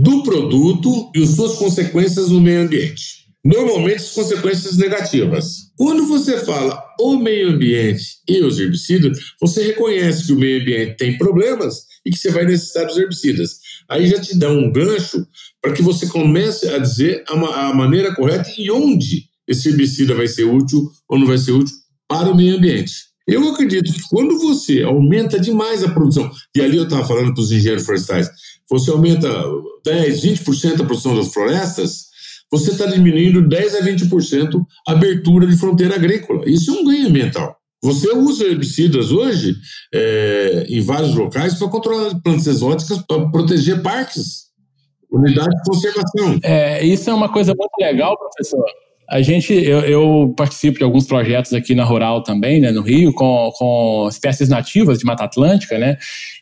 do 0.00 0.22
produto 0.22 1.10
e 1.14 1.22
as 1.22 1.30
suas 1.30 1.56
consequências 1.56 2.30
no 2.30 2.40
meio 2.40 2.62
ambiente. 2.62 3.20
Normalmente, 3.44 3.96
as 3.96 4.12
consequências 4.12 4.78
negativas. 4.78 5.70
Quando 5.76 6.06
você 6.06 6.38
fala 6.38 6.82
o 6.98 7.18
meio 7.18 7.50
ambiente 7.50 8.04
e 8.26 8.40
os 8.42 8.58
herbicidas, 8.58 9.18
você 9.40 9.62
reconhece 9.62 10.26
que 10.26 10.32
o 10.32 10.38
meio 10.38 10.62
ambiente 10.62 10.96
tem 10.96 11.18
problemas 11.18 11.84
e 12.04 12.10
que 12.10 12.16
você 12.16 12.30
vai 12.30 12.46
necessitar 12.46 12.86
dos 12.86 12.96
herbicidas. 12.96 13.58
Aí 13.90 14.06
já 14.06 14.18
te 14.18 14.38
dá 14.38 14.50
um 14.50 14.72
gancho 14.72 15.26
para 15.60 15.72
que 15.72 15.82
você 15.82 16.06
comece 16.06 16.68
a 16.68 16.78
dizer 16.78 17.22
a, 17.28 17.68
a 17.68 17.74
maneira 17.74 18.14
correta 18.14 18.50
e 18.56 18.70
onde 18.70 19.24
esse 19.46 19.68
herbicida 19.68 20.14
vai 20.14 20.28
ser 20.28 20.44
útil 20.44 20.90
ou 21.08 21.18
não 21.18 21.26
vai 21.26 21.36
ser 21.36 21.52
útil 21.52 21.74
para 22.08 22.30
o 22.30 22.36
meio 22.36 22.56
ambiente. 22.56 23.09
Eu 23.30 23.48
acredito 23.48 23.92
que 23.92 24.00
quando 24.10 24.38
você 24.38 24.82
aumenta 24.82 25.38
demais 25.38 25.84
a 25.84 25.90
produção, 25.90 26.30
e 26.54 26.60
ali 26.60 26.76
eu 26.76 26.84
estava 26.84 27.06
falando 27.06 27.32
para 27.32 27.42
os 27.42 27.52
engenheiros 27.52 27.84
florestais, 27.84 28.28
você 28.68 28.90
aumenta 28.90 29.28
10, 29.84 30.22
20% 30.22 30.80
a 30.80 30.84
produção 30.84 31.14
das 31.14 31.32
florestas, 31.32 32.10
você 32.50 32.72
está 32.72 32.86
diminuindo 32.86 33.46
10 33.46 33.76
a 33.76 33.80
20% 33.82 34.60
a 34.88 34.92
abertura 34.92 35.46
de 35.46 35.56
fronteira 35.56 35.94
agrícola. 35.94 36.42
Isso 36.46 36.70
é 36.70 36.74
um 36.74 36.84
ganho 36.84 37.08
ambiental. 37.08 37.56
Você 37.82 38.12
usa 38.12 38.44
herbicidas 38.44 39.10
hoje 39.10 39.56
é, 39.94 40.66
em 40.68 40.80
vários 40.82 41.14
locais 41.14 41.54
para 41.54 41.68
controlar 41.68 42.20
plantas 42.22 42.46
exóticas, 42.46 42.98
para 43.06 43.30
proteger 43.30 43.82
parques, 43.82 44.50
unidades 45.10 45.54
de 45.54 45.70
conservação. 45.70 46.38
É, 46.42 46.84
isso 46.84 47.08
é 47.08 47.14
uma 47.14 47.32
coisa 47.32 47.54
muito 47.56 47.72
legal, 47.80 48.18
professor. 48.18 48.64
A 49.10 49.20
gente, 49.22 49.52
eu, 49.52 49.80
eu, 49.80 50.34
participo 50.36 50.78
de 50.78 50.84
alguns 50.84 51.04
projetos 51.04 51.52
aqui 51.52 51.74
na 51.74 51.82
Rural 51.82 52.22
também, 52.22 52.60
né, 52.60 52.70
no 52.70 52.80
Rio, 52.80 53.12
com, 53.12 53.50
com 53.56 54.06
espécies 54.08 54.48
nativas 54.48 55.00
de 55.00 55.04
Mata 55.04 55.24
Atlântica, 55.24 55.76
né, 55.76 55.96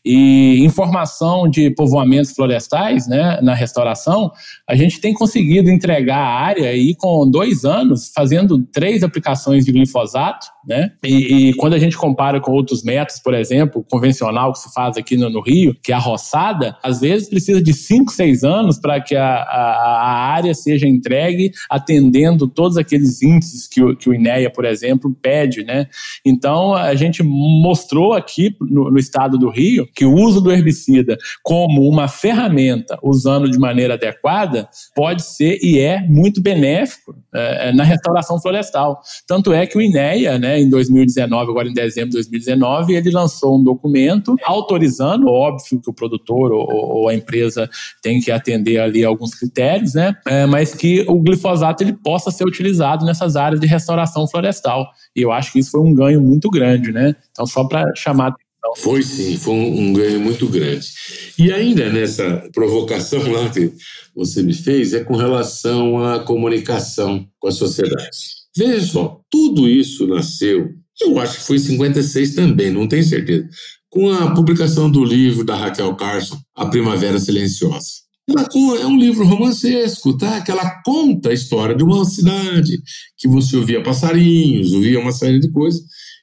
e 0.05 0.65
informação 0.65 1.49
de 1.49 1.71
povoamentos 1.71 2.33
florestais, 2.33 3.07
né, 3.09 3.39
na 3.43 3.55
restauração, 3.55 4.31
a 4.69 4.75
gente 4.75 5.01
tem 5.01 5.13
conseguido 5.13 5.71
entregar 5.71 6.19
a 6.19 6.41
área 6.41 6.69
aí 6.69 6.95
com 6.95 7.29
dois 7.29 7.65
anos, 7.65 8.11
fazendo 8.15 8.63
três 8.73 9.03
aplicações 9.03 9.65
de 9.65 9.73
glifosato, 9.73 10.47
né, 10.67 10.93
e, 11.03 11.49
e 11.49 11.55
quando 11.55 11.75
a 11.75 11.79
gente 11.79 11.97
compara 11.97 12.41
com 12.41 12.53
outros 12.53 12.83
métodos, 12.83 13.21
por 13.23 13.35
exemplo, 13.35 13.85
convencional 13.91 14.53
que 14.53 14.59
se 14.59 14.73
faz 14.73 14.97
aqui 14.97 15.17
no, 15.17 15.31
no 15.31 15.41
Rio, 15.41 15.75
que 15.83 15.93
é 15.93 15.95
a 15.95 15.99
roçada, 15.99 16.77
às 16.83 17.01
vezes 17.01 17.29
precisa 17.29 17.63
de 17.63 17.73
cinco, 17.73 18.13
seis 18.13 18.45
anos 18.45 18.79
para 18.79 19.01
que 19.01 19.17
a, 19.17 19.27
a, 19.27 20.03
a, 20.03 20.33
área 20.33 20.55
seja 20.55 20.87
entregue 20.87 21.51
atendendo 21.71 22.47
todos 22.47 22.77
aqueles 22.77 23.23
índices 23.23 23.67
que 23.67 23.83
o, 23.83 23.97
que 23.97 24.09
o 24.09 24.15
INEA, 24.15 24.51
por 24.51 24.65
exemplo, 24.65 25.15
pede, 25.21 25.65
né. 25.65 25.87
Então, 26.25 26.75
a 26.75 26.95
gente 26.95 27.23
mostrou 27.23 28.13
aqui 28.13 28.55
no, 28.61 28.91
no 28.91 28.99
estado 28.99 29.39
do 29.39 29.49
Rio 29.49 29.88
que 29.95 30.05
o 30.05 30.15
uso 30.15 30.41
do 30.41 30.53
herbicida 30.53 31.17
como 31.43 31.89
uma 31.89 32.09
ferramenta, 32.09 32.99
usando 33.03 33.51
de 33.51 33.59
maneira 33.59 33.95
adequada, 33.95 34.69
pode 34.95 35.23
ser 35.23 35.59
e 35.63 35.79
é 35.79 36.01
muito 36.07 36.41
benéfico 36.41 37.15
é, 37.35 37.73
na 37.73 37.85
restauração 37.85 38.41
florestal. 38.41 39.01
Tanto 39.27 39.53
é 39.53 39.67
que 39.67 39.77
o 39.77 39.81
INEA, 39.81 40.39
né, 40.39 40.61
em 40.61 40.69
2019, 40.69 41.51
agora 41.51 41.69
em 41.69 41.73
dezembro 41.73 42.11
de 42.11 42.17
2019, 42.17 42.95
ele 42.95 43.11
lançou 43.11 43.59
um 43.59 43.65
documento 43.65 44.37
autorizando, 44.45 45.29
óbvio 45.29 45.81
que 45.81 45.91
o 45.91 45.93
produtor 45.93 46.53
ou, 46.53 46.67
ou 46.69 47.09
a 47.09 47.15
empresa 47.15 47.69
tem 48.03 48.21
que 48.21 48.31
atender 48.31 48.79
ali 48.79 49.05
alguns 49.05 49.35
critérios, 49.35 49.95
né, 49.95 50.15
é, 50.27 50.47
mas 50.47 50.75
que 50.75 51.05
o 51.09 51.21
glifosato 51.21 51.83
ele 51.83 51.93
possa 51.93 52.31
ser 52.31 52.45
utilizado 52.45 53.05
nessas 53.05 53.37
áreas 53.37 53.61
de 53.61 53.67
restauração 53.67 54.27
florestal. 54.27 54.89
E 55.15 55.23
eu 55.23 55.33
acho 55.33 55.53
que 55.53 55.59
isso 55.59 55.73
foi 55.73 55.81
um 55.81 55.95
ganho 55.95 56.21
muito 56.21 56.51
grande, 56.51 56.93
né? 56.93 57.15
Então, 57.31 57.47
só 57.47 57.65
para 57.65 57.93
chamar 57.95 58.35
foi 58.77 59.03
sim, 59.03 59.37
foi 59.37 59.55
um, 59.55 59.81
um, 59.81 59.93
ganho 59.93 60.21
muito 60.21 60.47
grande. 60.49 60.87
E 61.39 61.53
ainda 61.53 61.91
nessa 61.91 62.49
provocação 62.53 63.31
lá 63.31 63.49
que 63.51 63.73
você 64.15 64.43
me 64.43 64.55
fez, 64.55 64.93
é 64.93 65.05
com 65.05 65.17
relação 65.17 66.03
à 66.05 66.21
comunicação 66.21 67.27
com 67.39 67.49
a 67.49 67.53
sociedade. 67.53 68.19
Veja 68.57 68.87
só, 68.87 69.21
tudo 69.31 69.69
isso 69.69 70.07
nasceu, 70.07 70.71
eu 71.01 71.19
acho 71.21 71.39
que 71.39 71.45
foi 71.45 71.57
em 71.57 71.61
56 71.61 72.35
também, 72.35 72.71
não 72.71 72.89
tenho 72.89 73.05
certeza, 73.05 73.49
com 73.89 74.11
a 74.11 74.35
publicação 74.35 74.91
do 74.91 75.05
livro 75.05 75.45
da 75.45 75.55
Raquel 75.55 75.95
Carson, 75.95 76.39
A 76.55 76.67
Primavera 76.67 77.19
Silenciosa. 77.19 78.09
Ela 78.29 78.47
é 78.79 78.87
um 78.87 78.99
livro 78.99 79.25
romancesco, 79.25 80.17
tá? 80.19 80.43
Que 80.43 80.51
ela 80.51 80.83
conta 80.85 81.31
a 81.31 81.33
história 81.33 81.75
de 81.75 81.83
uma 81.83 82.05
cidade, 82.05 82.79
que 83.17 83.27
você 83.27 83.57
ouvia 83.57 83.83
passarinhos, 83.83 84.73
ouvia 84.73 85.01
uma 85.01 85.13
série 85.13 85.41
de 85.41 85.51
coisas, 85.51 85.81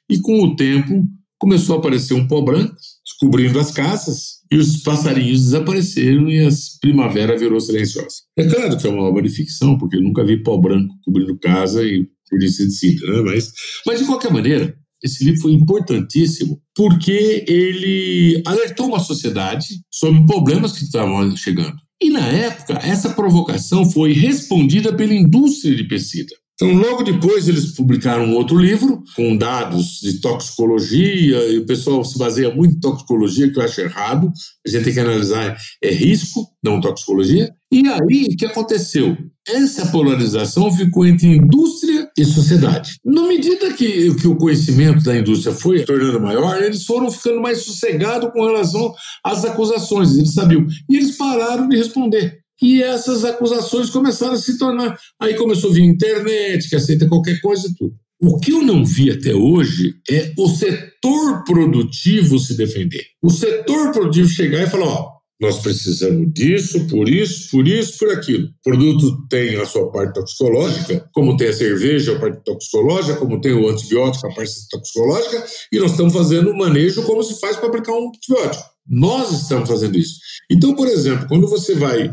e 0.08 0.20
com 0.20 0.40
o 0.44 0.54
tempo 0.54 1.04
começou 1.38 1.76
a 1.76 1.78
aparecer 1.78 2.14
um 2.14 2.26
pó 2.26 2.40
branco, 2.40 2.74
cobrindo 3.18 3.58
as 3.58 3.70
casas, 3.70 4.36
e 4.50 4.56
os 4.56 4.82
passarinhos 4.82 5.44
desapareceram 5.44 6.28
e 6.30 6.46
a 6.46 6.48
primavera 6.80 7.36
virou 7.36 7.60
silenciosa. 7.60 8.16
É 8.36 8.44
claro 8.46 8.76
que 8.76 8.86
é 8.86 8.90
uma 8.90 9.02
obra 9.02 9.22
de 9.22 9.30
ficção, 9.30 9.78
porque 9.78 9.96
eu 9.96 10.02
nunca 10.02 10.24
vi 10.24 10.42
pó 10.42 10.56
branco 10.56 10.94
cobrindo 11.04 11.38
casa 11.38 11.82
e 11.84 12.06
pesticida, 12.38 13.06
né? 13.06 13.22
Mas, 13.22 13.52
mas, 13.86 13.98
de 14.00 14.06
qualquer 14.06 14.32
maneira, 14.32 14.76
esse 15.02 15.24
livro 15.24 15.40
foi 15.40 15.52
importantíssimo 15.52 16.60
porque 16.74 17.44
ele 17.46 18.42
alertou 18.44 18.86
uma 18.86 19.00
sociedade 19.00 19.66
sobre 19.90 20.26
problemas 20.26 20.72
que 20.72 20.84
estavam 20.84 21.36
chegando. 21.36 21.76
E 22.00 22.10
na 22.10 22.26
época, 22.26 22.74
essa 22.82 23.10
provocação 23.10 23.90
foi 23.90 24.12
respondida 24.12 24.94
pela 24.94 25.14
indústria 25.14 25.74
de 25.74 25.84
pesticida. 25.84 26.34
Então, 26.56 26.72
logo 26.72 27.02
depois, 27.02 27.48
eles 27.48 27.72
publicaram 27.72 28.24
um 28.24 28.34
outro 28.34 28.56
livro 28.56 29.02
com 29.14 29.36
dados 29.36 30.00
de 30.00 30.20
toxicologia, 30.22 31.46
e 31.50 31.58
o 31.58 31.66
pessoal 31.66 32.02
se 32.02 32.18
baseia 32.18 32.54
muito 32.54 32.76
em 32.76 32.80
toxicologia, 32.80 33.52
que 33.52 33.58
eu 33.58 33.62
acho 33.62 33.82
errado. 33.82 34.32
A 34.66 34.70
gente 34.70 34.84
tem 34.84 34.94
que 34.94 35.00
analisar 35.00 35.54
é 35.84 35.90
risco, 35.90 36.48
não 36.64 36.80
toxicologia. 36.80 37.52
E 37.70 37.86
aí, 37.86 38.28
o 38.32 38.36
que 38.38 38.46
aconteceu? 38.46 39.18
Essa 39.46 39.86
polarização 39.86 40.72
ficou 40.72 41.06
entre 41.06 41.28
indústria 41.28 42.08
e 42.16 42.24
sociedade. 42.24 42.96
Na 43.04 43.22
medida 43.28 43.72
que, 43.74 44.14
que 44.14 44.26
o 44.26 44.36
conhecimento 44.36 45.04
da 45.04 45.16
indústria 45.16 45.54
foi 45.54 45.84
tornando 45.84 46.20
maior, 46.20 46.62
eles 46.62 46.84
foram 46.84 47.10
ficando 47.10 47.40
mais 47.40 47.58
sossegados 47.58 48.30
com 48.32 48.44
relação 48.44 48.94
às 49.22 49.44
acusações, 49.44 50.16
eles 50.16 50.32
sabiam. 50.32 50.66
E 50.88 50.96
eles 50.96 51.18
pararam 51.18 51.68
de 51.68 51.76
responder. 51.76 52.45
E 52.62 52.82
essas 52.82 53.24
acusações 53.24 53.90
começaram 53.90 54.34
a 54.34 54.38
se 54.38 54.58
tornar. 54.58 54.98
Aí 55.20 55.34
começou 55.34 55.70
a 55.70 55.74
vir 55.74 55.84
internet, 55.84 56.68
que 56.68 56.76
aceita 56.76 57.08
qualquer 57.08 57.40
coisa 57.40 57.68
e 57.68 57.74
tudo. 57.74 57.94
O 58.20 58.38
que 58.38 58.50
eu 58.50 58.62
não 58.62 58.84
vi 58.84 59.10
até 59.10 59.34
hoje 59.34 59.94
é 60.10 60.32
o 60.38 60.48
setor 60.48 61.44
produtivo 61.44 62.38
se 62.38 62.56
defender. 62.56 63.04
O 63.22 63.30
setor 63.30 63.92
produtivo 63.92 64.28
chegar 64.28 64.62
e 64.62 64.70
falar: 64.70 64.86
ó, 64.86 65.16
nós 65.38 65.58
precisamos 65.58 66.32
disso, 66.32 66.86
por 66.86 67.10
isso, 67.10 67.50
por 67.50 67.68
isso, 67.68 67.98
por 67.98 68.10
aquilo. 68.10 68.46
O 68.46 68.52
produto 68.64 69.28
tem 69.28 69.56
a 69.56 69.66
sua 69.66 69.90
parte 69.92 70.14
toxicológica, 70.14 71.06
como 71.12 71.36
tem 71.36 71.48
a 71.48 71.52
cerveja, 71.52 72.16
a 72.16 72.18
parte 72.18 72.42
toxicológica, 72.42 73.16
como 73.16 73.38
tem 73.38 73.52
o 73.52 73.68
antibiótico, 73.68 74.26
a 74.26 74.34
parte 74.34 74.52
toxicológica, 74.70 75.44
e 75.70 75.78
nós 75.78 75.90
estamos 75.90 76.14
fazendo 76.14 76.50
o 76.50 76.56
manejo 76.56 77.02
como 77.02 77.22
se 77.22 77.38
faz 77.38 77.58
para 77.58 77.68
aplicar 77.68 77.92
um 77.92 78.08
antibiótico. 78.08 78.64
Nós 78.88 79.42
estamos 79.42 79.68
fazendo 79.68 79.98
isso. 79.98 80.14
Então, 80.50 80.74
por 80.74 80.88
exemplo, 80.88 81.26
quando 81.28 81.46
você 81.48 81.74
vai 81.74 82.10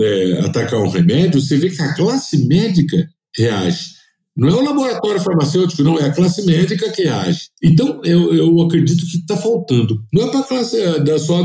é, 0.00 0.40
atacar 0.44 0.80
um 0.80 0.88
remédio, 0.88 1.40
você 1.40 1.56
vê 1.56 1.70
que 1.70 1.82
a 1.82 1.94
classe 1.94 2.46
médica 2.46 3.08
reage. 3.36 3.98
Não 4.38 4.48
é 4.48 4.54
o 4.54 4.64
laboratório 4.64 5.20
farmacêutico, 5.20 5.82
não, 5.82 5.98
é 5.98 6.04
a 6.04 6.12
classe 6.12 6.46
médica 6.46 6.92
que 6.92 7.08
age. 7.08 7.48
Então, 7.60 8.00
eu, 8.04 8.32
eu 8.32 8.60
acredito 8.62 9.04
que 9.04 9.16
está 9.16 9.36
faltando. 9.36 10.00
Não 10.12 10.28
é 10.28 10.30
para 10.30 10.40
a 10.40 10.44
classe 10.44 10.80
é, 10.80 11.18
só, 11.18 11.44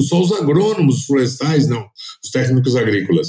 só 0.00 0.20
os 0.20 0.32
agrônomos 0.32 1.04
florestais, 1.04 1.68
não, 1.68 1.86
os 2.24 2.30
técnicos 2.32 2.74
agrícolas. 2.74 3.28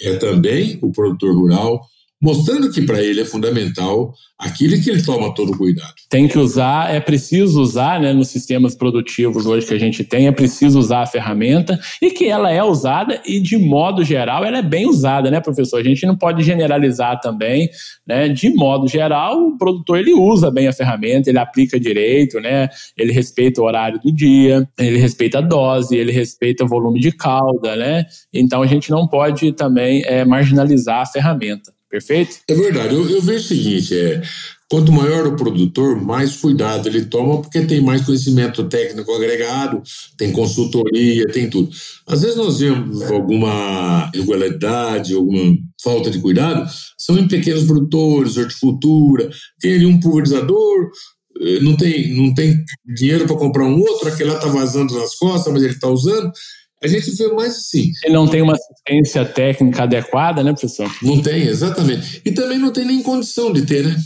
É 0.00 0.14
também 0.14 0.78
o 0.80 0.92
produtor 0.92 1.34
rural, 1.34 1.80
mostrando 2.22 2.70
que 2.70 2.82
para 2.82 3.02
ele 3.02 3.20
é 3.20 3.24
fundamental 3.24 4.14
aquilo 4.38 4.80
que 4.80 4.90
ele 4.90 5.02
toma 5.02 5.34
todo 5.34 5.56
cuidado. 5.56 5.92
Tem 6.08 6.28
que 6.28 6.38
usar, 6.38 6.92
é 6.92 7.00
preciso 7.00 7.60
usar, 7.60 8.00
né, 8.00 8.12
nos 8.12 8.28
sistemas 8.28 8.74
produtivos 8.74 9.46
hoje 9.46 9.66
que 9.66 9.74
a 9.74 9.78
gente 9.78 10.04
tem, 10.04 10.26
é 10.26 10.32
preciso 10.32 10.78
usar 10.78 11.02
a 11.02 11.06
ferramenta 11.06 11.78
e 12.00 12.10
que 12.10 12.26
ela 12.26 12.50
é 12.50 12.62
usada 12.62 13.20
e 13.26 13.40
de 13.40 13.56
modo 13.56 14.04
geral 14.04 14.44
ela 14.44 14.58
é 14.58 14.62
bem 14.62 14.86
usada, 14.86 15.30
né, 15.30 15.40
professor? 15.40 15.80
A 15.80 15.84
gente 15.84 16.06
não 16.06 16.16
pode 16.16 16.42
generalizar 16.42 17.20
também, 17.20 17.68
né? 18.06 18.28
De 18.28 18.50
modo 18.50 18.86
geral, 18.88 19.38
o 19.38 19.58
produtor 19.58 19.98
ele 19.98 20.12
usa 20.12 20.50
bem 20.50 20.68
a 20.68 20.72
ferramenta, 20.72 21.28
ele 21.28 21.38
aplica 21.38 21.78
direito, 21.78 22.40
né? 22.40 22.68
Ele 22.96 23.12
respeita 23.12 23.60
o 23.60 23.64
horário 23.64 24.00
do 24.00 24.12
dia, 24.12 24.68
ele 24.78 24.98
respeita 24.98 25.38
a 25.38 25.40
dose, 25.40 25.96
ele 25.96 26.12
respeita 26.12 26.64
o 26.64 26.68
volume 26.68 27.00
de 27.00 27.10
calda, 27.12 27.74
né? 27.74 28.04
Então 28.32 28.62
a 28.62 28.66
gente 28.66 28.90
não 28.90 29.08
pode 29.08 29.52
também 29.52 30.02
é, 30.04 30.24
marginalizar 30.24 31.00
a 31.00 31.06
ferramenta. 31.06 31.72
Perfeito? 31.92 32.38
É 32.48 32.54
verdade. 32.54 32.94
Eu, 32.94 33.06
eu 33.06 33.20
vejo 33.20 33.44
o 33.44 33.48
seguinte: 33.48 33.94
é, 33.94 34.22
quanto 34.70 34.90
maior 34.90 35.26
o 35.26 35.36
produtor, 35.36 36.00
mais 36.00 36.34
cuidado 36.34 36.88
ele 36.88 37.04
toma, 37.04 37.42
porque 37.42 37.60
tem 37.66 37.82
mais 37.82 38.00
conhecimento 38.00 38.64
técnico 38.64 39.12
agregado, 39.12 39.82
tem 40.16 40.32
consultoria, 40.32 41.26
tem 41.26 41.50
tudo. 41.50 41.68
Às 42.06 42.22
vezes 42.22 42.36
nós 42.36 42.60
vemos 42.60 43.02
alguma 43.02 44.10
irregularidade, 44.14 45.12
alguma 45.12 45.54
falta 45.82 46.10
de 46.10 46.18
cuidado, 46.18 46.66
são 46.96 47.18
em 47.18 47.28
pequenos 47.28 47.64
produtores, 47.64 48.38
horticultura, 48.38 49.28
tem 49.60 49.74
ali 49.74 49.84
um 49.84 50.00
pulverizador, 50.00 50.90
eh, 51.42 51.60
não 51.60 51.76
tem, 51.76 52.14
não 52.14 52.32
tem 52.32 52.56
dinheiro 52.96 53.26
para 53.26 53.36
comprar 53.36 53.66
um 53.66 53.78
outro, 53.78 54.08
aquele 54.08 54.30
lá 54.30 54.36
está 54.36 54.48
vazando 54.48 54.98
nas 54.98 55.14
costas, 55.16 55.52
mas 55.52 55.62
ele 55.62 55.74
está 55.74 55.88
usando. 55.88 56.32
A 56.82 56.88
gente 56.88 57.10
vê 57.12 57.28
mais 57.28 57.56
assim. 57.56 57.92
E 58.04 58.10
não 58.10 58.26
tem 58.26 58.42
uma 58.42 58.54
assistência 58.54 59.24
técnica 59.24 59.84
adequada, 59.84 60.42
né, 60.42 60.52
professor? 60.52 60.90
Não 61.00 61.22
tem, 61.22 61.42
exatamente. 61.42 62.20
E 62.24 62.32
também 62.32 62.58
não 62.58 62.72
tem 62.72 62.84
nem 62.84 63.02
condição 63.02 63.52
de 63.52 63.64
ter, 63.64 63.86
né? 63.86 63.96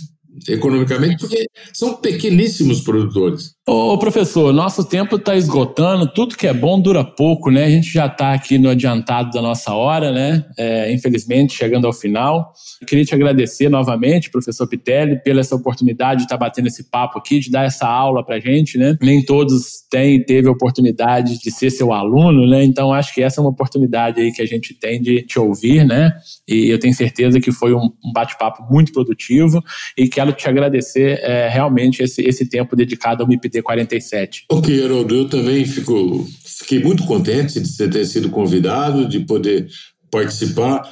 Economicamente, 0.49 1.17
porque 1.19 1.47
são 1.73 1.97
pequeníssimos 1.97 2.83
produtores. 2.83 3.56
Ô, 3.69 3.99
professor, 3.99 4.53
nosso 4.53 4.85
tempo 4.85 5.17
está 5.17 5.35
esgotando, 5.35 6.07
tudo 6.07 6.37
que 6.37 6.47
é 6.47 6.55
bom 6.55 6.81
dura 6.81 7.03
pouco, 7.03 7.51
né? 7.51 7.65
A 7.65 7.69
gente 7.69 7.93
já 7.93 8.07
está 8.07 8.33
aqui 8.33 8.59
no 8.59 8.69
adiantado 8.69 9.33
da 9.33 9.43
nossa 9.43 9.75
hora, 9.75 10.13
né? 10.13 10.47
É, 10.57 10.93
infelizmente, 10.93 11.55
chegando 11.55 11.85
ao 11.85 11.93
final. 11.93 12.53
Eu 12.81 12.87
queria 12.87 13.05
te 13.05 13.13
agradecer 13.13 13.69
novamente, 13.69 14.31
professor 14.31 14.69
Pitelli, 14.69 15.21
pela 15.21 15.41
essa 15.41 15.57
oportunidade 15.57 16.19
de 16.19 16.27
estar 16.27 16.39
tá 16.39 16.45
batendo 16.45 16.69
esse 16.69 16.85
papo 16.85 17.19
aqui, 17.19 17.41
de 17.41 17.51
dar 17.51 17.65
essa 17.65 17.89
aula 17.89 18.25
para 18.25 18.39
gente, 18.39 18.79
né? 18.79 18.97
Nem 19.03 19.25
todos 19.25 19.85
têm, 19.91 20.25
teve 20.25 20.47
a 20.47 20.53
oportunidade 20.53 21.41
de 21.41 21.51
ser 21.51 21.71
seu 21.71 21.93
aluno, 21.93 22.47
né? 22.47 22.63
Então, 22.63 22.93
acho 22.93 23.13
que 23.13 23.21
essa 23.21 23.41
é 23.41 23.43
uma 23.43 23.51
oportunidade 23.51 24.21
aí 24.21 24.31
que 24.31 24.43
a 24.43 24.47
gente 24.47 24.75
tem 24.75 25.03
de 25.03 25.23
te 25.23 25.41
ouvir, 25.41 25.85
né? 25.85 26.13
E 26.47 26.69
eu 26.69 26.79
tenho 26.79 26.95
certeza 26.95 27.41
que 27.41 27.51
foi 27.51 27.75
um, 27.75 27.91
bate-papo 28.15 28.63
muito 28.73 28.93
produtivo 28.93 29.61
e 29.99 30.07
quero 30.07 30.33
te 30.33 30.49
agradecer 30.49 31.19
é, 31.21 31.49
realmente 31.49 32.01
esse, 32.01 32.23
esse 32.23 32.49
tempo 32.49 32.77
dedicado 32.77 33.25
ao 33.25 33.29
MIPD 33.29 33.56
47. 33.63 34.45
Ok, 34.51 34.83
Haroldo, 34.83 35.15
eu 35.15 35.29
também 35.29 35.65
fico, 35.65 36.27
fiquei 36.45 36.83
muito 36.83 37.05
contente 37.05 37.61
de 37.61 37.69
você 37.69 37.89
ter 37.89 38.05
sido 38.05 38.31
convidado, 38.31 39.09
de 39.09 39.21
poder 39.21 39.69
participar, 40.11 40.83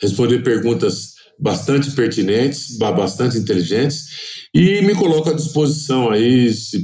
responder 0.00 0.42
perguntas 0.42 1.14
bastante 1.38 1.90
pertinentes, 1.92 2.76
bastante 2.76 3.38
inteligentes, 3.38 4.06
e 4.52 4.82
me 4.82 4.94
coloco 4.94 5.30
à 5.30 5.32
disposição 5.32 6.10
aí, 6.10 6.52
se 6.52 6.82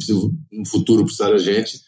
no 0.53 0.67
futuro 0.67 1.05
precisar 1.05 1.31
da 1.31 1.39
gente, 1.39 1.81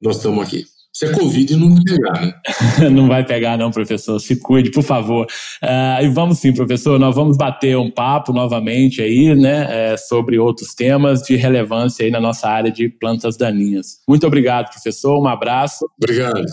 nós 0.00 0.16
estamos 0.16 0.44
aqui. 0.44 0.64
Se 0.92 1.06
é 1.06 1.12
Covid, 1.12 1.56
não 1.56 1.74
vai 1.74 1.84
pegar, 1.84 2.20
né? 2.20 2.34
não 2.90 3.08
vai 3.08 3.24
pegar, 3.24 3.56
não, 3.56 3.70
professor. 3.70 4.20
Se 4.20 4.36
cuide, 4.36 4.70
por 4.70 4.82
favor. 4.82 5.26
Uh, 5.62 6.04
e 6.04 6.08
vamos 6.08 6.38
sim, 6.38 6.52
professor, 6.52 6.98
nós 6.98 7.14
vamos 7.14 7.36
bater 7.36 7.78
um 7.78 7.90
papo 7.90 8.32
novamente 8.32 9.00
aí, 9.00 9.34
né, 9.34 9.92
é, 9.92 9.96
sobre 9.96 10.38
outros 10.38 10.74
temas 10.74 11.22
de 11.22 11.34
relevância 11.34 12.04
aí 12.04 12.10
na 12.10 12.20
nossa 12.20 12.48
área 12.48 12.70
de 12.70 12.90
plantas 12.90 13.38
daninhas. 13.38 14.00
Muito 14.06 14.26
obrigado, 14.26 14.70
professor. 14.70 15.18
Um 15.18 15.26
abraço. 15.26 15.88
Obrigado. 15.96 16.44